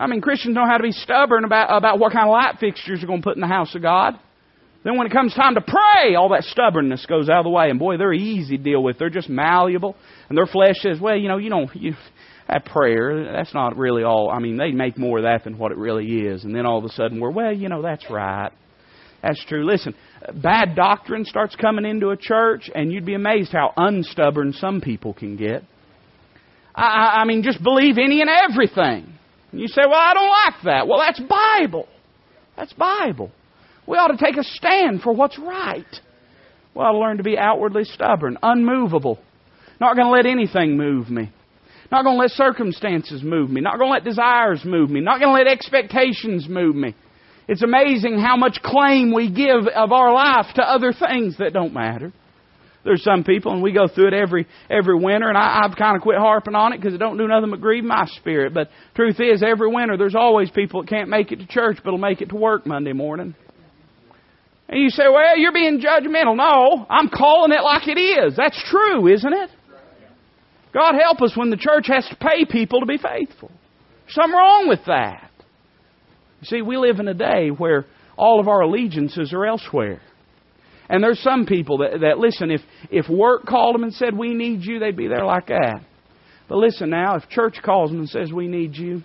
I 0.00 0.06
mean, 0.06 0.22
Christians 0.22 0.54
know 0.54 0.66
how 0.66 0.78
to 0.78 0.82
be 0.82 0.92
stubborn 0.92 1.44
about, 1.44 1.76
about 1.76 1.98
what 1.98 2.12
kind 2.12 2.26
of 2.26 2.32
light 2.32 2.56
fixtures 2.58 3.04
are 3.04 3.06
going 3.06 3.20
to 3.20 3.24
put 3.24 3.36
in 3.36 3.42
the 3.42 3.46
house 3.46 3.74
of 3.74 3.82
God. 3.82 4.18
Then 4.82 4.96
when 4.96 5.06
it 5.06 5.12
comes 5.12 5.34
time 5.34 5.56
to 5.56 5.60
pray, 5.60 6.14
all 6.14 6.30
that 6.30 6.44
stubbornness 6.44 7.04
goes 7.04 7.28
out 7.28 7.40
of 7.40 7.44
the 7.44 7.50
way. 7.50 7.68
And 7.68 7.78
boy, 7.78 7.98
they're 7.98 8.14
easy 8.14 8.56
to 8.56 8.62
deal 8.62 8.82
with. 8.82 8.98
They're 8.98 9.10
just 9.10 9.28
malleable. 9.28 9.94
And 10.30 10.38
their 10.38 10.46
flesh 10.46 10.76
says, 10.78 10.98
well, 10.98 11.16
you 11.16 11.28
know, 11.28 11.36
you 11.36 11.50
don't, 11.50 11.70
you, 11.76 11.92
that 12.48 12.64
prayer, 12.64 13.30
that's 13.30 13.52
not 13.52 13.76
really 13.76 14.02
all. 14.02 14.30
I 14.30 14.38
mean, 14.38 14.56
they 14.56 14.70
make 14.70 14.96
more 14.96 15.18
of 15.18 15.24
that 15.24 15.44
than 15.44 15.58
what 15.58 15.70
it 15.70 15.76
really 15.76 16.06
is. 16.06 16.44
And 16.44 16.54
then 16.54 16.64
all 16.64 16.78
of 16.78 16.84
a 16.84 16.88
sudden 16.88 17.20
we're, 17.20 17.30
well, 17.30 17.52
you 17.52 17.68
know, 17.68 17.82
that's 17.82 18.08
right. 18.08 18.50
That's 19.22 19.44
true. 19.44 19.66
Listen, 19.66 19.94
bad 20.42 20.74
doctrine 20.74 21.26
starts 21.26 21.54
coming 21.56 21.84
into 21.84 22.08
a 22.08 22.16
church, 22.16 22.70
and 22.74 22.90
you'd 22.90 23.04
be 23.04 23.12
amazed 23.12 23.52
how 23.52 23.74
unstubborn 23.76 24.54
some 24.54 24.80
people 24.80 25.12
can 25.12 25.36
get. 25.36 25.62
I, 26.74 27.18
I 27.20 27.24
mean, 27.26 27.42
just 27.42 27.62
believe 27.62 27.98
any 27.98 28.22
and 28.22 28.30
everything. 28.30 29.18
You 29.52 29.68
say, 29.68 29.82
well, 29.84 29.94
I 29.94 30.14
don't 30.14 30.28
like 30.28 30.62
that. 30.64 30.88
Well, 30.88 31.00
that's 31.00 31.20
Bible. 31.20 31.88
That's 32.56 32.72
Bible. 32.72 33.30
We 33.86 33.96
ought 33.96 34.08
to 34.08 34.24
take 34.24 34.36
a 34.36 34.44
stand 34.44 35.02
for 35.02 35.12
what's 35.12 35.38
right. 35.38 35.84
We 36.74 36.82
ought 36.82 36.92
to 36.92 36.98
learn 36.98 37.16
to 37.16 37.22
be 37.22 37.36
outwardly 37.36 37.84
stubborn, 37.84 38.38
unmovable. 38.42 39.18
Not 39.80 39.96
going 39.96 40.06
to 40.06 40.12
let 40.12 40.26
anything 40.26 40.76
move 40.76 41.10
me. 41.10 41.32
Not 41.90 42.04
going 42.04 42.16
to 42.16 42.20
let 42.20 42.30
circumstances 42.30 43.22
move 43.24 43.50
me. 43.50 43.60
Not 43.60 43.78
going 43.78 43.88
to 43.88 43.94
let 43.94 44.04
desires 44.04 44.60
move 44.64 44.90
me. 44.90 45.00
Not 45.00 45.18
going 45.18 45.34
to 45.34 45.42
let 45.42 45.52
expectations 45.52 46.46
move 46.48 46.76
me. 46.76 46.94
It's 47.48 47.62
amazing 47.62 48.20
how 48.20 48.36
much 48.36 48.60
claim 48.62 49.12
we 49.12 49.28
give 49.28 49.66
of 49.66 49.90
our 49.90 50.12
life 50.12 50.54
to 50.54 50.62
other 50.62 50.92
things 50.92 51.38
that 51.38 51.52
don't 51.52 51.74
matter. 51.74 52.12
There's 52.82 53.02
some 53.04 53.24
people, 53.24 53.52
and 53.52 53.62
we 53.62 53.72
go 53.72 53.88
through 53.88 54.08
it 54.08 54.14
every 54.14 54.46
every 54.70 54.96
winter, 54.96 55.28
and 55.28 55.36
I, 55.36 55.62
I've 55.64 55.76
kind 55.76 55.96
of 55.96 56.02
quit 56.02 56.16
harping 56.16 56.54
on 56.54 56.72
it 56.72 56.80
because 56.80 56.94
it 56.94 56.98
don't 56.98 57.18
do 57.18 57.28
nothing 57.28 57.50
but 57.50 57.60
grieve 57.60 57.84
my 57.84 58.06
spirit. 58.06 58.54
But 58.54 58.70
truth 58.94 59.20
is, 59.20 59.42
every 59.42 59.68
winter 59.68 59.98
there's 59.98 60.14
always 60.14 60.50
people 60.50 60.82
that 60.82 60.88
can't 60.88 61.10
make 61.10 61.30
it 61.30 61.40
to 61.40 61.46
church, 61.46 61.78
but'll 61.84 61.98
make 61.98 62.22
it 62.22 62.30
to 62.30 62.36
work 62.36 62.66
Monday 62.66 62.94
morning. 62.94 63.34
And 64.68 64.80
you 64.80 64.88
say, 64.88 65.04
"Well, 65.08 65.36
you're 65.36 65.52
being 65.52 65.80
judgmental." 65.80 66.36
No, 66.36 66.86
I'm 66.88 67.10
calling 67.10 67.52
it 67.52 67.62
like 67.62 67.86
it 67.86 68.00
is. 68.00 68.36
That's 68.36 68.62
true, 68.70 69.06
isn't 69.08 69.32
it? 69.32 69.50
God 70.72 70.94
help 70.94 71.20
us 71.20 71.36
when 71.36 71.50
the 71.50 71.56
church 71.56 71.86
has 71.88 72.06
to 72.08 72.16
pay 72.16 72.44
people 72.44 72.80
to 72.80 72.86
be 72.86 72.96
faithful. 72.96 73.50
something 74.08 74.32
wrong 74.32 74.68
with 74.68 74.84
that. 74.86 75.30
You 76.40 76.46
see, 76.46 76.62
we 76.62 76.76
live 76.76 76.98
in 76.98 77.08
a 77.08 77.14
day 77.14 77.50
where 77.50 77.84
all 78.16 78.40
of 78.40 78.48
our 78.48 78.62
allegiances 78.62 79.32
are 79.32 79.46
elsewhere. 79.46 80.00
And 80.90 81.02
there's 81.02 81.20
some 81.20 81.46
people 81.46 81.78
that, 81.78 82.00
that 82.00 82.18
listen, 82.18 82.50
if, 82.50 82.60
if 82.90 83.08
work 83.08 83.46
called 83.46 83.74
them 83.74 83.84
and 83.84 83.94
said, 83.94 84.16
We 84.16 84.34
need 84.34 84.62
you, 84.62 84.78
they'd 84.78 84.96
be 84.96 85.08
there 85.08 85.24
like 85.24 85.46
that. 85.46 85.80
But 86.48 86.58
listen 86.58 86.90
now, 86.90 87.14
if 87.16 87.28
church 87.28 87.56
calls 87.64 87.90
them 87.90 88.00
and 88.00 88.08
says, 88.08 88.32
We 88.32 88.48
need 88.48 88.74
you, 88.74 89.02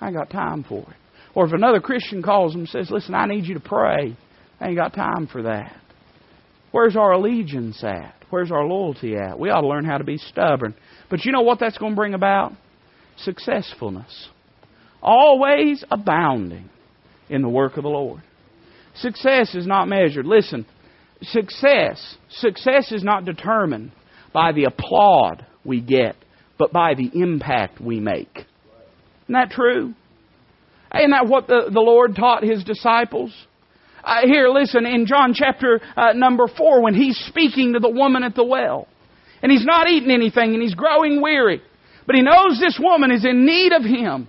I 0.00 0.06
ain't 0.06 0.16
got 0.16 0.30
time 0.30 0.64
for 0.66 0.82
it. 0.82 0.96
Or 1.34 1.46
if 1.46 1.52
another 1.52 1.80
Christian 1.80 2.22
calls 2.22 2.52
them 2.52 2.62
and 2.62 2.68
says, 2.68 2.90
Listen, 2.90 3.14
I 3.14 3.26
need 3.26 3.44
you 3.44 3.54
to 3.54 3.60
pray, 3.60 4.16
I 4.60 4.68
ain't 4.68 4.76
got 4.76 4.94
time 4.94 5.26
for 5.26 5.42
that. 5.42 5.76
Where's 6.70 6.96
our 6.96 7.12
allegiance 7.12 7.82
at? 7.82 8.14
Where's 8.30 8.50
our 8.50 8.64
loyalty 8.64 9.16
at? 9.16 9.38
We 9.38 9.50
ought 9.50 9.62
to 9.62 9.68
learn 9.68 9.84
how 9.84 9.98
to 9.98 10.04
be 10.04 10.18
stubborn. 10.18 10.74
But 11.10 11.24
you 11.24 11.32
know 11.32 11.42
what 11.42 11.60
that's 11.60 11.78
going 11.78 11.92
to 11.92 11.96
bring 11.96 12.14
about? 12.14 12.52
Successfulness 13.18 14.28
always 15.06 15.84
abounding 15.90 16.68
in 17.30 17.42
the 17.42 17.48
work 17.48 17.76
of 17.76 17.84
the 17.84 17.88
Lord. 17.88 18.22
Success 18.96 19.54
is 19.54 19.66
not 19.66 19.86
measured. 19.86 20.26
Listen, 20.26 20.66
success, 21.22 22.16
success 22.30 22.92
is 22.92 23.02
not 23.02 23.24
determined 23.24 23.92
by 24.32 24.52
the 24.52 24.64
applaud 24.64 25.46
we 25.64 25.80
get, 25.80 26.16
but 26.58 26.72
by 26.72 26.94
the 26.94 27.10
impact 27.14 27.80
we 27.80 28.00
make. 28.00 28.34
Isn't 28.36 29.34
that 29.34 29.50
true? 29.50 29.94
Isn't 30.94 31.10
that 31.10 31.26
what 31.26 31.46
the, 31.46 31.70
the 31.72 31.80
Lord 31.80 32.14
taught 32.14 32.42
His 32.42 32.64
disciples? 32.64 33.32
Uh, 34.04 34.20
here, 34.24 34.48
listen, 34.48 34.86
in 34.86 35.06
John 35.06 35.34
chapter 35.34 35.80
uh, 35.96 36.12
number 36.12 36.46
4, 36.46 36.82
when 36.82 36.94
He's 36.94 37.18
speaking 37.28 37.72
to 37.72 37.80
the 37.80 37.90
woman 37.90 38.22
at 38.22 38.34
the 38.34 38.44
well, 38.44 38.86
and 39.42 39.50
He's 39.50 39.64
not 39.64 39.88
eating 39.88 40.10
anything, 40.10 40.54
and 40.54 40.62
He's 40.62 40.74
growing 40.74 41.20
weary, 41.20 41.60
but 42.06 42.14
He 42.14 42.22
knows 42.22 42.60
this 42.60 42.78
woman 42.80 43.10
is 43.10 43.24
in 43.24 43.44
need 43.44 43.72
of 43.72 43.82
Him. 43.82 44.28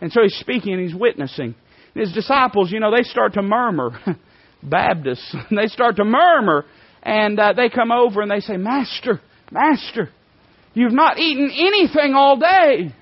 And 0.00 0.12
so 0.12 0.22
he's 0.22 0.36
speaking 0.36 0.72
and 0.72 0.82
he's 0.82 0.94
witnessing. 0.94 1.54
And 1.94 2.04
his 2.04 2.12
disciples, 2.12 2.72
you 2.72 2.80
know, 2.80 2.94
they 2.94 3.02
start 3.02 3.34
to 3.34 3.42
murmur. 3.42 3.90
Baptists, 4.62 5.34
they 5.50 5.66
start 5.66 5.96
to 5.96 6.04
murmur 6.04 6.64
and 7.02 7.38
uh, 7.38 7.52
they 7.54 7.68
come 7.68 7.90
over 7.90 8.20
and 8.20 8.30
they 8.30 8.40
say, 8.40 8.56
Master, 8.56 9.20
Master, 9.50 10.10
you've 10.74 10.92
not 10.92 11.18
eaten 11.18 11.50
anything 11.50 12.14
all 12.14 12.36
day. 12.36 12.94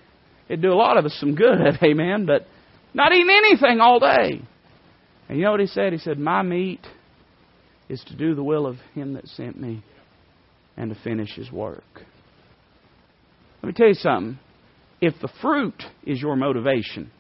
It'd 0.49 0.63
do 0.63 0.73
a 0.73 0.75
lot 0.75 0.97
of 0.97 1.05
us 1.05 1.17
some 1.19 1.35
good, 1.35 1.79
amen, 1.83 2.27
but 2.27 2.47
not 2.95 3.13
eating 3.13 3.31
anything 3.31 3.81
all 3.81 3.99
day. 3.99 4.41
And 5.29 5.39
you 5.39 5.45
know 5.45 5.51
what 5.51 5.61
he 5.61 5.67
said? 5.67 5.93
He 5.93 5.99
said, 5.99 6.19
My 6.19 6.43
meat 6.43 6.87
is 7.89 8.03
to 8.09 8.17
do 8.17 8.35
the 8.35 8.43
will 8.43 8.67
of 8.67 8.77
him 8.95 9.15
that 9.15 9.27
sent 9.29 9.61
me 9.61 9.83
and 10.77 10.95
to 10.95 11.01
finish 11.03 11.35
his 11.35 11.51
work. 11.51 11.85
Let 13.63 13.67
me 13.67 13.73
tell 13.73 13.89
you 13.89 13.95
something. 13.95 14.39
If 15.01 15.15
the 15.21 15.29
fruit 15.43 15.83
is 16.05 16.21
your 16.21 16.37
motivation, 16.37 17.11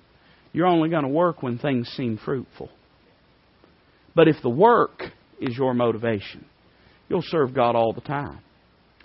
you're 0.53 0.67
only 0.67 0.89
going 0.89 1.03
to 1.03 1.09
work 1.09 1.43
when 1.43 1.59
things 1.59 1.89
seem 1.89 2.19
fruitful. 2.25 2.71
But 4.19 4.27
if 4.27 4.43
the 4.43 4.51
work 4.51 5.05
is 5.41 5.57
your 5.57 5.75
motivation, 5.75 6.45
you'll 7.09 7.23
serve 7.23 7.55
God 7.55 7.77
all 7.77 7.93
the 7.93 8.01
time. 8.01 8.41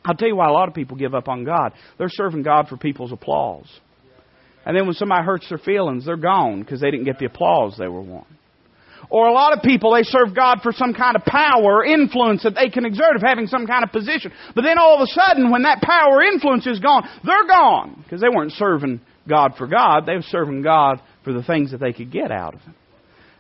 I'll 0.04 0.15
tell 0.15 0.28
you 0.28 0.36
why 0.36 0.47
a 0.47 0.52
lot 0.52 0.67
of 0.67 0.73
people 0.73 0.97
give 0.97 1.13
up 1.13 1.28
on 1.28 1.43
God. 1.43 1.73
They're 1.99 2.10
serving 2.10 2.41
God 2.41 2.67
for 2.67 2.78
people's 2.78 3.12
applause. 3.12 3.67
And 4.65 4.76
then 4.76 4.88
when 4.88 4.95
somebody 4.95 5.23
hurts 5.23 5.47
their 5.49 5.60
feelings, 5.60 6.08
they're 6.08 6.17
gone 6.17 6.62
because 6.62 6.82
they 6.82 6.89
didn't 6.89 7.06
get 7.06 7.19
the 7.19 7.28
applause 7.28 7.76
they 7.78 7.88
were 7.88 8.02
wanting. 8.02 8.36
Or 9.08 9.28
a 9.28 9.34
lot 9.34 9.56
of 9.56 9.62
people, 9.62 9.93
they 9.93 10.02
serve 10.02 10.36
God 10.36 10.62
for 10.63 10.71
some 10.71 10.95
kind 10.95 11.15
of 11.15 11.23
power 11.26 11.62
or 11.62 11.86
influence 11.86 12.41
that 12.41 12.56
they 12.56 12.69
can 12.69 12.84
exert 12.84 13.15
of 13.15 13.21
having 13.21 13.45
some 13.45 13.67
kind 13.67 13.84
of 13.84 13.91
position. 13.91 14.32
But 14.56 14.63
then 14.63 14.80
all 14.80 14.95
of 14.95 15.02
a 15.02 15.12
sudden, 15.12 15.52
when 15.52 15.62
that 15.62 15.84
power 15.84 16.15
or 16.15 16.23
influence 16.23 16.65
is 16.65 16.80
gone, 16.80 17.08
they're 17.23 17.45
gone. 17.45 18.02
Because 18.04 18.19
they 18.19 18.30
weren't 18.30 18.54
serving 18.54 18.99
God 19.30 19.52
for 19.60 19.67
God, 19.67 20.08
they 20.08 20.15
were 20.15 20.23
serving 20.23 20.63
God 20.63 21.04
for 21.23 21.34
the 21.34 21.43
things 21.43 21.69
that 21.69 21.80
they 21.80 21.93
could 21.93 22.12
get 22.12 22.32
out 22.32 22.56
of 22.56 22.62
Him. 22.62 22.73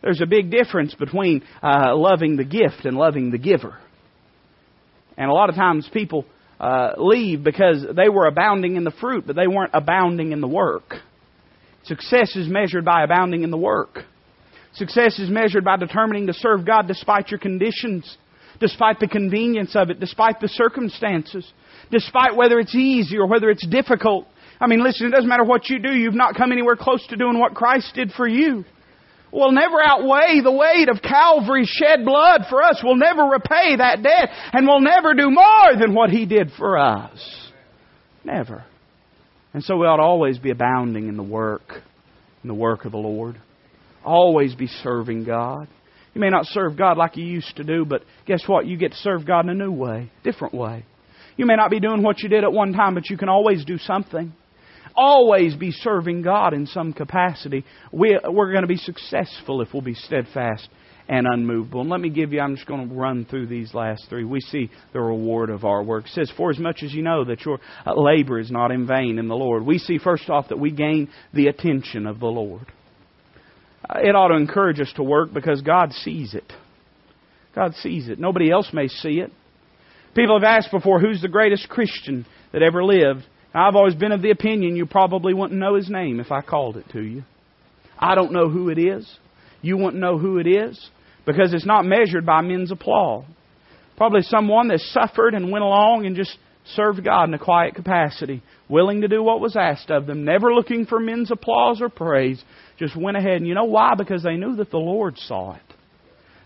There's 0.03 0.21
a 0.21 0.25
big 0.25 0.51
difference 0.51 0.93
between 0.93 1.43
uh, 1.63 1.95
loving 1.95 2.35
the 2.35 2.43
gift 2.43 2.83
and 2.83 2.97
loving 2.97 3.31
the 3.31 3.37
giver. 3.37 3.77
And 5.17 5.29
a 5.29 5.33
lot 5.33 5.49
of 5.49 5.55
times 5.55 5.89
people 5.93 6.25
uh, 6.59 6.91
leave 6.97 7.43
because 7.43 7.85
they 7.95 8.09
were 8.09 8.27
abounding 8.27 8.75
in 8.75 8.83
the 8.83 8.91
fruit, 8.91 9.23
but 9.25 9.37
they 9.37 9.47
weren't 9.47 9.71
abounding 9.73 10.33
in 10.33 10.41
the 10.41 10.47
work. 10.47 10.95
Success 11.85 12.35
is 12.35 12.49
measured 12.49 12.83
by 12.83 13.03
abounding 13.03 13.43
in 13.43 13.51
the 13.51 13.57
work. 13.57 13.99
Success 14.73 15.19
is 15.19 15.29
measured 15.29 15.63
by 15.63 15.77
determining 15.77 16.27
to 16.27 16.33
serve 16.33 16.65
God 16.65 16.87
despite 16.87 17.29
your 17.29 17.39
conditions, 17.39 18.17
despite 18.59 18.99
the 18.99 19.07
convenience 19.07 19.73
of 19.75 19.89
it, 19.89 20.01
despite 20.01 20.41
the 20.41 20.49
circumstances, 20.49 21.49
despite 21.91 22.35
whether 22.35 22.59
it's 22.59 22.75
easy 22.75 23.17
or 23.17 23.27
whether 23.27 23.49
it's 23.49 23.65
difficult. 23.67 24.27
I 24.59 24.67
mean, 24.67 24.83
listen, 24.83 25.07
it 25.07 25.11
doesn't 25.11 25.29
matter 25.29 25.43
what 25.45 25.69
you 25.69 25.79
do, 25.79 25.93
you've 25.93 26.13
not 26.13 26.35
come 26.35 26.51
anywhere 26.51 26.75
close 26.75 27.05
to 27.07 27.15
doing 27.15 27.39
what 27.39 27.53
Christ 27.53 27.93
did 27.93 28.11
for 28.11 28.27
you. 28.27 28.65
Will 29.33 29.51
never 29.51 29.81
outweigh 29.83 30.41
the 30.43 30.51
weight 30.51 30.89
of 30.89 31.01
Calvary's 31.01 31.67
shed 31.67 32.05
blood 32.05 32.41
for 32.51 32.61
us. 32.61 32.81
Will 32.83 32.95
never 32.95 33.23
repay 33.23 33.77
that 33.77 34.03
debt, 34.03 34.29
and 34.53 34.67
will 34.67 34.79
never 34.79 35.15
do 35.15 35.31
more 35.31 35.75
than 35.79 35.95
what 35.95 36.11
He 36.11 36.27
did 36.27 36.51
for 36.55 36.77
us. 36.77 37.49
Never. 38.23 38.63
And 39.53 39.63
so 39.63 39.75
we 39.75 39.87
ought 39.87 39.97
to 39.97 40.03
always 40.03 40.37
be 40.37 40.51
abounding 40.51 41.07
in 41.07 41.17
the 41.17 41.23
work, 41.23 41.81
in 42.43 42.47
the 42.47 42.53
work 42.53 42.85
of 42.85 42.91
the 42.91 42.99
Lord. 42.99 43.41
Always 44.05 44.53
be 44.53 44.67
serving 44.67 45.23
God. 45.23 45.67
You 46.13 46.21
may 46.21 46.29
not 46.29 46.45
serve 46.45 46.77
God 46.77 46.97
like 46.97 47.17
you 47.17 47.25
used 47.25 47.55
to 47.57 47.63
do, 47.63 47.85
but 47.85 48.03
guess 48.27 48.43
what? 48.45 48.67
You 48.67 48.77
get 48.77 48.91
to 48.91 48.97
serve 48.97 49.25
God 49.25 49.45
in 49.45 49.49
a 49.49 49.55
new 49.55 49.71
way, 49.71 50.11
different 50.23 50.53
way. 50.53 50.85
You 51.37 51.47
may 51.47 51.55
not 51.55 51.71
be 51.71 51.79
doing 51.79 52.03
what 52.03 52.19
you 52.19 52.29
did 52.29 52.43
at 52.43 52.53
one 52.53 52.73
time, 52.73 52.93
but 52.93 53.09
you 53.09 53.17
can 53.17 53.29
always 53.29 53.65
do 53.65 53.79
something. 53.79 54.31
Always 54.95 55.55
be 55.55 55.71
serving 55.71 56.21
God 56.21 56.53
in 56.53 56.67
some 56.67 56.93
capacity. 56.93 57.65
We, 57.91 58.19
we're 58.29 58.51
going 58.51 58.61
to 58.61 58.67
be 58.67 58.77
successful 58.77 59.61
if 59.61 59.69
we'll 59.73 59.81
be 59.81 59.95
steadfast 59.95 60.69
and 61.07 61.27
unmovable. 61.27 61.81
And 61.81 61.89
let 61.89 61.99
me 61.99 62.09
give 62.09 62.31
you, 62.31 62.39
I'm 62.39 62.55
just 62.55 62.67
going 62.67 62.87
to 62.87 62.95
run 62.95 63.25
through 63.25 63.47
these 63.47 63.73
last 63.73 64.05
three. 64.09 64.23
We 64.23 64.39
see 64.39 64.69
the 64.93 65.01
reward 65.01 65.49
of 65.49 65.65
our 65.65 65.83
work. 65.83 66.05
It 66.05 66.11
says, 66.11 66.31
For 66.37 66.49
as 66.49 66.59
much 66.59 66.83
as 66.83 66.93
you 66.93 67.01
know 67.01 67.25
that 67.25 67.41
your 67.41 67.59
uh, 67.85 67.93
labor 67.95 68.39
is 68.39 68.51
not 68.51 68.71
in 68.71 68.87
vain 68.87 69.19
in 69.19 69.27
the 69.27 69.35
Lord. 69.35 69.65
We 69.65 69.79
see 69.79 69.97
first 69.97 70.29
off 70.29 70.49
that 70.49 70.59
we 70.59 70.71
gain 70.71 71.09
the 71.33 71.47
attention 71.47 72.05
of 72.05 72.19
the 72.19 72.27
Lord. 72.27 72.71
Uh, 73.89 73.99
it 73.99 74.15
ought 74.15 74.29
to 74.29 74.35
encourage 74.35 74.79
us 74.79 74.91
to 74.95 75.03
work 75.03 75.33
because 75.33 75.61
God 75.61 75.91
sees 75.91 76.33
it. 76.33 76.51
God 77.53 77.73
sees 77.75 78.07
it. 78.07 78.19
Nobody 78.19 78.49
else 78.49 78.69
may 78.73 78.87
see 78.87 79.19
it. 79.19 79.31
People 80.15 80.39
have 80.39 80.43
asked 80.43 80.71
before, 80.71 80.99
who's 80.99 81.21
the 81.21 81.27
greatest 81.27 81.69
Christian 81.69 82.25
that 82.51 82.61
ever 82.61 82.83
lived? 82.83 83.23
I've 83.53 83.75
always 83.75 83.95
been 83.95 84.11
of 84.11 84.21
the 84.21 84.31
opinion 84.31 84.75
you 84.75 84.85
probably 84.85 85.33
wouldn't 85.33 85.59
know 85.59 85.75
his 85.75 85.89
name 85.89 86.19
if 86.19 86.31
I 86.31 86.41
called 86.41 86.77
it 86.77 86.89
to 86.93 87.01
you. 87.01 87.23
I 87.97 88.15
don't 88.15 88.33
know 88.33 88.49
who 88.49 88.69
it 88.69 88.79
is. 88.79 89.07
You 89.61 89.77
wouldn't 89.77 90.01
know 90.01 90.17
who 90.17 90.39
it 90.39 90.47
is 90.47 90.89
because 91.25 91.53
it's 91.53 91.65
not 91.65 91.85
measured 91.85 92.25
by 92.25 92.41
men's 92.41 92.71
applause. 92.71 93.25
Probably 93.95 94.21
someone 94.23 94.69
that 94.69 94.79
suffered 94.79 95.35
and 95.35 95.51
went 95.51 95.63
along 95.63 96.05
and 96.05 96.15
just 96.15 96.35
served 96.75 97.03
God 97.03 97.25
in 97.25 97.33
a 97.33 97.39
quiet 97.39 97.75
capacity, 97.75 98.41
willing 98.67 99.01
to 99.01 99.07
do 99.07 99.21
what 99.21 99.39
was 99.39 99.55
asked 99.55 99.91
of 99.91 100.07
them, 100.07 100.25
never 100.25 100.53
looking 100.53 100.85
for 100.85 100.99
men's 100.99 101.31
applause 101.31 101.81
or 101.81 101.89
praise, 101.89 102.43
just 102.79 102.95
went 102.95 103.17
ahead. 103.17 103.37
And 103.37 103.47
you 103.47 103.53
know 103.53 103.65
why? 103.65 103.93
Because 103.95 104.23
they 104.23 104.35
knew 104.35 104.55
that 104.55 104.71
the 104.71 104.77
Lord 104.77 105.17
saw 105.17 105.55
it. 105.55 105.61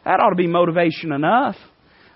That 0.04 0.20
ought 0.20 0.30
to 0.30 0.36
be 0.36 0.48
motivation 0.48 1.12
enough. 1.12 1.56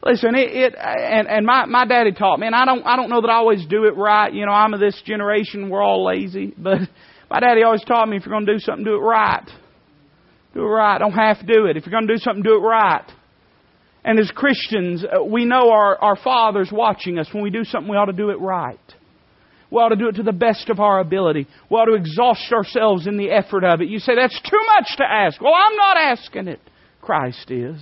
Listen, 0.03 0.33
it, 0.33 0.51
it 0.51 0.75
and, 0.77 1.27
and 1.27 1.45
my, 1.45 1.65
my 1.65 1.85
daddy 1.85 2.11
taught 2.11 2.39
me, 2.39 2.47
and 2.47 2.55
I 2.55 2.65
don't 2.65 2.83
I 2.85 2.95
don't 2.95 3.09
know 3.09 3.21
that 3.21 3.29
I 3.29 3.35
always 3.35 3.65
do 3.67 3.85
it 3.85 3.95
right. 3.95 4.33
You 4.33 4.45
know, 4.45 4.51
I'm 4.51 4.73
of 4.73 4.79
this 4.79 4.99
generation, 5.05 5.69
we're 5.69 5.83
all 5.83 6.03
lazy, 6.03 6.53
but 6.57 6.79
my 7.29 7.39
daddy 7.39 7.63
always 7.63 7.83
taught 7.83 8.09
me 8.09 8.17
if 8.17 8.25
you're 8.25 8.33
going 8.33 8.45
to 8.45 8.53
do 8.53 8.59
something, 8.59 8.83
do 8.83 8.95
it 8.95 8.99
right. 8.99 9.47
Do 10.53 10.61
it 10.61 10.65
right. 10.65 10.97
Don't 10.97 11.13
to 11.13 11.45
do 11.45 11.65
it. 11.67 11.77
If 11.77 11.85
you're 11.85 11.91
going 11.91 12.07
to 12.07 12.13
do 12.13 12.19
something, 12.19 12.43
do 12.43 12.55
it 12.55 12.59
right. 12.59 13.05
And 14.03 14.19
as 14.19 14.31
Christians, 14.31 15.05
uh, 15.05 15.23
we 15.23 15.45
know 15.45 15.71
our, 15.71 15.95
our 15.97 16.15
Father's 16.15 16.71
watching 16.71 17.19
us. 17.19 17.29
When 17.31 17.43
we 17.43 17.51
do 17.51 17.63
something, 17.63 17.89
we 17.89 17.95
ought 17.95 18.05
to 18.05 18.13
do 18.13 18.31
it 18.31 18.39
right. 18.39 18.79
We 19.69 19.77
ought 19.77 19.89
to 19.89 19.95
do 19.95 20.09
it 20.09 20.15
to 20.15 20.23
the 20.23 20.33
best 20.33 20.69
of 20.69 20.79
our 20.81 20.99
ability. 20.99 21.47
We 21.69 21.77
ought 21.77 21.85
to 21.85 21.93
exhaust 21.93 22.51
ourselves 22.51 23.07
in 23.07 23.15
the 23.15 23.31
effort 23.31 23.63
of 23.63 23.79
it. 23.79 23.87
You 23.87 23.99
say, 23.99 24.15
that's 24.15 24.39
too 24.41 24.59
much 24.75 24.97
to 24.97 25.05
ask. 25.05 25.39
Well, 25.39 25.53
I'm 25.55 25.77
not 25.77 25.97
asking 25.97 26.47
it. 26.49 26.59
Christ 26.99 27.49
is. 27.49 27.79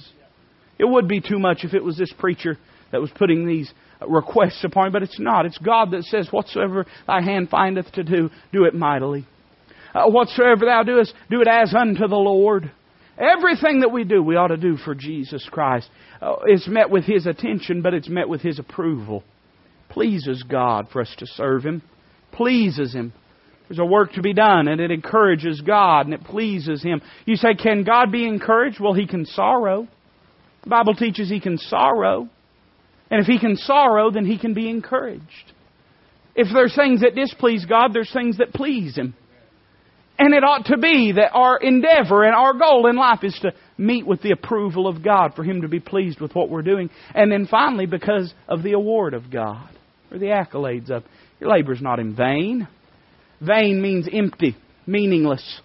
It 0.80 0.86
would 0.86 1.08
be 1.08 1.22
too 1.22 1.38
much 1.38 1.60
if 1.64 1.74
it 1.74 1.84
was 1.84 1.98
this 1.98 2.14
preacher 2.18 2.58
that 2.92 3.02
was 3.02 3.12
putting 3.12 3.46
these 3.46 3.72
requests 4.08 4.64
upon 4.64 4.86
you, 4.86 4.92
but 4.92 5.04
it's 5.04 5.20
not. 5.20 5.46
It's 5.46 5.58
God 5.58 5.92
that 5.92 6.04
says, 6.04 6.30
Whatsoever 6.32 6.86
thy 7.06 7.22
hand 7.22 7.50
findeth 7.50 7.92
to 7.94 8.04
do, 8.04 8.30
do 8.52 8.64
it 8.64 8.74
mightily. 8.74 9.28
Uh, 9.94 10.06
whatsoever 10.08 10.66
thou 10.66 10.84
doest, 10.84 11.14
do 11.30 11.42
it 11.42 11.48
as 11.48 11.74
unto 11.76 12.08
the 12.08 12.16
Lord. 12.16 12.72
Everything 13.18 13.82
that 13.82 13.92
we 13.92 14.06
do, 14.06 14.24
we 14.24 14.38
ought 14.38 14.48
to 14.48 14.58
do 14.58 14.78
for 14.78 14.96
Jesus 14.96 15.46
Christ. 15.52 15.90
Uh, 16.22 16.36
it's 16.46 16.68
met 16.68 16.90
with 16.90 17.04
His 17.04 17.26
attention, 17.26 17.82
but 17.82 17.94
it's 17.94 18.08
met 18.08 18.30
with 18.30 18.42
His 18.42 18.60
approval. 18.60 19.24
Pleases 19.90 20.44
God 20.44 20.88
for 20.94 21.02
us 21.02 21.14
to 21.18 21.26
serve 21.28 21.66
Him. 21.66 21.82
Pleases 22.32 22.94
Him. 22.94 23.12
There's 23.68 23.80
a 23.80 23.86
work 23.86 24.14
to 24.14 24.22
be 24.22 24.34
done, 24.34 24.68
and 24.68 24.80
it 24.80 24.92
encourages 24.92 25.62
God, 25.62 26.06
and 26.06 26.14
it 26.14 26.24
pleases 26.24 26.82
Him. 26.82 27.02
You 27.26 27.36
say, 27.36 27.56
can 27.56 27.84
God 27.84 28.12
be 28.12 28.26
encouraged? 28.26 28.80
Well, 28.80 28.94
He 28.94 29.06
can 29.06 29.26
sorrow. 29.26 29.88
The 30.64 30.70
Bible 30.70 30.96
teaches 30.96 31.30
He 31.30 31.40
can 31.40 31.58
sorrow. 31.58 32.30
And 33.12 33.22
if 33.22 33.28
He 33.28 33.40
can 33.40 33.56
sorrow, 33.56 34.12
then 34.12 34.26
He 34.26 34.38
can 34.38 34.54
be 34.54 34.70
encouraged. 34.70 35.54
If 36.36 36.48
there's 36.54 36.76
things 36.76 37.02
that 37.02 37.16
displease 37.16 37.66
God, 37.66 37.94
there's 37.94 38.14
things 38.14 38.38
that 38.38 38.54
please 38.54 38.96
Him. 38.96 39.16
And 40.18 40.34
it 40.34 40.44
ought 40.44 40.66
to 40.66 40.78
be 40.78 41.14
that 41.14 41.32
our 41.34 41.58
endeavor 41.58 42.24
and 42.24 42.36
our 42.36 42.54
goal 42.54 42.88
in 42.88 42.98
life 42.98 43.24
is 43.24 43.38
to 43.42 43.54
meet 43.78 44.06
with 44.06 44.22
the 44.22 44.32
approval 44.32 44.86
of 44.86 45.02
God, 45.02 45.34
for 45.34 45.44
Him 45.44 45.62
to 45.62 45.70
be 45.70 45.80
pleased 45.80 46.20
with 46.20 46.36
what 46.36 46.50
we're 46.50 46.62
doing. 46.62 46.90
And 47.16 47.32
then 47.32 47.48
finally, 47.48 47.86
because 47.86 48.34
of 48.48 48.62
the 48.62 48.74
award 48.74 49.14
of 49.14 49.32
God, 49.32 49.70
or 50.12 50.18
the 50.18 50.28
accolades 50.28 50.90
of 50.92 51.04
your 51.40 51.50
labor 51.50 51.72
is 51.74 51.82
not 51.82 52.00
in 52.00 52.16
vain. 52.16 52.68
Vain 53.40 53.82
means 53.82 54.10
empty, 54.12 54.58
meaningless. 54.86 55.62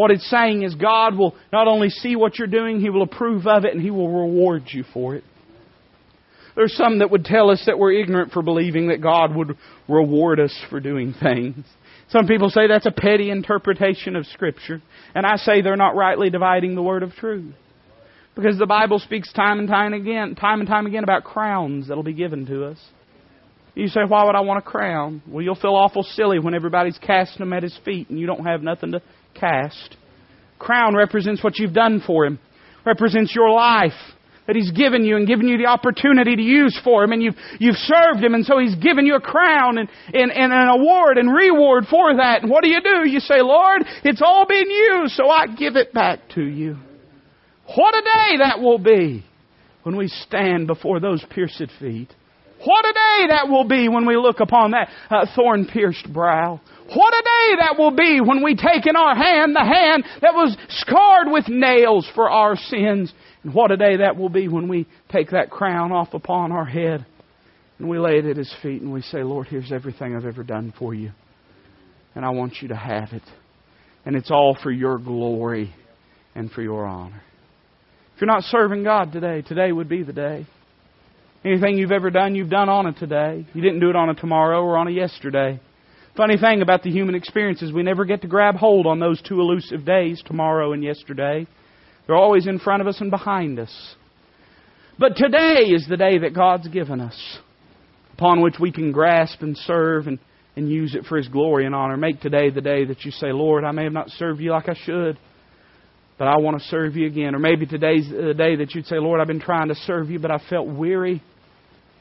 What 0.00 0.10
it's 0.10 0.30
saying 0.30 0.62
is 0.62 0.74
God 0.74 1.18
will 1.18 1.36
not 1.52 1.68
only 1.68 1.90
see 1.90 2.16
what 2.16 2.38
you're 2.38 2.48
doing, 2.48 2.80
He 2.80 2.88
will 2.88 3.02
approve 3.02 3.46
of 3.46 3.66
it 3.66 3.74
and 3.74 3.82
He 3.82 3.90
will 3.90 4.08
reward 4.08 4.62
you 4.68 4.82
for 4.94 5.14
it. 5.14 5.24
There's 6.56 6.74
some 6.74 7.00
that 7.00 7.10
would 7.10 7.26
tell 7.26 7.50
us 7.50 7.62
that 7.66 7.78
we're 7.78 7.92
ignorant 7.92 8.32
for 8.32 8.40
believing 8.40 8.88
that 8.88 9.02
God 9.02 9.36
would 9.36 9.58
reward 9.88 10.40
us 10.40 10.58
for 10.70 10.80
doing 10.80 11.14
things. 11.20 11.66
Some 12.08 12.26
people 12.26 12.48
say 12.48 12.66
that's 12.66 12.86
a 12.86 12.90
petty 12.90 13.30
interpretation 13.30 14.16
of 14.16 14.24
Scripture. 14.24 14.80
And 15.14 15.26
I 15.26 15.36
say 15.36 15.60
they're 15.60 15.76
not 15.76 15.94
rightly 15.94 16.30
dividing 16.30 16.76
the 16.76 16.82
word 16.82 17.02
of 17.02 17.12
truth. 17.12 17.54
Because 18.34 18.56
the 18.56 18.64
Bible 18.64 19.00
speaks 19.00 19.30
time 19.34 19.58
and 19.58 19.68
time 19.68 19.92
again, 19.92 20.34
time 20.34 20.60
and 20.60 20.68
time 20.68 20.86
again 20.86 21.04
about 21.04 21.24
crowns 21.24 21.88
that'll 21.88 22.02
be 22.02 22.14
given 22.14 22.46
to 22.46 22.64
us. 22.64 22.78
You 23.74 23.88
say, 23.88 24.00
why 24.08 24.24
would 24.24 24.34
I 24.34 24.40
want 24.40 24.60
a 24.60 24.62
crown? 24.62 25.22
Well, 25.28 25.42
you'll 25.42 25.56
feel 25.56 25.74
awful 25.74 26.04
silly 26.04 26.38
when 26.38 26.54
everybody's 26.54 26.98
casting 26.98 27.40
them 27.40 27.52
at 27.52 27.62
his 27.62 27.78
feet 27.84 28.08
and 28.08 28.18
you 28.18 28.26
don't 28.26 28.46
have 28.46 28.62
nothing 28.62 28.92
to 28.92 29.02
cast. 29.34 29.96
Crown 30.58 30.94
represents 30.94 31.42
what 31.42 31.58
you've 31.58 31.72
done 31.72 32.02
for 32.06 32.26
him, 32.26 32.38
represents 32.84 33.34
your 33.34 33.50
life 33.50 33.92
that 34.50 34.56
He's 34.56 34.72
given 34.72 35.04
you 35.04 35.16
and 35.16 35.28
given 35.28 35.46
you 35.46 35.58
the 35.58 35.66
opportunity 35.66 36.34
to 36.34 36.42
use 36.42 36.76
for 36.82 37.04
Him, 37.04 37.12
and 37.12 37.22
you've, 37.22 37.36
you've 37.60 37.76
served 37.76 38.18
Him, 38.18 38.34
and 38.34 38.44
so 38.44 38.58
He's 38.58 38.74
given 38.74 39.06
you 39.06 39.14
a 39.14 39.20
crown 39.20 39.78
and, 39.78 39.88
and, 40.12 40.32
and 40.32 40.52
an 40.52 40.68
award 40.68 41.18
and 41.18 41.32
reward 41.32 41.84
for 41.88 42.16
that. 42.16 42.42
And 42.42 42.50
what 42.50 42.64
do 42.64 42.68
you 42.68 42.80
do? 42.82 43.08
You 43.08 43.20
say, 43.20 43.42
Lord, 43.42 43.82
it's 44.02 44.20
all 44.20 44.46
been 44.46 44.68
used, 44.68 45.14
so 45.14 45.28
I 45.28 45.46
give 45.46 45.76
it 45.76 45.94
back 45.94 46.18
to 46.34 46.42
you. 46.42 46.76
What 47.76 47.94
a 47.94 48.02
day 48.02 48.38
that 48.38 48.58
will 48.60 48.80
be 48.80 49.24
when 49.84 49.96
we 49.96 50.08
stand 50.08 50.66
before 50.66 50.98
those 50.98 51.24
pierced 51.30 51.70
feet. 51.78 52.12
What 52.64 52.84
a 52.84 52.92
day 52.92 53.26
that 53.28 53.48
will 53.48 53.64
be 53.64 53.88
when 53.88 54.06
we 54.06 54.16
look 54.16 54.40
upon 54.40 54.72
that 54.72 54.88
uh, 55.10 55.26
thorn 55.34 55.66
pierced 55.66 56.12
brow. 56.12 56.60
What 56.94 57.14
a 57.14 57.22
day 57.22 57.56
that 57.60 57.76
will 57.78 57.92
be 57.92 58.20
when 58.20 58.42
we 58.42 58.56
take 58.56 58.86
in 58.86 58.96
our 58.96 59.14
hand 59.14 59.54
the 59.54 59.64
hand 59.64 60.04
that 60.20 60.34
was 60.34 60.56
scarred 60.68 61.28
with 61.30 61.48
nails 61.48 62.10
for 62.14 62.28
our 62.28 62.56
sins 62.56 63.12
and 63.42 63.54
what 63.54 63.70
a 63.70 63.76
day 63.76 63.98
that 63.98 64.16
will 64.16 64.28
be 64.28 64.48
when 64.48 64.68
we 64.68 64.86
take 65.10 65.30
that 65.30 65.50
crown 65.50 65.92
off 65.92 66.12
upon 66.12 66.52
our 66.52 66.64
head 66.64 67.06
and 67.78 67.88
we 67.88 67.98
lay 67.98 68.18
it 68.18 68.26
at 68.26 68.36
His 68.36 68.54
feet 68.62 68.82
and 68.82 68.92
we 68.92 69.00
say, 69.00 69.22
Lord, 69.22 69.46
here's 69.46 69.72
everything 69.72 70.14
I've 70.14 70.26
ever 70.26 70.42
done 70.42 70.74
for 70.78 70.92
you. 70.92 71.12
And 72.14 72.24
I 72.24 72.30
want 72.30 72.56
you 72.60 72.68
to 72.68 72.76
have 72.76 73.12
it. 73.12 73.22
And 74.04 74.16
it's 74.16 74.30
all 74.30 74.56
for 74.62 74.70
your 74.70 74.98
glory 74.98 75.74
and 76.34 76.50
for 76.50 76.60
your 76.60 76.84
honor. 76.84 77.22
If 78.14 78.20
you're 78.20 78.26
not 78.26 78.42
serving 78.44 78.84
God 78.84 79.12
today, 79.12 79.42
today 79.42 79.72
would 79.72 79.88
be 79.88 80.02
the 80.02 80.12
day. 80.12 80.46
Anything 81.44 81.78
you've 81.78 81.92
ever 81.92 82.10
done, 82.10 82.34
you've 82.34 82.50
done 82.50 82.68
on 82.68 82.86
it 82.86 82.98
today. 82.98 83.46
You 83.54 83.62
didn't 83.62 83.80
do 83.80 83.88
it 83.88 83.96
on 83.96 84.10
a 84.10 84.14
tomorrow 84.14 84.62
or 84.62 84.76
on 84.76 84.88
a 84.88 84.90
yesterday. 84.90 85.58
Funny 86.14 86.36
thing 86.36 86.60
about 86.60 86.82
the 86.82 86.90
human 86.90 87.14
experience 87.14 87.62
is 87.62 87.72
we 87.72 87.82
never 87.82 88.04
get 88.04 88.20
to 88.22 88.28
grab 88.28 88.56
hold 88.56 88.86
on 88.86 89.00
those 89.00 89.22
two 89.22 89.40
elusive 89.40 89.86
days, 89.86 90.22
tomorrow 90.26 90.74
and 90.74 90.84
yesterday. 90.84 91.46
They're 92.06 92.16
always 92.16 92.46
in 92.46 92.58
front 92.58 92.82
of 92.82 92.88
us 92.88 93.00
and 93.00 93.10
behind 93.10 93.58
us. 93.58 93.94
But 94.98 95.16
today 95.16 95.70
is 95.70 95.86
the 95.88 95.96
day 95.96 96.18
that 96.18 96.34
God's 96.34 96.68
given 96.68 97.00
us, 97.00 97.38
upon 98.12 98.42
which 98.42 98.56
we 98.60 98.70
can 98.70 98.92
grasp 98.92 99.40
and 99.40 99.56
serve 99.56 100.08
and, 100.08 100.18
and 100.56 100.68
use 100.68 100.94
it 100.94 101.06
for 101.06 101.16
His 101.16 101.28
glory 101.28 101.64
and 101.64 101.74
honor. 101.74 101.96
Make 101.96 102.20
today 102.20 102.50
the 102.50 102.60
day 102.60 102.84
that 102.84 103.02
you 103.06 103.12
say, 103.12 103.32
Lord, 103.32 103.64
I 103.64 103.70
may 103.70 103.84
have 103.84 103.94
not 103.94 104.10
served 104.10 104.42
you 104.42 104.50
like 104.50 104.68
I 104.68 104.74
should, 104.74 105.16
but 106.18 106.28
I 106.28 106.36
want 106.36 106.60
to 106.60 106.68
serve 106.68 106.96
you 106.96 107.06
again. 107.06 107.34
Or 107.34 107.38
maybe 107.38 107.64
today's 107.64 108.10
the 108.10 108.34
day 108.34 108.56
that 108.56 108.74
you'd 108.74 108.84
say, 108.84 108.96
Lord, 108.96 109.22
I've 109.22 109.26
been 109.26 109.40
trying 109.40 109.68
to 109.68 109.74
serve 109.74 110.10
you, 110.10 110.18
but 110.18 110.30
I 110.30 110.38
felt 110.50 110.66
weary. 110.66 111.22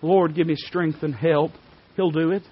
Lord, 0.01 0.35
give 0.35 0.47
me 0.47 0.55
strength 0.55 1.03
and 1.03 1.13
help. 1.13 1.51
He'll 1.95 2.11
do 2.11 2.31
it. 2.31 2.43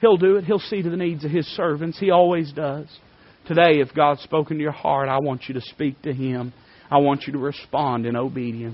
He'll 0.00 0.16
do 0.16 0.36
it. 0.36 0.44
He'll 0.44 0.58
see 0.58 0.82
to 0.82 0.90
the 0.90 0.96
needs 0.96 1.24
of 1.24 1.30
His 1.30 1.46
servants. 1.46 1.98
He 1.98 2.10
always 2.10 2.52
does. 2.52 2.86
Today, 3.46 3.80
if 3.80 3.94
God's 3.94 4.22
spoken 4.22 4.56
to 4.56 4.62
your 4.62 4.72
heart, 4.72 5.08
I 5.08 5.18
want 5.20 5.44
you 5.48 5.54
to 5.54 5.60
speak 5.60 6.00
to 6.02 6.12
Him 6.12 6.52
I 6.90 6.98
want 6.98 7.24
you 7.26 7.32
to 7.32 7.38
respond 7.38 8.06
in 8.06 8.16
obedience. 8.16 8.62